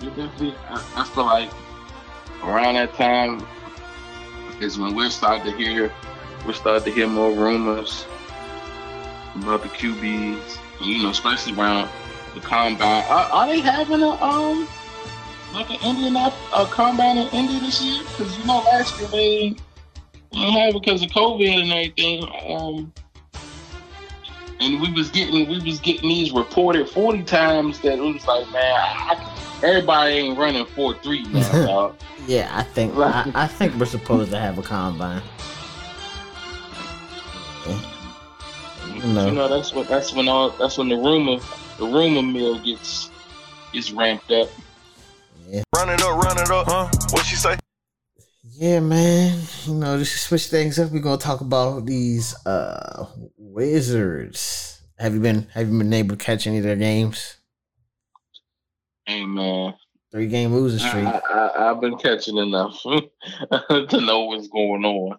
Definitely, 0.00 0.54
I, 0.68 1.04
feel 1.14 1.24
like 1.24 1.50
around 2.44 2.74
that 2.74 2.92
time 2.94 3.46
is 4.60 4.78
when 4.78 4.94
we're 4.94 5.08
starting 5.08 5.50
to 5.50 5.56
hear, 5.56 5.90
we're 6.46 6.52
starting 6.52 6.84
to 6.84 6.90
hear 6.90 7.06
more 7.06 7.32
rumors 7.32 8.04
about 9.36 9.62
the 9.62 9.68
QBs. 9.68 10.58
You 10.82 11.04
know, 11.04 11.10
especially 11.10 11.54
around 11.54 11.88
the 12.34 12.40
combine. 12.40 13.04
Are, 13.04 13.32
are 13.32 13.46
they 13.46 13.60
having 13.60 14.02
a 14.02 14.10
um 14.22 14.68
like 15.52 15.70
an 15.70 15.78
Indian 15.82 16.16
a 16.16 16.30
combine 16.66 17.18
in 17.18 17.28
Indy 17.28 17.58
this 17.60 17.82
year? 17.82 18.02
Because 18.02 18.38
you 18.38 18.44
know 18.44 18.58
last 18.58 18.98
year 18.98 19.08
they 19.08 19.56
didn't 20.32 20.52
have 20.52 20.74
it 20.74 20.80
because 20.80 21.02
of 21.02 21.10
COVID 21.10 21.62
and 21.62 21.72
everything. 21.72 22.24
Um, 22.50 22.92
and 24.60 24.80
we 24.80 24.92
was 24.92 25.10
getting 25.10 25.48
we 25.48 25.58
was 25.60 25.80
getting 25.80 26.08
these 26.08 26.32
reported 26.32 26.88
forty 26.88 27.22
times 27.22 27.80
that 27.80 27.98
it 27.98 28.00
was 28.00 28.26
like, 28.26 28.50
man, 28.52 28.74
I, 28.76 29.60
everybody 29.62 30.12
ain't 30.12 30.38
running 30.38 30.66
four 30.66 30.94
three 30.98 31.22
now, 31.24 31.66
dog. 31.66 31.96
yeah, 32.26 32.50
I 32.52 32.62
think 32.62 32.96
I, 32.96 33.30
I, 33.34 33.46
think 33.46 33.74
we're 33.74 33.86
supposed 33.86 34.30
to 34.30 34.38
have 34.38 34.58
a 34.58 34.62
combine. 34.62 35.22
You 38.94 39.14
know. 39.14 39.26
you 39.26 39.32
know, 39.32 39.48
that's 39.48 39.72
what 39.72 39.88
that's 39.88 40.12
when 40.12 40.28
all 40.28 40.50
that's 40.50 40.78
when 40.78 40.88
the 40.88 40.96
rumor 40.96 41.42
the 41.78 41.86
rumor 41.86 42.22
mill 42.22 42.58
gets 42.60 43.10
gets 43.72 43.90
ramped 43.90 44.30
up. 44.30 44.48
Yeah. 45.52 45.64
Run 45.76 45.90
it 45.90 46.00
up, 46.00 46.16
run 46.24 46.38
it 46.38 46.50
up, 46.50 46.66
huh? 46.66 46.88
What 47.10 47.26
she 47.26 47.36
say? 47.36 47.58
Yeah, 48.42 48.80
man. 48.80 49.38
You 49.66 49.74
know, 49.74 49.98
just 49.98 50.12
to 50.12 50.18
switch 50.18 50.46
things 50.46 50.78
up, 50.78 50.90
we're 50.90 51.02
gonna 51.02 51.18
talk 51.18 51.42
about 51.42 51.84
these 51.84 52.34
uh 52.46 53.06
Wizards. 53.36 54.80
Have 54.98 55.12
you 55.12 55.20
been 55.20 55.46
have 55.52 55.68
you 55.68 55.76
been 55.76 55.92
able 55.92 56.16
to 56.16 56.24
catch 56.24 56.46
any 56.46 56.56
of 56.56 56.64
their 56.64 56.76
games? 56.76 57.36
Hey 59.04 59.26
man. 59.26 59.74
Three 60.10 60.26
game 60.28 60.54
losing 60.54 60.78
streak. 60.78 61.06
I, 61.06 61.52
have 61.58 61.82
been 61.82 61.98
catching 61.98 62.38
enough 62.38 62.80
to 62.82 64.00
know 64.00 64.24
what's 64.24 64.48
going 64.48 64.86
on. 64.86 65.18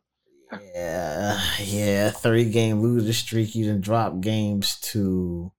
Yeah, 0.74 1.40
yeah. 1.60 2.10
Three 2.10 2.50
game 2.50 2.82
losing 2.82 3.14
streak. 3.14 3.54
You 3.54 3.66
didn't 3.66 3.82
drop 3.82 4.20
games 4.20 4.80
to 4.80 5.52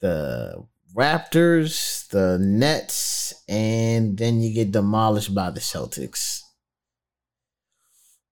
the 0.00 0.66
Raptors, 0.98 2.08
the 2.08 2.38
Nets, 2.40 3.32
and 3.48 4.18
then 4.18 4.40
you 4.40 4.52
get 4.52 4.72
demolished 4.72 5.32
by 5.32 5.50
the 5.50 5.60
Celtics. 5.60 6.40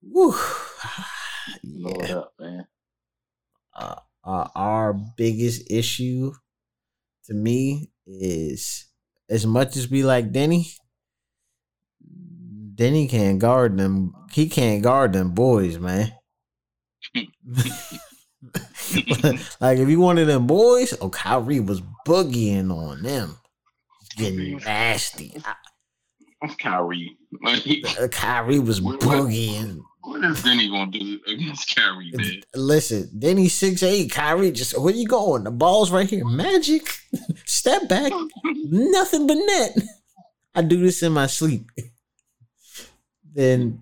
Woo. 0.03 0.35
yeah. 1.62 2.17
Up, 2.17 2.33
man. 2.41 2.67
Uh, 3.73 3.95
uh, 4.25 4.49
our 4.57 4.95
biggest 5.17 5.71
issue 5.71 6.33
to 7.27 7.35
me 7.35 7.93
is 8.05 8.87
as 9.31 9.47
much 9.47 9.77
as 9.77 9.89
we 9.89 10.03
like 10.03 10.33
Denny, 10.33 10.67
Denny 12.75 13.07
can't 13.07 13.39
guard 13.39 13.79
them. 13.79 14.12
He 14.33 14.49
can't 14.49 14.83
guard 14.83 15.12
them 15.12 15.31
boys, 15.31 15.79
man. 15.79 16.12
like 19.61 19.79
if 19.79 19.89
you 19.89 20.01
wanted 20.01 20.27
them 20.27 20.47
boys, 20.47 20.95
oh 21.01 21.11
Kyrie 21.11 21.61
was 21.61 21.83
boogieing 22.07 22.71
on 22.71 23.03
them, 23.03 23.37
getting 24.17 24.59
nasty. 24.59 25.35
Kyrie, 26.59 27.17
uh, 27.45 28.09
Kyrie 28.09 28.59
was 28.59 28.81
what, 28.81 29.01
boogieing. 29.01 29.81
What 30.03 30.23
is 30.25 30.43
Denny 30.43 30.69
gonna 30.69 30.91
do 30.91 31.19
against 31.27 31.75
Kyrie, 31.75 32.13
man? 32.15 32.43
Listen, 32.55 33.11
Denny 33.19 33.49
six 33.49 33.83
eight. 33.83 34.13
Kyrie 34.13 34.53
just 34.53 34.79
where 34.79 34.95
you 34.95 35.07
going? 35.07 35.45
The 35.45 35.51
ball's 35.51 35.91
right 35.91 36.09
here. 36.09 36.25
Magic, 36.25 36.89
step 37.45 37.89
back, 37.89 38.13
nothing 38.45 39.27
but 39.27 39.35
net. 39.35 39.77
I 40.55 40.63
do 40.63 40.81
this 40.81 41.03
in 41.03 41.13
my 41.13 41.27
sleep. 41.27 41.69
then, 43.35 43.81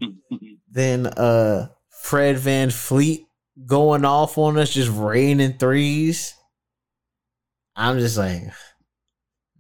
then 0.71 1.07
uh, 1.07 1.69
Fred 1.89 2.37
VanVleet 2.37 3.27
going 3.67 4.05
off 4.05 4.39
on 4.39 4.59
us, 4.59 4.73
just 4.73 4.91
raining 4.91 5.55
threes. 5.55 6.35
I'm 7.77 7.99
just 7.99 8.17
like 8.17 8.43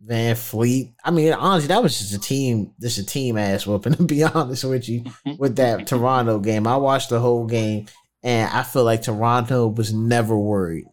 VanVleet. 0.07 0.95
I 1.05 1.11
mean, 1.11 1.33
honestly, 1.33 1.69
that 1.69 1.83
was 1.83 1.99
just 1.99 2.15
a 2.15 2.19
team, 2.19 2.73
just 2.81 2.99
a 2.99 3.07
team 3.07 3.37
ass 3.37 3.67
whooping. 3.67 3.95
To 3.97 4.05
be 4.05 4.23
honest 4.23 4.65
with 4.65 4.89
you, 4.89 5.05
with 5.39 5.57
that 5.57 5.87
Toronto 5.87 6.39
game, 6.39 6.67
I 6.67 6.77
watched 6.77 7.11
the 7.11 7.21
whole 7.21 7.47
game, 7.47 7.87
and 8.23 8.51
I 8.53 8.63
feel 8.63 8.85
like 8.85 9.03
Toronto 9.03 9.69
was 9.69 9.93
never 9.93 10.39
worried. 10.39 10.87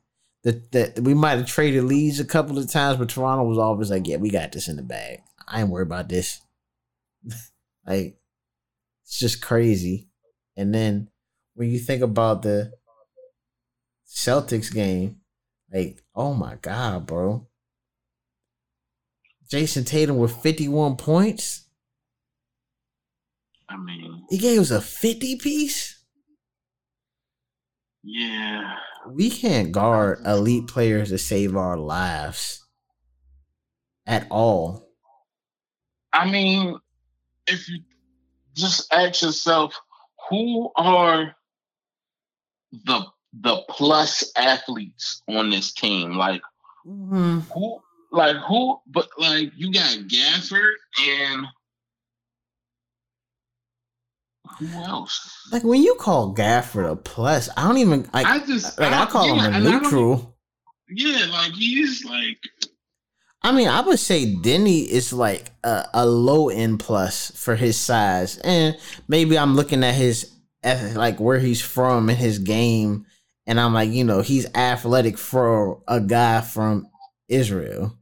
That 0.44 0.72
that 0.72 1.00
we 1.02 1.14
might 1.14 1.38
have 1.38 1.46
traded 1.46 1.84
leads 1.84 2.20
a 2.20 2.26
couple 2.26 2.58
of 2.58 2.70
times, 2.72 2.98
but 2.98 3.10
Toronto 3.10 3.44
was 3.44 3.58
always 3.58 3.92
like, 3.92 4.08
"Yeah, 4.08 4.18
we 4.18 4.30
got 4.30 4.52
this 4.52 4.68
in 4.68 4.76
the 4.76 4.82
bag. 4.82 5.22
I 5.48 5.62
ain't 5.62 5.70
worried 5.70 5.88
about 5.88 6.10
this." 6.10 6.42
like, 7.86 8.18
it's 9.04 9.20
just 9.20 9.42
crazy. 9.42 10.10
And 10.58 10.74
then 10.74 11.10
when 11.54 11.70
you 11.70 11.80
think 11.80 12.02
about 12.02 12.42
the 12.42 12.72
Celtics 14.14 14.74
game, 14.74 15.22
like, 15.74 16.04
oh 16.14 16.34
my 16.34 16.56
god, 16.56 17.08
bro. 17.08 17.48
Jayson 19.50 19.86
Tatum 19.86 20.18
with 20.18 20.36
51 20.36 20.98
points. 20.98 21.66
I 23.70 23.78
mean, 23.78 24.26
he 24.30 24.38
gave 24.38 24.60
us 24.60 24.72
a 24.72 24.82
50 24.82 25.38
piece. 25.38 26.04
Yeah. 28.04 28.76
We 29.10 29.30
can't 29.30 29.72
guard 29.72 30.20
elite 30.26 30.68
players 30.68 31.10
to 31.10 31.18
save 31.18 31.56
our 31.56 31.78
lives 31.78 32.66
at 34.06 34.28
all. 34.30 34.90
I 36.12 36.30
mean, 36.30 36.78
if 37.48 37.70
you 37.70 37.80
just 38.56 38.94
ask 38.94 39.22
yourself, 39.22 39.74
who 40.30 40.70
are 40.76 41.34
the 42.72 43.06
the 43.34 43.62
plus 43.70 44.32
athletes 44.36 45.22
on 45.30 45.50
this 45.50 45.72
team. 45.74 46.14
Like 46.16 46.42
Mm-hmm. 46.86 47.40
who 47.54 47.80
like 48.12 48.36
who 48.38 48.80
but 48.88 49.08
like 49.20 49.52
you 49.56 49.72
got 49.72 49.98
Gafford 50.08 50.74
and 51.08 51.46
who 54.58 54.68
else? 54.68 55.48
Like 55.52 55.64
when 55.64 55.82
you 55.82 55.96
call 55.96 56.34
Gafford 56.36 56.90
a 56.90 56.96
plus, 56.96 57.50
I 57.56 57.68
don't 57.68 57.78
even 57.78 58.10
like. 58.14 58.26
I 58.26 58.40
just 58.46 58.80
like 58.80 58.92
I 58.92 59.00
don't- 59.00 59.10
call 59.12 59.28
yeah, 59.28 59.34
him 59.34 59.40
a 59.40 59.44
and 59.58 59.68
I 59.68 59.72
don't- 59.72 59.84
neutral. 59.84 60.38
Yeah, 60.90 61.28
like 61.32 61.54
he's 61.54 62.04
like 62.04 62.38
I 63.44 63.52
mean, 63.54 63.68
I 63.70 63.82
would 63.82 63.98
say 64.00 64.36
Denny 64.36 64.82
is 64.82 65.14
like 65.14 65.52
a, 65.64 65.86
a 65.94 66.06
low 66.06 66.50
end 66.50 66.80
plus 66.80 67.32
for 67.36 67.56
his 67.56 67.78
size, 67.78 68.38
and 68.40 68.78
maybe 69.08 69.38
I'm 69.38 69.56
looking 69.56 69.84
at 69.84 69.96
his 69.96 70.32
like 70.64 71.20
where 71.20 71.40
he's 71.40 71.62
from 71.62 72.10
and 72.10 72.18
his 72.18 72.40
game, 72.40 73.06
and 73.48 73.60
I'm 73.60 73.74
like, 73.74 73.92
you 73.92 74.04
know, 74.04 74.22
he's 74.22 74.54
athletic 74.56 75.18
for 75.18 75.82
a 75.88 76.00
guy 76.00 76.42
from 76.42 76.88
Israel 77.28 77.98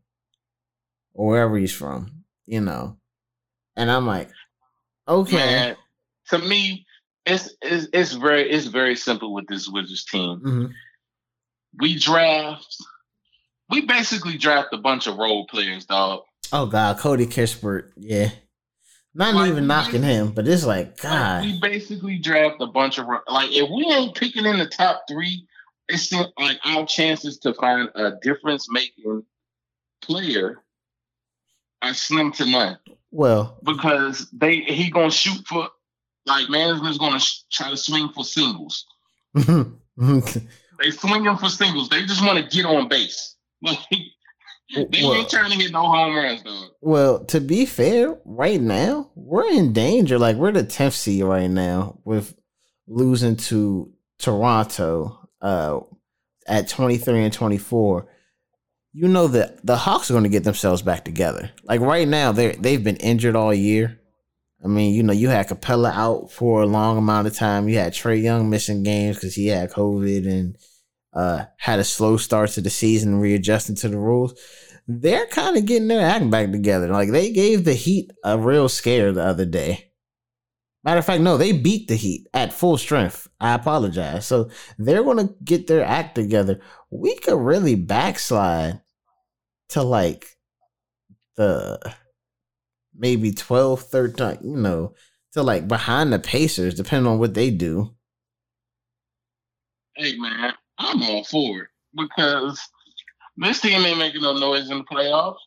or 1.13 1.27
wherever 1.29 1.57
he's 1.57 1.73
from, 1.73 2.23
you 2.45 2.61
know, 2.61 2.97
and 3.75 3.89
I'm 3.91 4.05
like, 4.05 4.29
okay, 5.07 5.35
man. 5.35 5.75
To 6.29 6.39
me, 6.39 6.85
it's 7.25 7.53
it's 7.61 7.87
it's 7.93 8.13
very 8.13 8.49
it's 8.49 8.67
very 8.67 8.95
simple 8.95 9.33
with 9.33 9.47
this 9.47 9.67
Wizards 9.67 10.05
team. 10.05 10.41
Mhm. 10.43 10.71
We 11.79 11.97
draft 11.97 12.75
we 13.69 13.81
basically 13.85 14.37
draft 14.37 14.69
a 14.73 14.77
bunch 14.77 15.07
of 15.07 15.17
role 15.17 15.45
players, 15.47 15.85
dog. 15.85 16.21
oh 16.51 16.65
god, 16.65 16.97
Corey 16.99 17.27
Kispert, 17.27 17.91
yeah, 17.97 18.29
not 19.19 19.35
Like, 19.35 19.51
even 19.51 19.67
knocking 19.67 20.01
him, 20.01 20.31
but 20.31 20.47
it's 20.47 20.65
like, 20.65 20.87
Like, 20.87 21.01
God, 21.01 21.43
we 21.43 21.59
basically 21.59 22.17
draft 22.17 22.55
a 22.61 22.67
bunch 22.67 22.97
of 22.97 23.05
like 23.27 23.51
if 23.51 23.69
we 23.69 23.85
ain't 23.93 24.15
picking 24.15 24.45
in 24.45 24.57
the 24.57 24.65
top 24.65 25.03
three, 25.09 25.45
it's 25.89 26.11
like 26.11 26.57
our 26.65 26.85
chances 26.85 27.37
to 27.39 27.53
find 27.53 27.89
a 27.95 28.13
difference 28.21 28.67
making 28.71 29.23
player 30.01 30.63
are 31.81 31.93
slim 31.93 32.31
to 32.31 32.45
none 32.45 32.77
well, 33.11 33.59
because 33.63 34.29
they 34.31 34.61
he 34.61 34.89
gonna 34.89 35.11
shoot 35.11 35.45
for 35.45 35.67
like 36.25 36.49
management's 36.49 36.97
gonna 36.97 37.19
sh- 37.19 37.41
try 37.51 37.69
to 37.69 37.77
swing 37.77 38.09
for 38.15 38.23
singles. 38.23 38.85
They 40.81 40.91
swing 40.91 41.11
swinging 41.11 41.35
for 41.35 41.49
singles. 41.49 41.89
They 41.89 42.05
just 42.05 42.25
want 42.25 42.39
to 42.39 42.55
get 42.55 42.65
on 42.65 42.87
base. 42.87 43.35
Like 43.61 43.79
they 44.75 45.03
Well- 45.03 45.15
ain't 45.15 45.29
trying 45.29 45.51
to 45.51 45.57
hit 45.57 45.71
no 45.71 45.81
home 45.83 46.15
runs, 46.15 46.41
dog. 46.43 46.69
Well, 46.81 47.25
to 47.25 47.39
be 47.41 47.65
fair, 47.65 48.17
right 48.25 48.61
now 48.61 49.09
we're 49.15 49.49
in 49.49 49.73
danger. 49.73 50.17
Like 50.19 50.35
we're 50.37 50.51
the 50.51 50.63
tenth 50.63 50.93
seed 50.95 51.23
right 51.23 51.49
now 51.49 51.99
with 52.05 52.35
losing 52.87 53.35
to 53.35 53.91
Toronto 54.19 55.19
uh, 55.41 55.79
at 56.47 56.67
twenty 56.67 56.97
three 56.97 57.23
and 57.23 57.33
twenty 57.33 57.57
four. 57.57 58.07
You 58.93 59.07
know 59.07 59.27
that 59.27 59.65
the 59.65 59.77
Hawks 59.77 60.09
are 60.09 60.13
going 60.13 60.23
to 60.23 60.29
get 60.29 60.43
themselves 60.43 60.81
back 60.81 61.05
together. 61.05 61.51
Like 61.63 61.79
right 61.81 62.07
now, 62.07 62.31
they 62.31 62.53
they've 62.53 62.83
been 62.83 62.95
injured 62.97 63.35
all 63.35 63.53
year. 63.53 63.99
I 64.63 64.67
mean, 64.67 64.93
you 64.93 65.03
know, 65.03 65.13
you 65.13 65.29
had 65.29 65.47
Capela 65.47 65.91
out 65.93 66.31
for 66.31 66.61
a 66.61 66.65
long 66.65 66.97
amount 66.97 67.27
of 67.27 67.35
time. 67.35 67.69
You 67.69 67.77
had 67.77 67.93
Trae 67.93 68.21
Young 68.21 68.49
missing 68.49 68.83
games 68.83 69.15
because 69.15 69.33
he 69.35 69.47
had 69.47 69.71
COVID 69.71 70.27
and 70.27 70.57
uh, 71.13 71.45
had 71.57 71.79
a 71.79 71.83
slow 71.83 72.17
start 72.17 72.51
to 72.51 72.61
the 72.61 72.69
season, 72.69 73.19
readjusting 73.19 73.75
to 73.77 73.89
the 73.89 73.97
rules 73.97 74.33
they're 74.91 75.27
kind 75.27 75.55
of 75.55 75.65
getting 75.65 75.87
their 75.87 76.01
act 76.01 76.29
back 76.31 76.51
together. 76.51 76.87
Like 76.87 77.11
they 77.11 77.31
gave 77.31 77.63
the 77.63 77.75
Heat 77.75 78.11
a 78.23 78.39
real 78.39 78.67
scare 78.67 79.11
the 79.11 79.23
other 79.23 79.45
day. 79.45 79.91
Matter 80.83 80.97
of 80.97 81.05
fact, 81.05 81.21
no, 81.21 81.37
they 81.37 81.51
beat 81.51 81.87
the 81.87 81.95
Heat 81.95 82.27
at 82.33 82.53
full 82.53 82.75
strength. 82.75 83.27
I 83.39 83.53
apologize. 83.53 84.25
So 84.25 84.49
they're 84.79 85.03
going 85.03 85.27
to 85.27 85.35
get 85.43 85.67
their 85.67 85.85
act 85.85 86.15
together. 86.15 86.59
We 86.89 87.15
could 87.17 87.37
really 87.37 87.75
backslide 87.75 88.81
to 89.69 89.83
like 89.83 90.25
the 91.35 91.79
maybe 92.95 93.31
12, 93.31 93.81
13, 93.83 94.37
you 94.41 94.57
know, 94.57 94.95
to 95.33 95.43
like 95.43 95.67
behind 95.67 96.11
the 96.11 96.17
Pacers, 96.17 96.73
depending 96.73 97.11
on 97.11 97.19
what 97.19 97.35
they 97.35 97.51
do. 97.51 97.93
Hey 99.95 100.17
man, 100.17 100.53
I'm 100.79 101.01
all 101.03 101.23
for 101.25 101.61
it 101.63 101.67
because 101.95 102.59
this 103.37 103.61
team 103.61 103.83
ain't 103.85 103.97
making 103.99 104.21
no 104.21 104.33
noise 104.37 104.69
in 104.69 104.77
the 104.79 104.83
playoffs. 104.85 105.37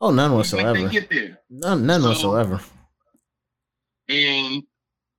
Oh, 0.00 0.10
none 0.10 0.32
whatsoever. 0.34 0.88
Get 0.88 1.10
there, 1.10 1.38
None, 1.50 1.84
none 1.86 2.02
So- 2.02 2.08
whatsoever. 2.08 2.60
and 4.08 4.62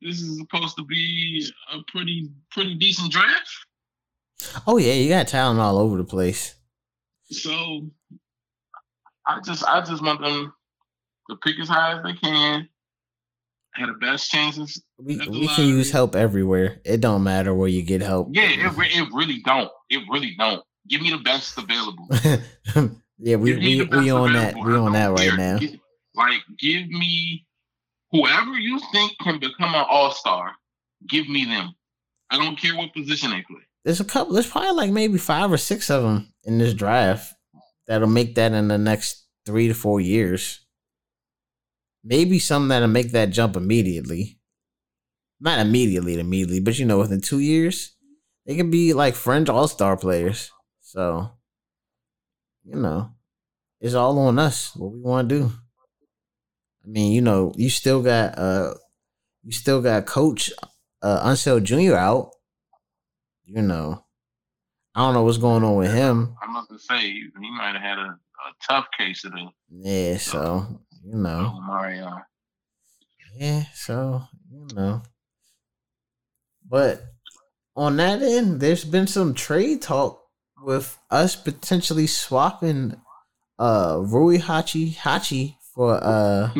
this 0.01 0.21
is 0.21 0.37
supposed 0.37 0.77
to 0.77 0.83
be 0.85 1.49
a 1.73 1.79
pretty 1.91 2.29
pretty 2.51 2.75
decent 2.75 3.11
draft. 3.11 3.49
Oh, 4.67 4.77
yeah, 4.77 4.93
you 4.93 5.09
got 5.09 5.27
talent 5.27 5.59
all 5.59 5.77
over 5.79 5.97
the 5.97 6.03
place. 6.03 6.55
So 7.31 7.89
I 9.25 9.39
just 9.43 9.63
I 9.65 9.81
just 9.81 10.03
want 10.03 10.21
them 10.21 10.53
to 11.29 11.35
pick 11.37 11.59
as 11.59 11.67
high 11.67 11.97
as 11.97 12.03
they 12.03 12.13
can. 12.13 12.69
Have 13.77 13.89
the 13.89 13.93
best 13.93 14.31
chances. 14.31 14.81
We 14.97 15.17
we 15.29 15.47
can 15.47 15.67
use 15.67 15.91
help 15.91 16.15
everywhere. 16.15 16.81
It 16.83 16.99
don't 17.01 17.23
matter 17.23 17.53
where 17.53 17.67
you 17.67 17.83
get 17.83 18.01
help. 18.01 18.29
Yeah, 18.31 18.49
it, 18.49 18.75
re- 18.75 18.89
it 18.91 19.07
really 19.13 19.41
don't. 19.45 19.69
It 19.89 20.01
really 20.09 20.33
don't. 20.37 20.63
Give 20.89 21.01
me 21.01 21.11
the 21.11 21.17
best 21.19 21.57
available. 21.57 22.07
yeah, 23.19 23.35
we 23.35 23.53
we, 23.55 23.83
we 23.83 24.09
on 24.11 24.33
that. 24.33 24.55
We 24.55 24.73
on 24.75 24.93
that 24.93 25.11
right 25.11 25.29
care. 25.29 25.37
now. 25.37 25.57
Gi- 25.59 25.79
Like, 26.15 26.41
give 26.59 26.87
me 26.89 27.45
whoever 28.11 28.53
you 28.57 28.79
think 28.91 29.11
can 29.21 29.39
become 29.39 29.75
an 29.75 29.85
all 29.89 30.11
star. 30.11 30.53
Give 31.07 31.29
me 31.29 31.45
them. 31.45 31.73
I 32.31 32.37
don't 32.37 32.57
care 32.59 32.75
what 32.75 32.93
position 32.93 33.29
they 33.31 33.43
play. 33.47 33.61
There's 33.85 33.99
a 34.01 34.05
couple. 34.05 34.33
There's 34.33 34.49
probably 34.49 34.71
like 34.71 34.91
maybe 34.91 35.17
five 35.19 35.51
or 35.51 35.57
six 35.57 35.89
of 35.91 36.03
them 36.03 36.33
in 36.45 36.57
this 36.57 36.73
draft 36.73 37.33
that'll 37.87 38.07
make 38.07 38.35
that 38.35 38.53
in 38.53 38.67
the 38.69 38.77
next 38.77 39.25
three 39.45 39.67
to 39.67 39.73
four 39.73 40.01
years. 40.01 40.65
Maybe 42.07 42.39
some 42.39 42.69
that'll 42.69 42.87
make 42.87 43.11
that 43.11 43.31
jump 43.31 43.57
immediately. 43.57 44.39
Not 45.41 45.59
immediately, 45.59 46.17
immediately, 46.17 46.61
but 46.61 46.79
you 46.79 46.85
know, 46.85 46.99
within 46.99 47.19
two 47.19 47.39
years, 47.39 47.95
they 48.45 48.55
can 48.55 48.71
be 48.71 48.93
like 48.93 49.13
fringe 49.13 49.49
all 49.49 49.67
star 49.67 49.97
players. 49.97 50.49
So, 50.79 51.29
you 52.63 52.77
know, 52.77 53.11
it's 53.81 53.93
all 53.93 54.17
on 54.19 54.39
us 54.39 54.73
what 54.73 54.93
we 54.93 55.01
want 55.01 55.27
to 55.27 55.37
do. 55.37 55.51
I 56.85 56.87
mean, 56.87 57.11
you 57.11 57.21
know, 57.21 57.51
you 57.57 57.69
still 57.69 58.01
got 58.01 58.37
uh, 58.39 58.75
you 59.43 59.51
still 59.51 59.81
got 59.81 60.05
Coach 60.05 60.49
uh, 61.01 61.29
Unseld 61.29 61.63
Jr. 61.63 61.95
out. 61.95 62.31
You 63.43 63.61
know, 63.61 64.05
I 64.95 65.01
don't 65.01 65.13
know 65.13 65.23
what's 65.23 65.37
going 65.37 65.65
on 65.65 65.75
with 65.75 65.93
him. 65.93 66.37
I'm 66.41 66.51
about 66.51 66.69
to 66.69 66.79
say 66.79 67.01
he, 67.01 67.27
he 67.41 67.51
might 67.51 67.73
have 67.73 67.81
had 67.81 67.99
a, 67.99 68.11
a 68.11 68.53
tough 68.65 68.85
case 68.97 69.25
of 69.25 69.33
the 69.33 69.49
Yeah, 69.69 70.17
so 70.17 70.79
you 71.07 71.17
know, 71.17 71.53
oh, 71.55 71.61
Mario. 71.61 72.21
yeah, 73.37 73.63
so 73.73 74.23
you 74.51 74.67
know, 74.75 75.01
but 76.69 77.01
on 77.75 77.97
that 77.97 78.21
end, 78.21 78.59
there's 78.59 78.83
been 78.83 79.07
some 79.07 79.33
trade 79.33 79.81
talk 79.81 80.21
with 80.61 80.97
us 81.09 81.35
potentially 81.35 82.07
swapping 82.07 82.99
uh 83.59 83.99
Rui 84.01 84.37
Hachi 84.37 84.95
Hachi 84.95 85.55
for 85.73 85.99
uh 86.03 86.51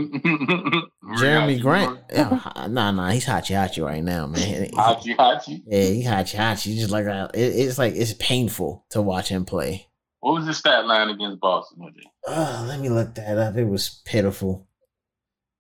Jerami 1.17 1.59
Grant. 1.59 1.99
Yeah, 2.11 2.39
nah, 2.69 2.91
nah, 2.91 3.09
he's 3.09 3.25
Hachi 3.25 3.55
Hachi 3.55 3.83
right 3.83 4.03
now, 4.03 4.27
man. 4.27 4.69
Hachi 4.69 5.15
Hachi. 5.15 5.63
Yeah, 5.65 5.83
he 5.83 6.03
Hachi 6.03 6.37
Hachi. 6.37 6.75
Just 6.75 6.91
like 6.91 7.05
that. 7.05 7.35
It, 7.35 7.39
it's 7.39 7.77
like 7.77 7.95
it's 7.95 8.13
painful 8.13 8.85
to 8.91 9.01
watch 9.01 9.29
him 9.29 9.43
play. 9.45 9.86
What 10.27 10.39
was 10.39 10.47
his 10.47 10.57
stat 10.57 10.85
line 10.85 11.07
against 11.07 11.39
Boston? 11.39 11.89
Oh, 12.27 12.65
let 12.67 12.81
me 12.81 12.89
look 12.89 13.15
that 13.15 13.37
up. 13.37 13.55
It 13.55 13.63
was 13.63 14.01
pitiful. 14.03 14.67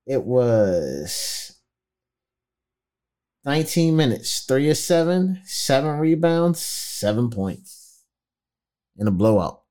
It 0.05 0.21
was 0.21 1.57
19 3.45 3.95
minutes, 3.95 4.41
three 4.41 4.69
of 4.69 4.75
seven, 4.75 5.39
seven 5.45 5.99
rebounds, 5.99 6.59
seven 6.59 7.29
points 7.29 8.03
in 8.97 9.07
a 9.07 9.11
blowout. 9.11 9.61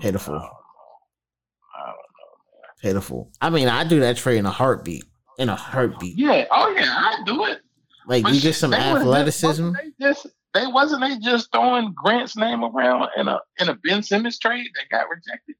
Pitiful. 0.00 0.36
I 0.36 0.38
don't 0.38 0.46
know. 0.46 1.76
I 1.76 1.86
don't 1.88 1.96
know. 1.96 2.80
Pitiful. 2.80 3.32
I 3.42 3.50
mean, 3.50 3.68
I 3.68 3.84
do 3.84 4.00
that 4.00 4.16
trade 4.16 4.38
in 4.38 4.46
a 4.46 4.50
heartbeat. 4.50 5.04
In 5.38 5.50
a 5.50 5.56
heartbeat. 5.56 6.16
Yeah. 6.16 6.46
Oh 6.50 6.70
yeah, 6.74 6.86
I 6.86 7.22
do 7.26 7.44
it. 7.44 7.60
Like 8.06 8.22
But 8.22 8.32
you 8.32 8.40
get 8.40 8.54
some 8.54 8.72
athleticism. 8.72 9.72
just 10.00 10.26
they 10.54 10.66
wasn't 10.66 11.02
they 11.02 11.18
just 11.18 11.50
throwing 11.52 11.94
Grant's 11.94 12.36
name 12.36 12.64
around 12.64 13.08
in 13.16 13.28
a 13.28 13.40
in 13.58 13.68
a 13.68 13.74
Ben 13.74 14.02
Simmons 14.02 14.38
trade 14.38 14.68
that 14.74 14.88
got 14.90 15.08
rejected. 15.08 15.56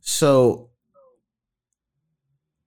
So 0.00 0.70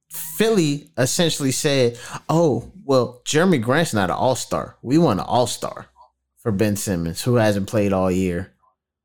Philly 0.10 0.92
essentially 0.98 1.52
said, 1.52 1.98
"Oh, 2.28 2.72
well, 2.84 3.22
Jerami 3.26 3.62
Grant's 3.62 3.94
not 3.94 4.10
an 4.10 4.16
All 4.16 4.36
Star. 4.36 4.78
We 4.82 4.98
want 4.98 5.20
an 5.20 5.26
All 5.26 5.48
Star 5.48 5.88
for 6.38 6.52
Ben 6.52 6.76
Simmons, 6.76 7.22
who 7.22 7.36
hasn't 7.36 7.70
played 7.70 7.94
all 7.94 8.12
year, 8.12 8.54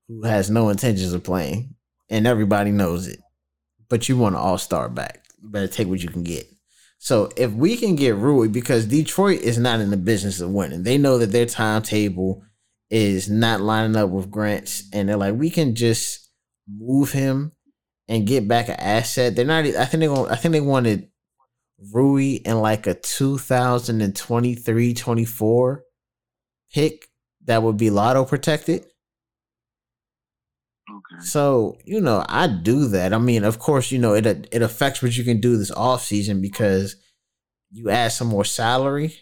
who 0.08 0.22
has 0.22 0.50
no 0.50 0.70
intentions 0.70 1.12
of 1.12 1.22
playing, 1.22 1.74
and 2.08 2.26
everybody 2.26 2.70
knows 2.70 3.06
it. 3.06 3.20
But 3.88 4.08
you 4.08 4.16
want 4.16 4.34
an 4.34 4.40
All 4.40 4.58
Star 4.58 4.88
back. 4.88 5.24
You 5.42 5.50
better 5.50 5.68
take 5.68 5.88
what 5.88 6.02
you 6.02 6.08
can 6.08 6.24
get." 6.24 6.50
So 6.98 7.30
if 7.36 7.52
we 7.52 7.76
can 7.76 7.94
get 7.94 8.16
Rui, 8.16 8.48
because 8.48 8.86
Detroit 8.86 9.40
is 9.42 9.58
not 9.58 9.80
in 9.80 9.90
the 9.90 9.96
business 9.96 10.40
of 10.40 10.50
winning, 10.50 10.82
they 10.82 10.98
know 10.98 11.18
that 11.18 11.30
their 11.30 11.46
timetable 11.46 12.42
is 12.90 13.28
not 13.28 13.60
lining 13.60 13.96
up 13.96 14.10
with 14.10 14.30
Grant's, 14.30 14.84
and 14.92 15.08
they're 15.08 15.16
like, 15.16 15.34
we 15.34 15.50
can 15.50 15.74
just 15.74 16.30
move 16.68 17.12
him 17.12 17.52
and 18.08 18.26
get 18.26 18.48
back 18.48 18.68
an 18.68 18.76
asset. 18.76 19.34
They're 19.34 19.44
not. 19.44 19.64
I 19.64 19.84
think 19.84 20.00
they 20.00 20.08
want. 20.08 20.30
I 20.30 20.36
think 20.36 20.52
they 20.52 20.60
wanted 20.60 21.08
Rui 21.92 22.40
in 22.44 22.60
like 22.60 22.86
a 22.86 22.94
2023 22.94 24.94
24 24.94 25.84
pick 26.72 27.08
that 27.44 27.62
would 27.62 27.76
be 27.76 27.90
lotto 27.90 28.24
protected. 28.24 28.84
Okay. 30.88 31.24
So, 31.24 31.78
you 31.84 32.00
know, 32.00 32.24
I 32.28 32.46
do 32.46 32.86
that. 32.88 33.12
I 33.12 33.18
mean, 33.18 33.44
of 33.44 33.58
course, 33.58 33.90
you 33.90 33.98
know, 33.98 34.14
it 34.14 34.26
it 34.26 34.62
affects 34.62 35.02
what 35.02 35.16
you 35.16 35.24
can 35.24 35.40
do 35.40 35.56
this 35.56 35.72
off 35.72 36.04
season 36.04 36.40
because 36.40 36.96
you 37.72 37.90
add 37.90 38.12
some 38.12 38.28
more 38.28 38.44
salary 38.44 39.16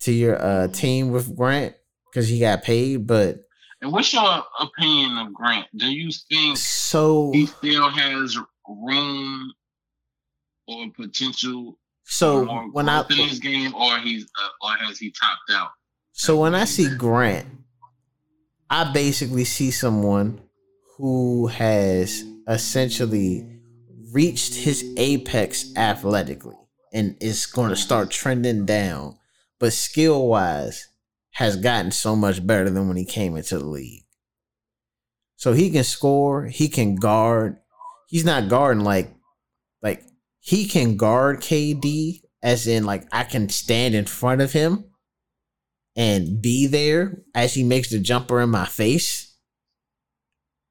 to 0.00 0.12
your 0.12 0.40
uh 0.40 0.68
team 0.68 1.10
with 1.10 1.36
Grant 1.36 1.74
because 2.10 2.28
he 2.28 2.40
got 2.40 2.62
paid, 2.62 3.06
but 3.06 3.40
and 3.80 3.92
what's 3.92 4.12
your 4.12 4.44
opinion 4.60 5.18
of 5.18 5.32
Grant? 5.32 5.66
Do 5.76 5.86
you 5.86 6.10
think 6.28 6.56
so 6.56 7.30
he 7.32 7.46
still 7.46 7.88
has 7.88 8.36
room 8.68 9.52
or 10.66 10.90
potential 10.90 11.78
so 12.04 12.46
when 12.72 12.88
I 12.88 13.04
in 13.10 13.28
his 13.28 13.38
game 13.38 13.74
or 13.74 13.98
he's 13.98 14.24
uh, 14.24 14.66
or 14.66 14.72
has 14.72 14.98
he 14.98 15.10
topped 15.10 15.50
out? 15.52 15.68
So 16.12 16.38
when 16.38 16.54
I 16.54 16.64
see 16.64 16.88
Grant, 16.96 17.46
I 18.70 18.90
basically 18.92 19.44
see 19.44 19.70
someone 19.70 20.40
who 20.96 21.48
has 21.48 22.24
essentially 22.48 23.60
reached 24.10 24.54
his 24.54 24.84
apex 24.96 25.70
athletically 25.76 26.56
and 26.94 27.14
is 27.20 27.44
going 27.44 27.68
to 27.68 27.76
start 27.76 28.10
trending 28.10 28.64
down, 28.64 29.17
but 29.58 29.72
skill 29.72 30.26
wise 30.26 30.88
has 31.32 31.56
gotten 31.56 31.90
so 31.90 32.16
much 32.16 32.46
better 32.46 32.70
than 32.70 32.88
when 32.88 32.96
he 32.96 33.04
came 33.04 33.36
into 33.36 33.58
the 33.58 33.66
league. 33.66 34.04
So 35.36 35.52
he 35.52 35.70
can 35.70 35.84
score, 35.84 36.46
he 36.46 36.68
can 36.68 36.96
guard. 36.96 37.58
He's 38.08 38.24
not 38.24 38.48
guarding 38.48 38.82
like 38.82 39.14
like 39.82 40.02
he 40.40 40.66
can 40.66 40.96
guard 40.96 41.40
KD 41.40 42.22
as 42.42 42.66
in 42.66 42.84
like 42.84 43.06
I 43.12 43.24
can 43.24 43.48
stand 43.48 43.94
in 43.94 44.06
front 44.06 44.40
of 44.40 44.52
him 44.52 44.84
and 45.94 46.40
be 46.40 46.66
there 46.66 47.22
as 47.34 47.54
he 47.54 47.62
makes 47.62 47.90
the 47.90 47.98
jumper 47.98 48.40
in 48.40 48.50
my 48.50 48.66
face. 48.66 49.36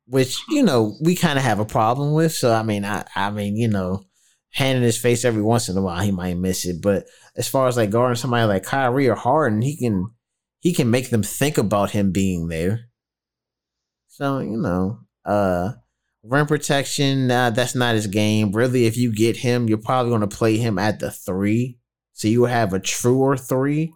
Which, 0.05 0.37
you 0.47 0.63
know, 0.63 0.95
we 1.01 1.15
kind 1.15 1.37
of 1.37 1.43
have 1.43 1.59
a 1.59 1.65
problem 1.65 2.13
with. 2.13 2.33
So 2.33 2.53
I 2.53 2.63
mean, 2.63 2.85
I 2.85 3.05
I 3.15 3.29
mean, 3.29 3.55
you 3.55 3.67
know, 3.67 4.03
hand 4.51 4.77
in 4.77 4.83
his 4.83 4.97
face 4.97 5.25
every 5.25 5.41
once 5.41 5.69
in 5.69 5.77
a 5.77 5.81
while, 5.81 6.01
he 6.01 6.11
might 6.11 6.37
miss 6.37 6.65
it. 6.65 6.81
But 6.81 7.05
as 7.35 7.47
far 7.47 7.67
as 7.67 7.77
like 7.77 7.89
guarding 7.89 8.15
somebody 8.15 8.45
like 8.45 8.63
Kyrie 8.63 9.07
or 9.07 9.15
Harden, 9.15 9.61
he 9.61 9.77
can 9.77 10.11
he 10.59 10.73
can 10.73 10.89
make 10.89 11.09
them 11.09 11.23
think 11.23 11.57
about 11.57 11.91
him 11.91 12.11
being 12.11 12.47
there. 12.47 12.89
So, 14.07 14.39
you 14.39 14.57
know, 14.57 14.99
uh 15.25 15.73
rim 16.23 16.45
protection, 16.45 17.27
that's 17.27 17.75
not 17.75 17.95
his 17.95 18.07
game. 18.07 18.51
Really, 18.51 18.85
if 18.85 18.97
you 18.97 19.13
get 19.13 19.37
him, 19.37 19.67
you're 19.67 19.77
probably 19.77 20.11
going 20.11 20.27
to 20.27 20.27
play 20.27 20.57
him 20.57 20.77
at 20.77 20.99
the 20.99 21.11
three. 21.11 21.79
So 22.13 22.27
you 22.27 22.45
have 22.45 22.73
a 22.73 22.79
truer 22.79 23.37
three 23.37 23.93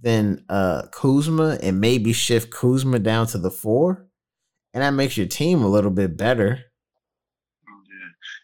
than 0.00 0.44
uh, 0.48 0.82
Kuzma 0.92 1.58
and 1.62 1.80
maybe 1.80 2.12
shift 2.12 2.52
Kuzma 2.52 2.98
down 2.98 3.26
to 3.28 3.38
the 3.38 3.50
four. 3.50 4.06
And 4.74 4.82
that 4.82 4.90
makes 4.90 5.16
your 5.16 5.26
team 5.26 5.62
a 5.62 5.68
little 5.68 5.90
bit 5.90 6.16
better. 6.16 6.60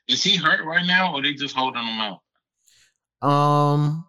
Is 0.08 0.22
he 0.22 0.36
hurt 0.36 0.64
right 0.64 0.86
now 0.86 1.14
or 1.14 1.22
they 1.22 1.34
just 1.34 1.56
holding 1.56 1.82
him 1.82 2.00
out? 2.00 3.26
Um, 3.26 4.04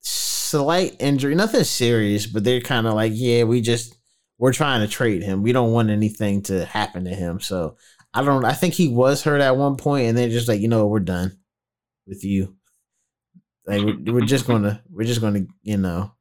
slight 0.00 0.96
injury, 1.00 1.34
nothing 1.34 1.64
serious, 1.64 2.26
but 2.26 2.44
they're 2.44 2.60
kind 2.60 2.86
of 2.86 2.94
like, 2.94 3.12
yeah, 3.14 3.44
we 3.44 3.60
just 3.60 3.96
we're 4.38 4.52
trying 4.52 4.80
to 4.80 4.88
trade 4.88 5.22
him. 5.22 5.42
We 5.42 5.52
don't 5.52 5.72
want 5.72 5.90
anything 5.90 6.42
to 6.42 6.64
happen 6.64 7.04
to 7.04 7.14
him. 7.14 7.40
So 7.40 7.76
I 8.12 8.22
don't. 8.24 8.44
I 8.44 8.52
think 8.52 8.74
he 8.74 8.88
was 8.88 9.22
hurt 9.22 9.40
at 9.40 9.56
one 9.56 9.76
point, 9.76 10.08
and 10.08 10.18
they're 10.18 10.28
just 10.28 10.48
like, 10.48 10.60
you 10.60 10.68
know, 10.68 10.86
we're 10.86 11.00
done 11.00 11.38
with 12.06 12.24
you. 12.24 12.56
Like 13.66 13.82
we're, 13.82 14.14
we're 14.14 14.26
just 14.26 14.46
gonna, 14.46 14.82
we're 14.90 15.06
just 15.06 15.20
gonna, 15.20 15.42
you 15.62 15.76
know, 15.76 16.12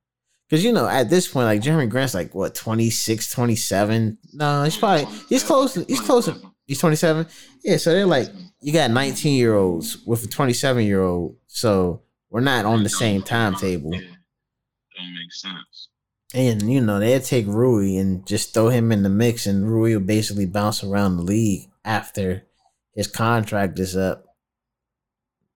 because 0.47 0.63
you 0.63 0.71
know 0.71 0.87
at 0.87 1.09
this 1.09 1.27
point, 1.27 1.45
like 1.45 1.61
Jerami 1.61 1.89
Grant's 1.89 2.13
like 2.13 2.35
what 2.35 2.53
26, 2.53 3.31
27? 3.31 4.17
No, 4.33 4.63
he's 4.63 4.77
probably 4.77 5.07
he's 5.27 5.43
close. 5.43 5.73
He's 5.73 6.01
close. 6.01 6.29
He's 6.65 6.79
twenty 6.79 6.95
seven. 6.95 7.27
Yeah, 7.63 7.77
so 7.77 7.91
they're 7.91 8.05
like, 8.05 8.29
you 8.61 8.71
got 8.71 8.91
nineteen 8.91 9.37
year 9.37 9.55
olds 9.55 9.97
with 10.05 10.23
a 10.23 10.27
twenty 10.27 10.53
seven 10.53 10.85
year 10.85 11.01
old. 11.01 11.35
So 11.47 12.01
we're 12.29 12.41
not 12.41 12.65
on 12.65 12.83
the 12.83 12.89
same 12.89 13.21
timetable. 13.23 13.91
Don't 13.91 15.13
make 15.13 15.33
sense. 15.33 15.89
And 16.33 16.71
you 16.71 16.79
know 16.79 16.99
they'd 16.99 17.23
take 17.23 17.45
Rui 17.47 17.97
and 17.97 18.25
just 18.25 18.53
throw 18.53 18.69
him 18.69 18.91
in 18.91 19.03
the 19.03 19.09
mix, 19.09 19.45
and 19.45 19.69
Rui 19.69 19.93
will 19.93 20.05
basically 20.05 20.45
bounce 20.45 20.83
around 20.83 21.17
the 21.17 21.23
league 21.23 21.69
after 21.83 22.47
his 22.93 23.07
contract 23.07 23.79
is 23.79 23.97
up. 23.97 24.23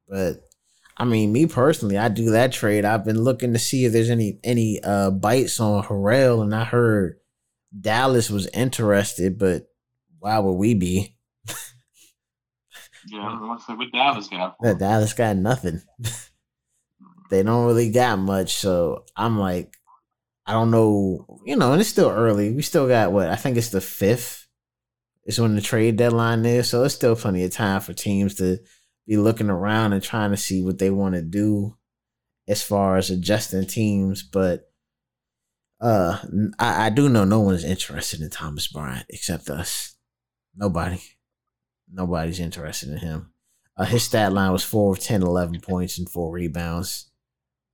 But 0.07 0.41
I 0.97 1.05
mean, 1.05 1.31
me 1.31 1.45
personally, 1.45 1.97
I 1.97 2.09
do 2.09 2.31
that 2.31 2.51
trade. 2.51 2.83
I've 2.83 3.05
been 3.05 3.21
looking 3.21 3.53
to 3.53 3.59
see 3.59 3.85
if 3.85 3.93
there's 3.93 4.09
any 4.09 4.39
any 4.43 4.81
uh 4.83 5.11
bites 5.11 5.59
on 5.61 5.83
Harrell, 5.83 6.41
and 6.41 6.53
I 6.53 6.65
heard 6.65 7.19
Dallas 7.79 8.29
was 8.29 8.47
interested, 8.47 9.39
but 9.39 9.67
why 10.25 10.39
would 10.39 10.53
we 10.53 10.73
be? 10.73 11.15
yeah, 13.07 13.39
what's 13.41 13.67
what 13.67 13.91
Dallas 13.93 14.27
got? 14.27 14.57
Dallas 14.79 15.13
got 15.13 15.37
nothing. 15.37 15.83
they 17.29 17.43
don't 17.43 17.67
really 17.67 17.91
got 17.91 18.17
much, 18.17 18.55
so 18.55 19.05
I'm 19.15 19.37
like, 19.37 19.77
I 20.47 20.53
don't 20.53 20.71
know, 20.71 21.41
you 21.45 21.55
know, 21.55 21.73
and 21.73 21.79
it's 21.79 21.91
still 21.91 22.09
early. 22.09 22.51
We 22.51 22.63
still 22.63 22.87
got 22.87 23.11
what 23.11 23.29
I 23.29 23.35
think 23.35 23.55
it's 23.55 23.69
the 23.69 23.81
fifth 23.81 24.47
is 25.27 25.39
when 25.39 25.53
the 25.53 25.61
trade 25.61 25.95
deadline 25.95 26.43
is. 26.43 26.69
So 26.69 26.83
it's 26.83 26.95
still 26.95 27.15
plenty 27.15 27.43
of 27.43 27.51
time 27.51 27.81
for 27.81 27.93
teams 27.93 28.33
to 28.35 28.57
be 29.05 29.17
looking 29.17 29.51
around 29.51 29.93
and 29.93 30.01
trying 30.01 30.31
to 30.31 30.37
see 30.37 30.63
what 30.63 30.79
they 30.79 30.89
want 30.89 31.13
to 31.13 31.21
do 31.21 31.77
as 32.47 32.63
far 32.63 32.97
as 32.97 33.11
adjusting 33.11 33.67
teams. 33.67 34.23
But 34.23 34.71
uh, 35.79 36.17
I, 36.57 36.87
I 36.87 36.89
do 36.89 37.09
know 37.09 37.25
no 37.25 37.41
one 37.41 37.53
is 37.53 37.63
interested 37.63 38.21
in 38.21 38.31
Thomas 38.31 38.67
Bryant 38.67 39.05
except 39.09 39.51
us. 39.51 39.94
Nobody. 40.55 41.01
Nobody's 41.91 42.39
interested 42.39 42.89
in 42.89 42.97
him. 42.97 43.31
Uh, 43.77 43.85
his 43.85 44.03
stat 44.03 44.31
line 44.31 44.51
was 44.51 44.63
4 44.63 44.93
of 44.93 44.99
10, 44.99 45.21
11 45.21 45.59
points 45.61 45.97
and 45.97 46.09
4 46.09 46.31
rebounds 46.31 47.09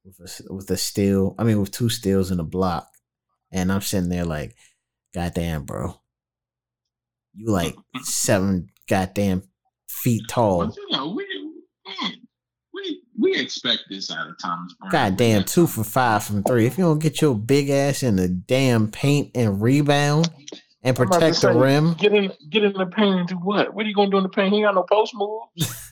with 0.03 0.19
a, 0.19 0.53
with 0.53 0.69
a 0.71 0.77
steal. 0.77 1.35
I 1.37 1.43
mean, 1.43 1.59
with 1.59 1.71
two 1.71 1.89
steals 1.89 2.31
and 2.31 2.39
a 2.39 2.43
block. 2.43 2.87
And 3.51 3.71
I'm 3.71 3.81
sitting 3.81 4.09
there 4.09 4.25
like, 4.25 4.55
goddamn, 5.13 5.63
bro. 5.63 5.95
You 7.33 7.51
like 7.51 7.75
seven 8.03 8.69
goddamn 8.89 9.43
feet 9.87 10.23
tall. 10.27 10.67
But, 10.67 10.75
you 10.75 10.87
know, 10.91 11.13
we, 11.13 11.25
we 12.73 13.01
we 13.17 13.39
expect 13.39 13.83
this 13.89 14.11
out 14.11 14.27
of 14.27 14.37
Thomas 14.37 14.73
Brown. 14.79 14.91
Goddamn, 14.91 15.43
two 15.45 15.67
for 15.67 15.83
five 15.83 16.23
from 16.23 16.43
three. 16.43 16.65
If 16.65 16.77
you 16.77 16.85
don't 16.85 16.99
get 16.99 17.21
your 17.21 17.35
big 17.35 17.69
ass 17.69 18.03
in 18.03 18.17
the 18.17 18.27
damn 18.27 18.89
paint 18.89 19.31
and 19.35 19.61
rebound 19.61 20.29
and 20.83 20.95
protect 20.95 21.35
say, 21.35 21.53
the 21.53 21.59
rim, 21.59 21.93
get 21.93 22.13
in 22.13 22.31
get 22.49 22.63
in 22.63 22.73
the 22.73 22.85
paint 22.85 23.19
and 23.19 23.27
do 23.27 23.35
what? 23.35 23.73
What 23.73 23.85
are 23.85 23.89
you 23.89 23.95
gonna 23.95 24.11
do 24.11 24.17
in 24.17 24.23
the 24.23 24.29
paint? 24.29 24.53
He 24.53 24.59
ain't 24.59 24.67
got 24.67 24.75
no 24.75 24.83
post 24.83 25.13
moves. 25.15 25.91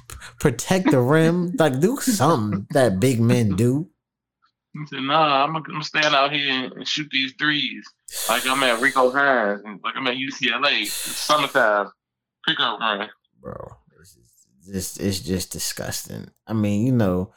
protect 0.40 0.90
the 0.90 1.00
rim, 1.00 1.52
like 1.58 1.80
do 1.80 1.96
something 1.98 2.66
that 2.70 3.00
big 3.00 3.20
men 3.20 3.56
do. 3.56 3.88
He 4.72 4.86
said, 4.86 5.00
"Nah, 5.00 5.44
I'm 5.44 5.60
gonna 5.62 5.82
stand 5.82 6.14
out 6.14 6.32
here 6.32 6.72
and 6.76 6.86
shoot 6.86 7.08
these 7.10 7.32
threes 7.38 7.84
like 8.28 8.46
I'm 8.46 8.62
at 8.62 8.80
Rico 8.80 9.10
Hines, 9.10 9.62
like 9.82 9.94
I'm 9.96 10.06
at 10.06 10.16
UCLA. 10.16 10.82
It's 10.82 10.92
summertime, 10.92 11.90
pick 12.46 12.60
up 12.60 12.78
run, 12.80 13.08
bro. 13.40 13.76
It's 14.00 14.16
just 14.66 15.00
it's 15.00 15.20
just 15.20 15.52
disgusting. 15.52 16.30
I 16.46 16.52
mean, 16.52 16.86
you 16.86 16.92
know, 16.92 17.32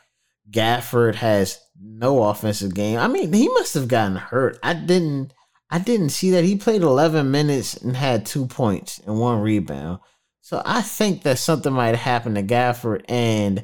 Gafford 0.51 1.15
has 1.15 1.59
no 1.81 2.23
offensive 2.23 2.75
game. 2.75 2.99
I 2.99 3.07
mean, 3.07 3.33
he 3.33 3.47
must 3.49 3.73
have 3.73 3.87
gotten 3.87 4.17
hurt. 4.17 4.59
I 4.61 4.73
didn't 4.73 5.33
I 5.71 5.79
didn't 5.79 6.09
see 6.09 6.31
that 6.31 6.43
he 6.43 6.57
played 6.57 6.81
11 6.81 7.31
minutes 7.31 7.75
and 7.75 7.95
had 7.95 8.25
two 8.25 8.45
points 8.45 8.99
and 9.05 9.19
one 9.19 9.39
rebound. 9.39 9.99
So 10.41 10.61
I 10.65 10.81
think 10.81 11.23
that 11.23 11.39
something 11.39 11.71
might 11.71 11.95
happen 11.95 12.35
to 12.35 12.43
Gafford. 12.43 13.05
And 13.07 13.63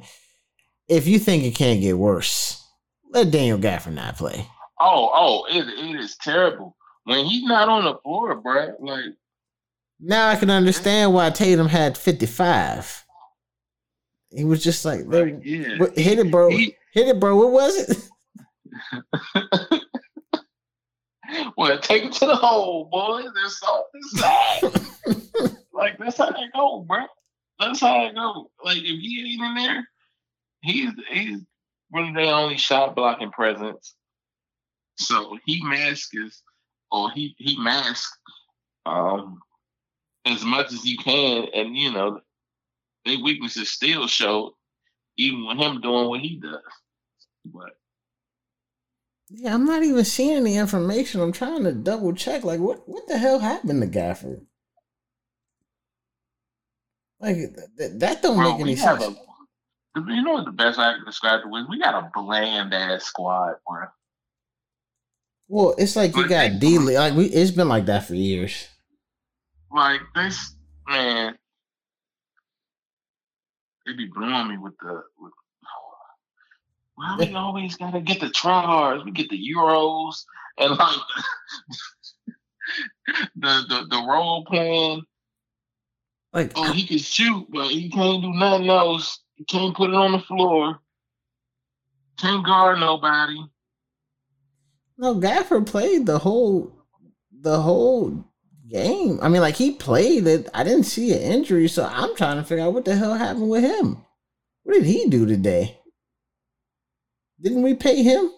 if 0.87 1.05
you 1.05 1.19
think 1.19 1.43
it 1.43 1.55
can't 1.55 1.81
get 1.81 1.97
worse, 1.97 2.63
let 3.11 3.31
Daniel 3.31 3.57
Gafford 3.57 3.93
not 3.93 4.17
play. 4.17 4.47
Oh, 4.79 5.11
oh, 5.13 5.45
it, 5.49 5.67
it 5.67 5.99
is 5.99 6.15
terrible 6.15 6.77
when 7.03 7.25
he's 7.25 7.43
not 7.43 7.67
on 7.67 7.83
the 7.83 7.95
floor, 8.03 8.35
bro. 8.35 8.75
Like 8.79 9.05
now, 9.99 10.29
I 10.29 10.35
can 10.35 10.51
understand 10.51 11.13
why 11.13 11.29
Tatum 11.31 11.67
had 11.67 11.97
fifty 11.97 12.27
five. 12.27 13.03
He 14.29 14.43
was 14.43 14.63
just 14.63 14.85
like, 14.85 15.01
right, 15.05 15.35
yeah. 15.43 15.77
hit 15.95 16.19
it, 16.19 16.29
bro, 16.29 16.49
he, 16.49 16.75
hit 16.93 17.07
it, 17.07 17.19
bro. 17.19 17.35
What 17.35 17.51
was 17.51 17.89
it? 17.89 17.97
well, 21.57 21.79
take 21.79 22.03
it 22.03 22.13
to 22.13 22.25
the 22.25 22.35
hole, 22.35 22.85
boys. 22.85 23.27
There's 23.33 23.59
soft 23.59 23.89
inside. 23.95 25.57
like 25.73 25.97
that's 25.97 26.17
how 26.17 26.31
they 26.31 26.47
go, 26.53 26.79
bro. 26.87 27.05
That's 27.59 27.79
how 27.79 28.05
it 28.05 28.15
go. 28.15 28.51
Like 28.63 28.77
if 28.77 28.83
he 28.83 29.33
ain't 29.33 29.41
in 29.41 29.55
there, 29.55 29.87
he's 30.61 30.91
he's 31.09 31.39
really 31.91 32.13
the 32.13 32.29
only 32.29 32.57
shot 32.57 32.95
blocking 32.95 33.31
presence. 33.31 33.95
So 34.97 35.37
he 35.45 35.61
masks 35.63 36.43
or 36.91 37.11
he 37.11 37.35
he 37.37 37.57
masks 37.57 38.17
um 38.85 39.39
as 40.25 40.43
much 40.43 40.73
as 40.73 40.85
you 40.85 40.97
can, 40.97 41.47
and 41.53 41.75
you 41.75 41.91
know 41.91 42.19
their 43.05 43.19
weaknesses 43.23 43.71
still 43.71 44.07
show, 44.07 44.55
even 45.17 45.47
with 45.47 45.57
him 45.57 45.81
doing 45.81 46.09
what 46.09 46.19
he 46.19 46.35
does. 46.35 46.61
But 47.45 47.76
yeah, 49.29 49.53
I'm 49.53 49.65
not 49.65 49.83
even 49.83 50.05
seeing 50.05 50.37
any 50.37 50.55
information. 50.55 51.21
I'm 51.21 51.31
trying 51.31 51.63
to 51.63 51.73
double 51.73 52.13
check. 52.13 52.43
Like, 52.43 52.59
what 52.59 52.87
what 52.87 53.07
the 53.07 53.17
hell 53.17 53.39
happened 53.39 53.81
to 53.81 53.87
Gafford? 53.87 54.45
Like 57.19 57.37
that, 57.77 57.99
that 57.99 58.21
don't 58.21 58.37
Bro, 58.37 58.51
make 58.51 58.61
any 58.61 58.75
sense. 58.75 59.03
A, 59.03 59.15
you 60.07 60.23
know 60.23 60.33
what 60.33 60.45
the 60.45 60.51
best 60.51 60.79
I 60.79 60.93
can 60.93 61.05
describe 61.05 61.41
it 61.41 61.49
with? 61.49 61.65
We 61.69 61.79
got 61.79 61.95
a 61.95 62.09
bland 62.13 62.73
ass 62.73 63.03
squad, 63.03 63.55
bro. 63.67 63.87
Well, 65.49 65.75
it's 65.77 65.95
like 65.95 66.15
you 66.15 66.27
got 66.27 66.59
D. 66.59 66.77
Like 66.77 67.13
we, 67.13 67.25
it's 67.25 67.51
been 67.51 67.69
like 67.69 67.85
that 67.87 68.05
for 68.07 68.15
years. 68.15 68.67
Like 69.71 70.01
this, 70.15 70.55
man. 70.87 71.37
They 73.85 73.93
be 73.93 74.09
blowing 74.13 74.49
me 74.49 74.57
with 74.57 74.73
the 74.79 75.03
with. 75.19 75.33
Why 76.97 77.15
we 77.19 77.35
always 77.35 77.77
gotta 77.77 78.01
get 78.01 78.21
the 78.21 78.25
tryhards? 78.25 79.05
We 79.05 79.11
get 79.11 79.29
the 79.29 79.39
euros 79.39 80.23
and 80.57 80.75
like 80.75 80.97
the 83.35 83.65
the 83.69 83.87
the 83.87 84.05
role 84.09 84.43
playing. 84.45 85.03
Like 86.33 86.53
oh, 86.55 86.71
he 86.73 86.87
can 86.87 86.97
shoot, 86.97 87.45
but 87.49 87.67
he 87.67 87.91
can't 87.91 88.23
do 88.23 88.33
nothing 88.33 88.69
else. 88.69 89.19
He 89.35 89.45
can't 89.45 89.75
put 89.75 89.91
it 89.91 89.95
on 89.95 90.13
the 90.13 90.19
floor. 90.19 90.79
Can't 92.17 92.43
guard 92.43 92.79
nobody. 92.79 93.45
No, 94.97 95.13
Gafford 95.13 95.67
played 95.67 96.07
the 96.07 96.17
whole 96.17 96.73
the 97.31 97.61
whole 97.61 98.25
game. 98.67 99.19
I 99.21 99.29
mean, 99.29 99.41
like 99.41 99.55
he 99.55 99.73
played 99.73 100.25
it. 100.25 100.49
I 100.51 100.63
didn't 100.63 100.85
see 100.85 101.13
an 101.13 101.21
injury, 101.21 101.67
so 101.67 101.85
I'm 101.85 102.15
trying 102.15 102.37
to 102.37 102.43
figure 102.43 102.63
out 102.63 102.73
what 102.73 102.85
the 102.85 102.95
hell 102.95 103.13
happened 103.13 103.49
with 103.49 103.63
him. 103.63 104.03
What 104.63 104.73
did 104.73 104.85
he 104.85 105.07
do 105.09 105.27
today? 105.27 105.77
Didn't 107.41 107.61
we 107.61 107.75
pay 107.75 108.03
him? 108.03 108.31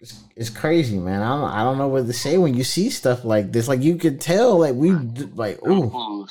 It's, 0.00 0.24
it's 0.36 0.50
crazy, 0.50 0.98
man. 0.98 1.22
I 1.22 1.28
don't, 1.36 1.50
I 1.50 1.64
don't 1.64 1.78
know 1.78 1.88
what 1.88 2.06
to 2.06 2.12
say 2.12 2.36
when 2.36 2.54
you 2.54 2.64
see 2.64 2.90
stuff 2.90 3.24
like 3.24 3.52
this. 3.52 3.68
Like 3.68 3.82
you 3.82 3.96
could 3.96 4.20
tell, 4.20 4.58
like 4.58 4.74
we 4.74 4.90
like 4.90 5.66
ooh 5.66 6.26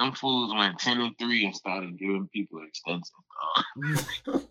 them 0.00 0.12
fools 0.12 0.54
went 0.54 0.78
ten 0.78 1.00
and 1.00 1.16
three 1.18 1.44
and 1.44 1.54
started 1.54 1.98
giving 1.98 2.28
people 2.32 2.62
extensions. 2.66 3.10
like, 4.26 4.46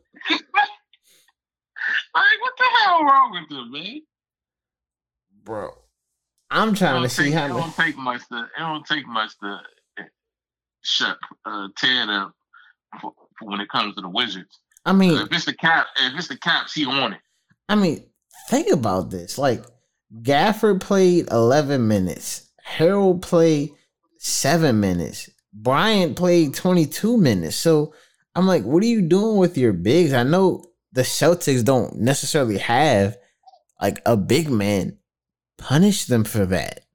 what 2.14 2.54
the 2.58 2.66
hell 2.80 3.04
wrong 3.04 3.32
with 3.32 3.50
them, 3.50 3.72
man? 3.72 4.02
Bro, 5.44 5.74
I'm 6.52 6.76
trying 6.76 7.02
to 7.02 7.10
see 7.10 7.26
take, 7.26 7.34
how. 7.34 7.46
It 7.46 7.50
don't 7.50 7.76
take 7.76 7.98
much 7.98 8.28
to. 8.30 8.44
It 8.44 8.60
don't 8.60 8.86
take 8.86 9.08
much 9.08 9.32
to 9.40 9.60
shut 10.82 11.18
uh, 11.46 11.68
Ted 11.78 12.10
up 12.10 12.34
for, 13.02 13.14
for 13.38 13.50
when 13.50 13.62
it 13.62 13.70
comes 13.70 13.96
to 13.96 14.02
the 14.02 14.10
Wizards. 14.10 14.60
I 14.86 14.94
mean, 14.94 15.18
if 15.18 15.32
it's 15.32 15.46
the 15.46 15.54
cap, 15.54 15.88
if 15.98 16.16
it's 16.16 16.28
the 16.28 16.38
caps, 16.38 16.74
he 16.74 16.86
on 16.86 17.14
it. 17.14 17.20
I 17.68 17.76
mean, 17.76 18.04
think 18.50 18.72
about 18.72 19.10
this. 19.12 19.38
Like 19.38 19.64
Gafford 20.22 20.82
played 20.82 21.30
11 21.32 21.88
minutes. 21.88 22.50
Harrell 22.68 23.22
played 23.22 23.72
seven 24.18 24.80
minutes. 24.80 25.30
Bryant 25.54 26.16
played 26.16 26.54
22 26.54 27.18
minutes. 27.18 27.56
So 27.56 27.94
I'm 28.36 28.48
like, 28.48 28.64
what 28.64 28.84
are 28.84 28.88
you 28.88 29.02
doing 29.02 29.38
with 29.38 29.58
your 29.58 29.74
bigs? 29.74 30.14
I 30.14 30.24
know 30.24 30.66
the 30.92 31.02
Celtics 31.02 31.64
don't 31.64 32.00
necessarily 32.00 32.58
have 32.58 33.18
like 33.82 34.02
a 34.06 34.18
big 34.18 34.50
man. 34.50 34.98
Punish 35.58 36.06
them 36.06 36.24
for 36.24 36.46
that. 36.48 36.86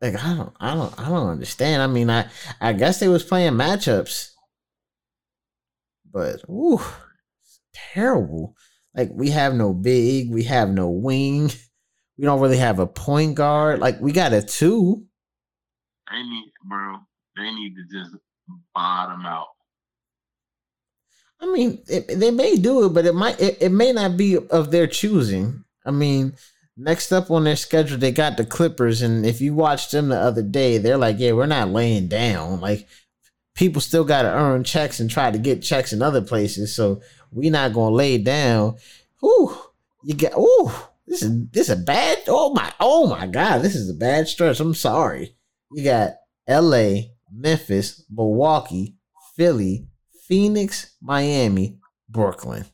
Like 0.00 0.14
I 0.22 0.34
don't, 0.34 0.52
I 0.60 0.74
don't, 0.74 1.00
I 1.00 1.08
don't 1.08 1.28
understand. 1.28 1.82
I 1.82 1.86
mean, 1.88 2.08
I, 2.08 2.28
I 2.60 2.72
guess 2.72 3.00
they 3.00 3.08
was 3.08 3.24
playing 3.24 3.54
matchups, 3.54 4.30
but 6.12 6.40
ooh, 6.48 6.80
terrible. 7.72 8.54
Like 8.94 9.10
we 9.12 9.30
have 9.30 9.54
no 9.54 9.72
big, 9.74 10.30
we 10.32 10.44
have 10.44 10.68
no 10.68 10.88
wing, 10.88 11.50
we 12.16 12.24
don't 12.24 12.40
really 12.40 12.58
have 12.58 12.78
a 12.78 12.86
point 12.86 13.34
guard. 13.34 13.80
Like 13.80 14.00
we 14.00 14.12
got 14.12 14.32
a 14.32 14.42
two. 14.42 15.04
They 16.10 16.22
need, 16.22 16.52
bro. 16.64 16.98
They 17.36 17.50
need 17.52 17.74
to 17.74 17.98
just 17.98 18.16
bottom 18.74 19.26
out. 19.26 19.48
I 21.40 21.46
mean, 21.52 21.82
it, 21.88 22.18
they 22.18 22.30
may 22.30 22.56
do 22.56 22.86
it, 22.86 22.88
but 22.90 23.06
it 23.06 23.14
might 23.14 23.40
it, 23.40 23.58
it 23.60 23.70
may 23.70 23.92
not 23.92 24.16
be 24.16 24.36
of 24.36 24.70
their 24.70 24.86
choosing. 24.86 25.64
I 25.86 25.90
mean, 25.90 26.34
next 26.78 27.12
up 27.12 27.30
on 27.30 27.44
their 27.44 27.56
schedule, 27.56 27.98
they 27.98 28.12
got 28.12 28.36
the 28.36 28.46
Clippers, 28.46 29.02
and 29.02 29.26
if 29.26 29.40
you 29.40 29.52
watched 29.52 29.90
them 29.90 30.08
the 30.08 30.18
other 30.18 30.42
day, 30.42 30.78
they're 30.78 30.96
like, 30.96 31.18
"Yeah, 31.18 31.32
we're 31.32 31.46
not 31.46 31.70
laying 31.70 32.08
down." 32.08 32.60
Like 32.60 32.86
people 33.54 33.80
still 33.82 34.04
got 34.04 34.22
to 34.22 34.32
earn 34.32 34.64
checks 34.64 35.00
and 35.00 35.10
try 35.10 35.30
to 35.30 35.38
get 35.38 35.62
checks 35.62 35.92
in 35.92 36.00
other 36.00 36.22
places, 36.22 36.74
so 36.74 37.00
we're 37.32 37.50
not 37.50 37.72
gonna 37.72 37.94
lay 37.94 38.18
down. 38.18 38.76
Whew, 39.20 39.56
you 40.04 40.14
get 40.14 40.32
ooh, 40.38 40.70
this 41.06 41.22
is 41.22 41.48
this 41.50 41.68
is 41.68 41.78
a 41.78 41.82
bad. 41.82 42.18
Oh 42.28 42.54
my, 42.54 42.72
oh 42.80 43.06
my 43.08 43.26
God, 43.26 43.62
this 43.62 43.74
is 43.74 43.90
a 43.90 43.94
bad 43.94 44.28
stretch. 44.28 44.60
I'm 44.60 44.74
sorry. 44.74 45.34
You 45.70 45.84
got 45.84 46.12
L.A., 46.46 47.12
Memphis, 47.30 48.04
Milwaukee, 48.10 48.94
Philly, 49.36 49.86
Phoenix, 50.26 50.94
Miami, 51.02 51.78
Brooklyn. 52.08 52.64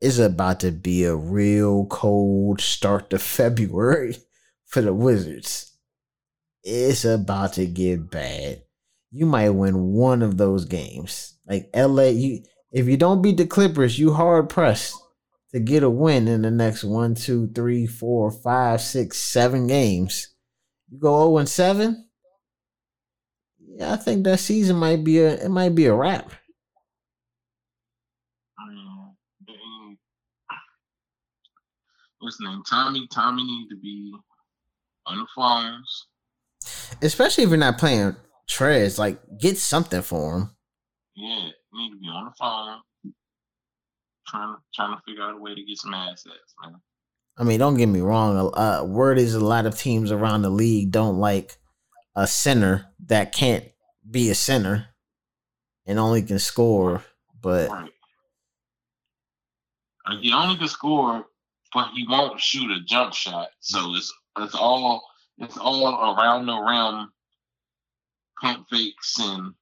It's 0.00 0.18
about 0.18 0.60
to 0.60 0.70
be 0.70 1.04
a 1.04 1.14
real 1.14 1.86
cold 1.86 2.60
start 2.60 3.10
to 3.10 3.18
February 3.18 4.16
for 4.66 4.80
the 4.80 4.94
Wizards. 4.94 5.76
It's 6.62 7.04
about 7.04 7.54
to 7.54 7.66
get 7.66 8.10
bad. 8.10 8.62
You 9.10 9.26
might 9.26 9.50
win 9.50 9.92
one 9.92 10.22
of 10.22 10.36
those 10.36 10.64
games. 10.64 11.36
Like 11.46 11.70
LA, 11.74 12.04
you 12.04 12.42
if 12.70 12.86
you 12.86 12.96
don't 12.96 13.22
beat 13.22 13.36
the 13.36 13.46
Clippers, 13.46 13.98
you 13.98 14.12
hard 14.12 14.48
pressed 14.48 14.94
to 15.52 15.58
get 15.58 15.82
a 15.82 15.90
win 15.90 16.28
in 16.28 16.42
the 16.42 16.50
next 16.50 16.84
one, 16.84 17.14
two, 17.14 17.48
three, 17.48 17.86
four, 17.86 18.30
five, 18.30 18.80
six, 18.80 19.18
seven 19.18 19.66
games. 19.66 20.28
You 20.88 20.98
go 20.98 21.26
0 21.26 21.38
and 21.38 21.48
7. 21.48 22.08
Yeah, 23.58 23.94
I 23.94 23.96
think 23.96 24.24
that 24.24 24.38
season 24.38 24.76
might 24.76 25.02
be 25.02 25.18
a 25.18 25.34
it 25.34 25.50
might 25.50 25.74
be 25.74 25.86
a 25.86 25.94
wrap. 25.94 26.32
What's 32.20 32.38
his 32.38 32.46
name? 32.46 32.62
Tommy. 32.68 33.06
Tommy 33.12 33.44
need 33.44 33.68
to 33.70 33.76
be 33.76 34.14
on 35.06 35.18
the 35.18 35.26
phones. 35.34 36.06
Especially 37.02 37.44
if 37.44 37.50
you're 37.50 37.58
not 37.58 37.78
playing 37.78 38.16
Trez, 38.48 38.98
like 38.98 39.18
get 39.38 39.58
something 39.58 40.02
for 40.02 40.36
him. 40.36 40.50
Yeah, 41.16 41.48
need 41.72 41.90
to 41.90 41.98
be 41.98 42.08
on 42.08 42.26
the 42.26 42.32
phone 42.38 42.80
trying 44.30 44.54
to 44.54 44.60
trying 44.74 44.96
to 44.96 45.02
figure 45.06 45.22
out 45.22 45.34
a 45.34 45.40
way 45.40 45.54
to 45.54 45.62
get 45.62 45.78
some 45.78 45.94
assets, 45.94 46.54
man. 46.62 46.76
I 47.36 47.44
mean, 47.44 47.58
don't 47.58 47.76
get 47.76 47.86
me 47.86 48.00
wrong. 48.00 48.52
Uh, 48.54 48.84
word 48.84 49.18
is 49.18 49.34
a 49.34 49.44
lot 49.44 49.66
of 49.66 49.78
teams 49.78 50.12
around 50.12 50.42
the 50.42 50.50
league 50.50 50.90
don't 50.90 51.18
like 51.18 51.56
a 52.14 52.26
center 52.26 52.86
that 53.06 53.32
can't 53.32 53.64
be 54.08 54.30
a 54.30 54.34
center 54.34 54.86
and 55.86 55.98
only 55.98 56.22
can 56.22 56.38
score. 56.38 57.02
But 57.40 57.70
right. 57.70 57.90
he 60.20 60.32
only 60.32 60.56
can 60.56 60.68
score, 60.68 61.24
but 61.72 61.90
he 61.94 62.06
won't 62.08 62.40
shoot 62.40 62.70
a 62.70 62.80
jump 62.84 63.14
shot. 63.14 63.48
So 63.60 63.94
it's 63.94 64.12
it's 64.38 64.54
all 64.54 65.02
it's 65.38 65.56
all 65.56 66.16
around 66.16 66.46
the 66.46 66.56
rim, 66.56 67.12
pump 68.40 68.66
fakes 68.70 69.18
and 69.18 69.54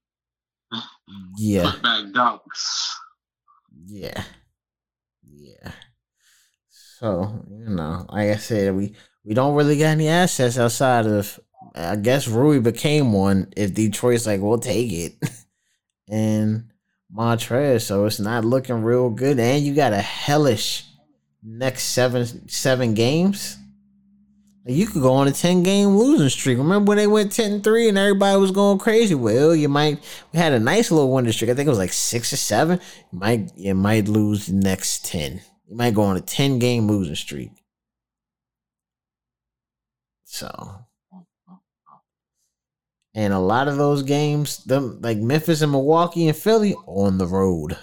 yeah, 1.37 1.73
back 1.83 2.05
dunks. 2.07 2.89
Yeah. 3.87 4.23
Yeah. 5.23 5.73
So, 6.99 7.45
you 7.51 7.71
know, 7.71 8.07
like 8.09 8.31
I 8.31 8.37
said, 8.37 8.75
we 8.75 8.95
we 9.25 9.35
don't 9.35 9.55
really 9.55 9.79
got 9.79 9.87
any 9.87 10.09
assets 10.09 10.59
outside 10.59 11.07
of 11.07 11.39
I 11.75 11.97
guess 11.97 12.27
Rui 12.27 12.61
became 12.61 13.13
one 13.13 13.53
if 13.57 13.75
Detroit's 13.75 14.27
like, 14.27 14.41
we'll 14.41 14.59
take 14.59 14.93
it. 14.93 15.15
and 16.09 16.71
Montrez, 17.15 17.83
so 17.83 18.05
it's 18.07 18.21
not 18.21 18.45
looking 18.45 18.83
real 18.83 19.11
good. 19.11 19.39
And 19.39 19.65
you 19.65 19.75
got 19.75 19.93
a 19.93 20.01
hellish 20.01 20.85
next 21.43 21.85
seven 21.85 22.49
seven 22.49 22.95
games. 22.95 23.57
You 24.67 24.87
could 24.87 25.01
go 25.01 25.15
on 25.15 25.29
a 25.29 25.33
10 25.33 25.63
game 25.63 25.97
losing 25.97 26.29
streak. 26.29 26.59
Remember 26.59 26.91
when 26.91 26.99
they 26.99 27.07
went 27.07 27.33
10 27.33 27.63
3 27.63 27.89
and 27.89 27.97
everybody 27.97 28.39
was 28.39 28.51
going 28.51 28.79
crazy? 28.79 29.15
Well, 29.15 29.57
you 29.57 29.69
might 29.69 29.99
we 30.31 30.39
had 30.39 30.53
a 30.53 30.61
nice 30.61 30.91
little 30.91 31.11
winning 31.11 31.33
streak. 31.33 31.51
I 31.51 31.55
think 31.55 31.67
it 31.67 31.71
was 31.71 31.79
like 31.79 31.93
six 31.93 32.35
or 32.35 32.37
seven. 32.37 32.79
You 33.11 33.19
might 33.19 33.57
you 33.57 33.75
might 33.75 34.09
lose 34.09 34.47
the 34.47 34.55
next 34.55 35.07
10. 35.07 35.41
You 35.69 35.77
might 35.77 35.95
go 35.95 36.03
on 36.03 36.19
a 36.19 36.21
10 36.21 36.59
game 36.59 36.87
losing 36.87 37.15
streak. 37.15 37.51
So, 40.25 40.85
and 43.15 43.33
a 43.33 43.39
lot 43.39 43.67
of 43.67 43.79
those 43.79 44.03
games, 44.03 44.63
them 44.65 45.01
like 45.01 45.17
Memphis 45.17 45.63
and 45.63 45.73
Milwaukee 45.73 46.29
and 46.29 46.37
Philly 46.37 46.75
on 46.87 47.17
the 47.17 47.27
road. 47.27 47.77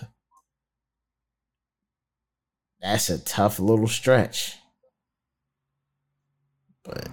That's 2.86 3.10
a 3.10 3.18
tough 3.18 3.60
little 3.60 3.88
stretch. 3.88 4.58
But 6.84 7.10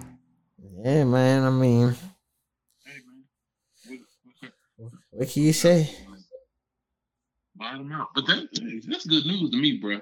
yeah, 0.83 1.03
man. 1.03 1.43
I 1.43 1.49
mean, 1.49 1.95
what 5.09 5.29
can 5.29 5.41
you 5.41 5.51
say? 5.51 5.89
Bottom 7.55 7.91
out, 7.91 8.09
but 8.13 8.27
that, 8.27 8.49
that's 8.87 9.07
good 9.07 9.25
news 9.25 9.49
to 9.49 9.57
me, 9.57 9.79
bro. 9.81 9.99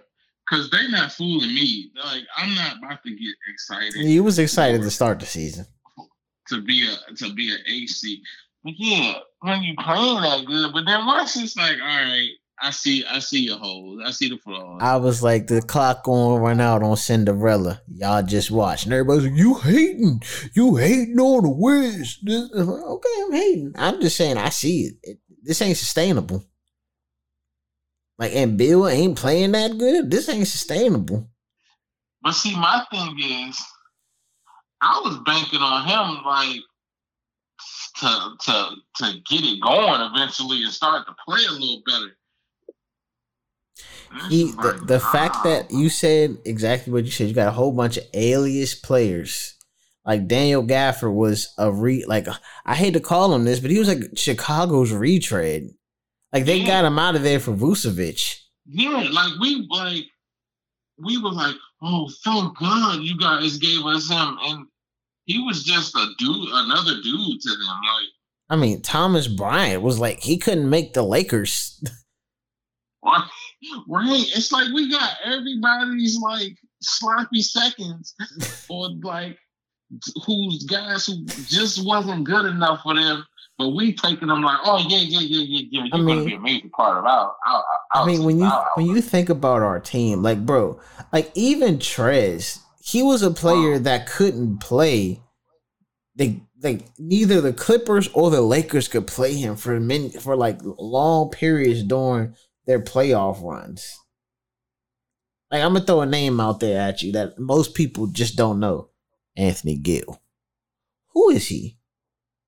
Cause 0.49 0.69
they 0.69 0.89
not 0.89 1.13
fooling 1.13 1.55
me. 1.55 1.93
Like 2.03 2.23
I'm 2.35 2.53
not 2.53 2.77
about 2.77 3.01
to 3.03 3.09
get 3.09 3.35
excited. 3.47 3.95
You 3.95 4.25
was 4.25 4.39
excited 4.39 4.81
to 4.81 4.91
start 4.91 5.21
the 5.21 5.25
season. 5.25 5.65
To 6.49 6.61
be 6.61 6.85
a 6.85 7.15
to 7.15 7.33
be 7.33 7.49
an 7.49 7.59
AC. 7.65 8.21
But 8.65 8.73
yeah, 8.75 9.13
when 9.39 9.63
you 9.63 9.75
playing 9.79 10.21
that 10.21 10.45
good, 10.45 10.73
but 10.73 10.85
then 10.85 11.05
once 11.05 11.37
it's 11.37 11.55
like, 11.55 11.77
all 11.81 11.87
right, 11.87 12.29
I 12.63 12.69
see 12.69 13.03
I 13.05 13.19
see 13.19 13.39
your 13.39 13.57
holes. 13.57 14.01
I 14.05 14.11
see 14.11 14.29
the 14.29 14.37
flaws. 14.37 14.79
I 14.83 14.97
was 14.97 15.23
like, 15.23 15.47
the 15.47 15.61
clock 15.61 16.03
gonna 16.03 16.39
run 16.39 16.61
out 16.61 16.83
on 16.83 16.95
Cinderella. 16.95 17.81
Y'all 17.87 18.21
just 18.21 18.51
watch. 18.51 18.83
And 18.83 18.93
everybody's 18.93 19.31
like, 19.31 19.39
you 19.39 19.55
hating. 19.55 20.21
You 20.53 20.75
hating 20.75 21.19
on 21.19 21.43
the 21.43 21.49
Wiz. 21.49 22.19
Okay, 22.27 23.09
I'm 23.23 23.31
hating. 23.31 23.73
I'm 23.75 23.99
just 23.99 24.15
saying 24.15 24.37
I 24.37 24.49
see 24.49 24.81
it. 24.81 24.93
it 25.03 25.17
this 25.43 25.61
ain't 25.61 25.77
sustainable. 25.77 26.45
Like, 28.19 28.35
and 28.35 28.57
Beal 28.57 28.87
ain't 28.87 29.17
playing 29.17 29.53
that 29.53 29.77
good. 29.79 30.11
This 30.11 30.29
ain't 30.29 30.47
sustainable. 30.47 31.27
But 32.21 32.33
see, 32.33 32.55
my 32.55 32.85
thing 32.91 33.17
is, 33.19 33.59
I 34.79 35.01
was 35.03 35.17
banking 35.25 35.61
on 35.61 35.87
him 35.87 36.23
like 36.23 36.61
to 37.97 38.31
to 38.39 38.69
to 38.97 39.19
get 39.27 39.43
it 39.43 39.61
going 39.61 40.01
eventually 40.01 40.63
and 40.63 40.71
start 40.71 41.07
to 41.07 41.15
play 41.25 41.43
a 41.47 41.51
little 41.51 41.81
better. 41.87 42.15
He 44.29 44.51
the, 44.51 44.81
the 44.85 44.99
fact 44.99 45.43
that 45.43 45.71
you 45.71 45.89
said 45.89 46.37
exactly 46.45 46.91
what 46.91 47.05
you 47.05 47.11
said, 47.11 47.27
you 47.27 47.33
got 47.33 47.47
a 47.47 47.51
whole 47.51 47.71
bunch 47.71 47.97
of 47.97 48.03
alias 48.13 48.75
players. 48.75 49.55
Like 50.05 50.27
Daniel 50.27 50.63
Gafford 50.63 51.13
was 51.13 51.53
a 51.57 51.71
re 51.71 52.03
like 52.05 52.27
I 52.65 52.75
hate 52.75 52.93
to 52.93 52.99
call 52.99 53.33
him 53.33 53.45
this, 53.45 53.59
but 53.59 53.71
he 53.71 53.79
was 53.79 53.87
like 53.87 54.17
Chicago's 54.17 54.91
retread. 54.91 55.69
Like 56.33 56.45
they 56.45 56.57
yeah. 56.57 56.67
got 56.67 56.85
him 56.85 56.97
out 56.97 57.15
of 57.15 57.23
there 57.23 57.39
for 57.39 57.53
Vucevic. 57.53 58.37
Yeah, 58.65 59.07
like 59.11 59.33
we 59.39 59.67
like 59.69 60.05
we 60.97 61.21
were 61.21 61.31
like, 61.31 61.55
oh, 61.81 62.09
thank 62.23 62.57
God 62.57 63.01
you 63.01 63.17
guys 63.17 63.57
gave 63.57 63.85
us 63.85 64.09
him, 64.09 64.37
and 64.43 64.65
he 65.25 65.39
was 65.39 65.63
just 65.63 65.95
a 65.95 66.07
dude, 66.17 66.49
another 66.51 66.95
dude 67.01 67.41
to 67.41 67.49
them. 67.49 67.59
Like, 67.67 68.07
I 68.49 68.55
mean, 68.55 68.81
Thomas 68.81 69.27
Bryant 69.27 69.81
was 69.81 69.99
like 69.99 70.21
he 70.21 70.37
couldn't 70.37 70.69
make 70.69 70.93
the 70.93 71.03
Lakers. 71.03 71.83
Right, 73.87 74.25
It's 74.35 74.51
like 74.51 74.71
we 74.73 74.91
got 74.91 75.17
everybody's 75.23 76.17
like 76.17 76.57
sloppy 76.81 77.41
seconds, 77.41 78.15
or 78.69 78.89
like 79.03 79.37
who's 80.25 80.63
guys 80.63 81.05
who 81.05 81.25
just 81.25 81.85
wasn't 81.85 82.23
good 82.23 82.45
enough 82.45 82.81
for 82.81 82.95
them 82.95 83.25
but 83.61 83.75
we 83.75 83.93
taking 83.93 84.27
them 84.27 84.41
like, 84.41 84.57
oh 84.63 84.79
yeah, 84.89 84.97
yeah, 84.97 85.19
yeah, 85.19 85.45
yeah, 85.47 85.67
yeah. 85.69 85.83
You're 85.85 85.93
I 85.93 86.03
mean, 86.03 86.15
gonna 86.15 86.25
be 86.25 86.33
a 86.33 86.39
major 86.39 86.69
part 86.69 86.97
of 86.97 87.05
our. 87.05 87.35
our, 87.45 87.63
our 87.93 88.03
I 88.03 88.05
mean, 88.07 88.23
when 88.23 88.39
you 88.39 88.45
our, 88.45 88.71
when 88.73 88.87
you 88.87 89.01
think 89.01 89.29
about 89.29 89.61
our 89.61 89.79
team, 89.79 90.23
like 90.23 90.43
bro, 90.45 90.79
like 91.13 91.31
even 91.35 91.77
Trez, 91.77 92.59
he 92.83 93.03
was 93.03 93.21
a 93.21 93.29
player 93.29 93.77
that 93.77 94.07
couldn't 94.07 94.59
play. 94.59 95.21
They 96.15 96.41
like 96.63 96.85
neither 96.97 97.39
the 97.39 97.53
Clippers 97.53 98.09
or 98.13 98.31
the 98.31 98.41
Lakers 98.41 98.87
could 98.87 99.05
play 99.05 99.35
him 99.35 99.55
for 99.55 99.79
many 99.79 100.09
for 100.09 100.35
like 100.35 100.57
long 100.63 101.29
periods 101.29 101.83
during 101.83 102.33
their 102.71 102.79
playoff 102.79 103.43
runs. 103.43 103.99
Like 105.51 105.61
I'm 105.61 105.73
gonna 105.73 105.85
throw 105.85 106.01
a 106.01 106.05
name 106.05 106.39
out 106.39 106.61
there 106.61 106.79
at 106.79 107.01
you 107.01 107.11
that 107.11 107.37
most 107.37 107.75
people 107.75 108.07
just 108.07 108.37
don't 108.37 108.61
know. 108.61 108.89
Anthony 109.35 109.75
Gill. 109.75 110.21
Who 111.13 111.29
is 111.31 111.47
he? 111.47 111.77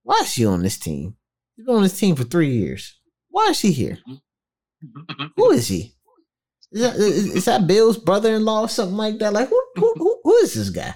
Why 0.03 0.21
is 0.23 0.33
he 0.33 0.45
on 0.45 0.63
this 0.63 0.77
team? 0.77 1.17
He's 1.55 1.65
been 1.65 1.75
on 1.75 1.83
this 1.83 1.99
team 1.99 2.15
for 2.15 2.23
three 2.23 2.51
years. 2.51 2.99
Why 3.29 3.47
is 3.49 3.59
he 3.59 3.73
here? 3.73 3.97
who 5.35 5.51
is 5.51 5.67
he? 5.67 5.93
Is 6.71 6.81
that, 6.81 6.95
is, 6.95 7.35
is 7.35 7.45
that 7.45 7.67
Beal's 7.67 7.97
brother-in-law 7.97 8.61
or 8.61 8.69
something 8.69 8.97
like 8.97 9.19
that? 9.19 9.33
Like 9.33 9.49
who 9.49 9.61
who, 9.75 9.93
who, 9.97 10.19
who 10.23 10.35
is 10.37 10.53
this 10.53 10.69
guy? 10.69 10.95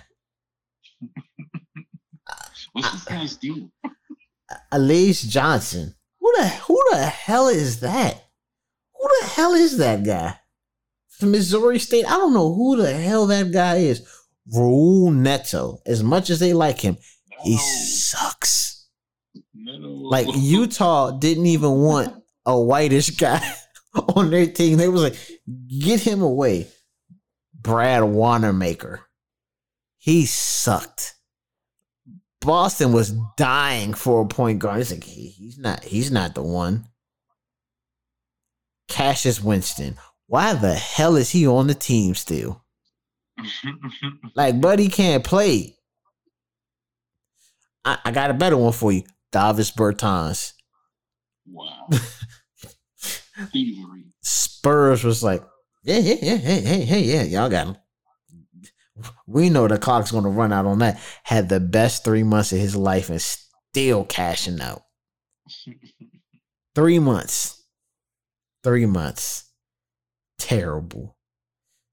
What's 2.71 2.91
this 2.91 3.03
guy's 3.03 3.35
deal? 3.35 3.69
Alize 4.71 5.27
Johnson. 5.27 5.95
Who 6.21 6.33
the 6.37 6.47
who 6.47 6.81
the 6.91 7.05
hell 7.05 7.49
is 7.49 7.81
that? 7.81 8.26
Who 8.99 9.09
the 9.21 9.27
hell 9.27 9.53
is 9.53 9.77
that 9.77 10.03
guy? 10.03 10.39
From 11.09 11.31
Missouri 11.31 11.79
State. 11.79 12.05
I 12.05 12.17
don't 12.17 12.33
know 12.33 12.53
who 12.53 12.77
the 12.77 12.93
hell 12.93 13.27
that 13.27 13.51
guy 13.51 13.77
is. 13.77 14.07
Raul 14.53 15.13
Neto. 15.13 15.79
As 15.85 16.03
much 16.03 16.29
as 16.29 16.39
they 16.39 16.53
like 16.53 16.79
him, 16.79 16.97
he 17.43 17.57
sucks. 17.57 18.87
Like 19.53 20.27
Utah 20.35 21.11
didn't 21.11 21.47
even 21.47 21.71
want 21.71 22.13
a 22.45 22.59
whitish 22.59 23.11
guy 23.11 23.41
on 24.15 24.29
their 24.29 24.47
team. 24.47 24.77
They 24.77 24.87
was 24.87 25.03
like, 25.03 25.17
get 25.67 26.01
him 26.01 26.21
away. 26.21 26.67
Brad 27.53 28.03
Wanamaker. 28.03 29.01
He 29.97 30.25
sucked. 30.25 31.15
Boston 32.39 32.93
was 32.93 33.13
dying 33.35 33.93
for 33.93 34.21
a 34.21 34.27
point 34.27 34.59
guard. 34.59 34.79
It's 34.81 34.91
like 34.91 35.03
he, 35.03 35.27
he's 35.29 35.57
not 35.57 35.83
he's 35.83 36.11
not 36.11 36.33
the 36.33 36.43
one. 36.43 36.85
Cassius 38.87 39.41
Winston. 39.41 39.97
Why 40.27 40.53
the 40.53 40.73
hell 40.73 41.15
is 41.15 41.31
he 41.31 41.47
on 41.47 41.67
the 41.67 41.73
team 41.73 42.15
still? 42.15 42.63
like 44.35 44.59
Buddy 44.59 44.89
can't 44.89 45.23
play. 45.23 45.75
I, 47.85 47.97
I 48.05 48.11
got 48.11 48.31
a 48.31 48.33
better 48.33 48.57
one 48.57 48.73
for 48.73 48.91
you. 48.91 49.03
Davis 49.31 49.71
Bertans. 49.71 50.53
Wow. 51.49 51.87
Spurs 54.21 55.03
was 55.03 55.23
like, 55.23 55.43
yeah, 55.83 55.99
yeah, 55.99 56.15
yeah, 56.21 56.35
hey, 56.35 56.61
hey, 56.61 56.81
hey, 56.81 57.01
yeah, 57.01 57.23
y'all 57.23 57.49
got 57.49 57.67
him. 57.67 57.77
We 59.25 59.49
know 59.49 59.67
the 59.67 59.77
clock's 59.77 60.11
gonna 60.11 60.29
run 60.29 60.51
out 60.51 60.65
on 60.65 60.79
that. 60.79 60.99
Had 61.23 61.49
the 61.49 61.59
best 61.59 62.03
three 62.03 62.23
months 62.23 62.51
of 62.51 62.59
his 62.59 62.75
life 62.75 63.09
and 63.09 63.21
still 63.21 64.03
cashing 64.03 64.59
out. 64.59 64.81
three 66.75 66.99
months. 66.99 67.56
Three 68.67 68.85
months. 68.85 69.45
Terrible. 70.37 71.15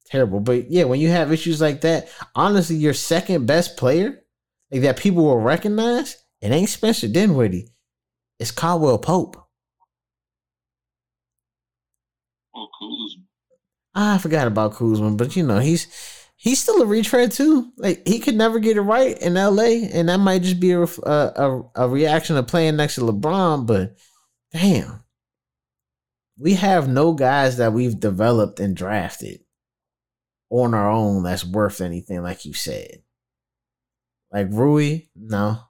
Terrible. 0.07 0.41
But 0.41 0.73
yeah, 0.73 0.83
when 0.83 0.99
you 0.99 1.09
have 1.09 1.33
issues 1.33 1.61
like 1.61 1.83
that, 1.83 2.09
honestly, 2.35 2.75
your 2.75 2.95
second 2.95 3.47
best 3.47 3.77
player, 3.77 4.25
like 4.73 4.83
that 4.83 4.97
people 4.97 5.23
will 5.25 5.39
recognize, 5.39 6.17
it 6.41 6.51
ain't 6.51 6.69
Spencer 6.69 7.07
Dinwiddie. 7.07 7.69
It's 8.41 8.51
Caldwell 8.51 8.99
Pope. 8.99 9.37
Oh, 12.57 12.67
Kuzma. 12.77 13.23
Ah, 13.95 14.15
I 14.17 14.19
forgot 14.19 14.49
about 14.49 14.75
Kuzma, 14.75 15.13
but 15.13 15.37
you 15.37 15.47
know 15.47 15.61
he's 15.61 15.87
he's 16.35 16.59
still 16.61 16.83
a 16.83 16.87
retread 16.87 17.31
too. 17.31 17.71
Like 17.77 18.05
he 18.05 18.19
could 18.19 18.35
never 18.35 18.59
get 18.59 18.79
it 18.79 18.81
right 18.83 19.17
in 19.23 19.37
L.A., 19.37 19.85
and 19.93 20.09
that 20.09 20.19
might 20.19 20.43
just 20.43 20.59
be 20.59 20.73
a 20.73 20.83
a, 20.83 21.63
a 21.77 21.89
reaction 21.89 22.37
of 22.37 22.49
playing 22.49 22.75
next 22.75 22.97
to 22.97 23.03
LeBron. 23.03 23.65
But 23.65 23.97
damn, 24.53 25.04
we 26.39 26.55
have 26.55 26.89
no 26.89 27.13
guys 27.13 27.57
that 27.59 27.73
we've 27.73 27.99
developed 27.99 28.61
and 28.61 28.77
drafted 28.77 29.41
on 30.51 30.75
our 30.75 30.91
own 30.91 31.23
that's 31.23 31.45
worth 31.45 31.81
anything, 31.81 32.23
like 32.23 32.45
you 32.45 32.53
said. 32.53 33.03
Like 34.33 34.49
Rui, 34.51 35.03
no 35.15 35.61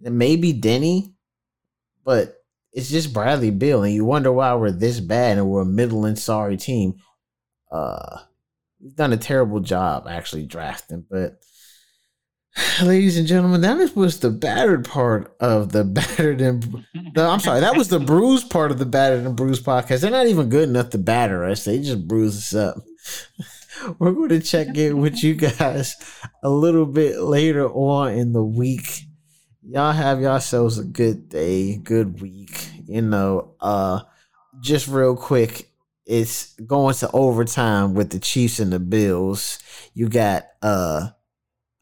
maybe 0.00 0.52
Denny, 0.52 1.14
but 2.04 2.36
it's 2.72 2.90
just 2.90 3.12
Bradley 3.12 3.50
Beal, 3.50 3.82
and 3.82 3.94
you 3.94 4.04
wonder 4.04 4.32
why 4.32 4.54
we're 4.54 4.70
this 4.70 5.00
bad 5.00 5.38
and 5.38 5.48
we're 5.48 5.62
a 5.62 5.66
middle 5.66 6.04
and 6.04 6.18
sorry 6.18 6.56
team. 6.56 6.96
Uh, 7.70 8.18
we've 8.80 8.94
done 8.94 9.12
a 9.12 9.16
terrible 9.16 9.60
job 9.60 10.06
actually 10.08 10.46
drafting, 10.46 11.04
but 11.10 11.42
ladies 12.82 13.16
and 13.16 13.26
gentlemen, 13.26 13.60
that 13.62 13.94
was 13.96 14.20
the 14.20 14.30
battered 14.30 14.84
part 14.84 15.34
of 15.40 15.72
the 15.72 15.84
battered 15.84 16.40
and 16.40 16.84
no, 17.14 17.30
I'm 17.30 17.40
sorry, 17.40 17.60
that 17.60 17.76
was 17.76 17.88
the 17.88 18.00
bruised 18.00 18.50
part 18.50 18.70
of 18.70 18.78
the 18.78 18.86
battered 18.86 19.24
and 19.24 19.36
bruised 19.36 19.64
podcast. 19.64 20.00
They're 20.00 20.10
not 20.10 20.26
even 20.26 20.48
good 20.48 20.68
enough 20.68 20.90
to 20.90 20.98
batter 20.98 21.44
us; 21.44 21.64
they 21.64 21.80
just 21.80 22.06
bruise 22.06 22.36
us 22.36 22.54
up. 22.54 22.84
We're 23.98 24.12
going 24.12 24.30
to 24.30 24.40
check 24.40 24.76
in 24.76 24.98
with 24.98 25.22
you 25.22 25.34
guys 25.34 25.94
a 26.42 26.50
little 26.50 26.86
bit 26.86 27.20
later 27.20 27.68
on 27.68 28.12
in 28.12 28.32
the 28.32 28.42
week 28.42 29.04
y'all 29.68 29.92
have 29.92 30.20
yourselves 30.20 30.78
a 30.78 30.84
good 30.84 31.28
day, 31.28 31.76
good 31.76 32.20
week. 32.20 32.70
You 32.86 33.02
know, 33.02 33.54
uh, 33.60 34.00
just 34.60 34.88
real 34.88 35.14
quick, 35.14 35.70
it's 36.06 36.54
going 36.54 36.94
to 36.94 37.10
overtime 37.12 37.94
with 37.94 38.10
the 38.10 38.18
Chiefs 38.18 38.58
and 38.58 38.72
the 38.72 38.80
Bills. 38.80 39.58
You 39.94 40.08
got 40.08 40.46
uh 40.62 41.08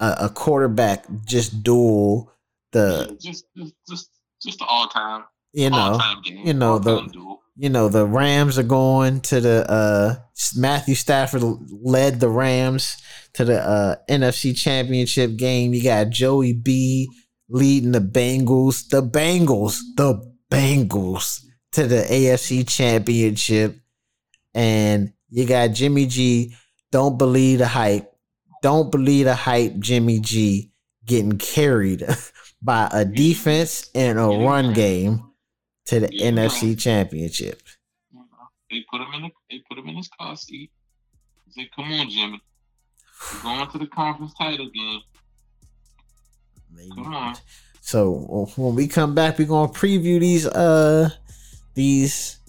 a, 0.01 0.17
a 0.23 0.29
quarterback 0.29 1.07
just 1.25 1.63
duel 1.63 2.33
the 2.73 3.17
just, 3.21 3.47
just, 3.89 4.11
just, 4.43 4.59
the 4.59 4.65
all 4.67 4.89
time, 4.89 5.25
you 5.53 5.71
know 5.71 5.99
game. 6.25 6.47
you 6.47 6.55
know, 6.55 6.79
the- 6.79 7.03
duel. 7.07 7.43
you 7.57 7.69
know 7.69 7.89
the 7.89 8.07
Rams 8.07 8.59
are 8.59 8.63
going 8.63 9.21
to 9.23 9.41
the 9.41 9.71
uh 9.71 10.15
Matthew 10.57 10.95
Stafford 10.95 11.43
led 11.71 12.21
the 12.21 12.29
Rams 12.29 12.97
to 13.35 13.45
the 13.45 13.61
uh 13.61 13.97
NFC 14.09 14.57
Championship 14.57 15.37
game. 15.37 15.73
You 15.73 15.83
got 15.83 16.11
Joey 16.11 16.53
B 16.53 17.09
leading 17.49 17.93
the 17.93 18.01
Bengals, 18.01 18.89
the 18.89 19.03
Bengals, 19.03 19.79
the 19.97 20.21
Bengals 20.51 21.45
to 21.73 21.87
the 21.87 22.03
AFC 22.03 22.67
Championship. 22.69 23.77
And 24.55 25.13
you 25.29 25.47
got 25.47 25.69
Jimmy 25.73 26.07
G, 26.07 26.55
don't 26.91 27.19
believe 27.19 27.59
the 27.59 27.67
hype. 27.67 28.11
Don't 28.67 28.91
believe 28.91 29.27
the 29.27 29.35
hype, 29.37 29.79
Jimmy 29.79 30.19
G 30.19 30.73
getting 31.05 31.39
carried 31.39 32.05
by 32.61 32.89
a 32.93 33.05
defense 33.05 33.89
and 33.95 34.19
a 34.19 34.25
run 34.25 34.73
game 34.73 35.23
to 35.85 36.01
the 36.01 36.09
Yeah. 36.13 36.33
NFC 36.33 36.77
Championship. 36.77 37.63
They 38.69 38.85
put 38.91 39.03
him 39.03 39.07
in 39.15 39.23
the, 39.23 39.29
they 39.49 39.63
put 39.69 39.79
him 39.79 39.87
in 39.87 39.95
his 39.95 40.09
car 40.09 40.35
seat. 40.35 40.73
They 41.55 41.63
said, 41.63 41.71
"Come 41.77 41.93
on, 41.93 42.11
Jimmy, 42.11 42.41
we're 43.35 43.43
going 43.43 43.71
to 43.71 43.79
the 43.79 43.87
conference 43.87 44.35
title 44.35 44.69
game. 44.75 45.01
Come 46.97 47.15
on." 47.15 47.37
So 47.83 48.49
when 48.57 48.75
we 48.75 48.89
come 48.89 49.15
back, 49.15 49.39
we're 49.39 49.47
gonna 49.47 49.73
preview 49.73 50.19
these 50.19 50.45
uh 50.45 51.11
these 51.75 52.41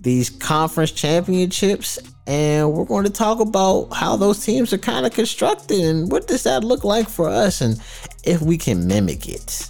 these 0.00 0.30
conference 0.30 0.92
championships, 0.92 1.98
and 2.26 2.72
we're 2.72 2.84
going 2.84 3.04
to 3.04 3.12
talk 3.12 3.40
about 3.40 3.92
how 3.92 4.16
those 4.16 4.44
teams 4.44 4.72
are 4.72 4.78
kind 4.78 5.04
of 5.04 5.12
constructed 5.12 5.80
and 5.80 6.10
what 6.10 6.26
does 6.26 6.44
that 6.44 6.64
look 6.64 6.84
like 6.84 7.08
for 7.08 7.28
us, 7.28 7.60
and 7.60 7.80
if 8.24 8.40
we 8.40 8.56
can 8.56 8.86
mimic 8.86 9.28
it. 9.28 9.68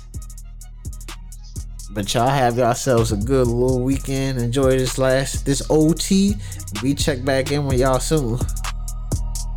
But 1.92 2.14
y'all 2.14 2.28
have 2.28 2.56
yourselves 2.56 3.10
a 3.10 3.16
good 3.16 3.48
little 3.48 3.82
weekend. 3.82 4.38
Enjoy 4.38 4.70
this 4.70 4.96
last 4.96 5.44
this 5.44 5.60
OT. 5.68 6.36
We 6.82 6.94
check 6.94 7.24
back 7.24 7.50
in 7.50 7.66
with 7.66 7.80
y'all 7.80 7.98
soon. 7.98 8.38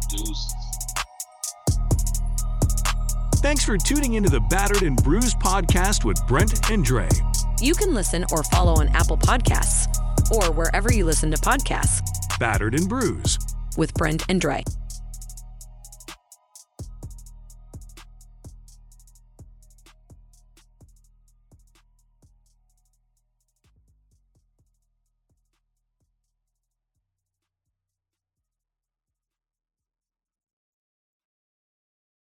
Deuce. 0.09 0.53
Thanks 3.36 3.63
for 3.63 3.78
tuning 3.78 4.13
into 4.13 4.30
the 4.30 4.39
Battered 4.49 4.82
and 4.82 4.95
Bruised 5.03 5.38
podcast 5.38 6.05
with 6.05 6.19
Brent 6.28 6.71
and 6.71 6.84
Dre. 6.84 7.09
You 7.61 7.76
can 7.76 7.93
listen 7.93 8.26
or 8.32 8.41
follow 8.45 8.74
on 8.74 8.88
Apple 8.95 9.17
Podcasts 9.17 10.02
or 10.32 10.51
wherever 10.51 10.91
you 10.93 11.05
listen 11.05 11.32
to 11.32 11.38
podcasts 11.38 12.01
Battered 12.39 12.76
and 12.76 12.88
Bruised. 12.88 13.55
with 13.78 13.93
Brent 13.93 14.24
and 14.30 14.39
Dre. 14.39 14.63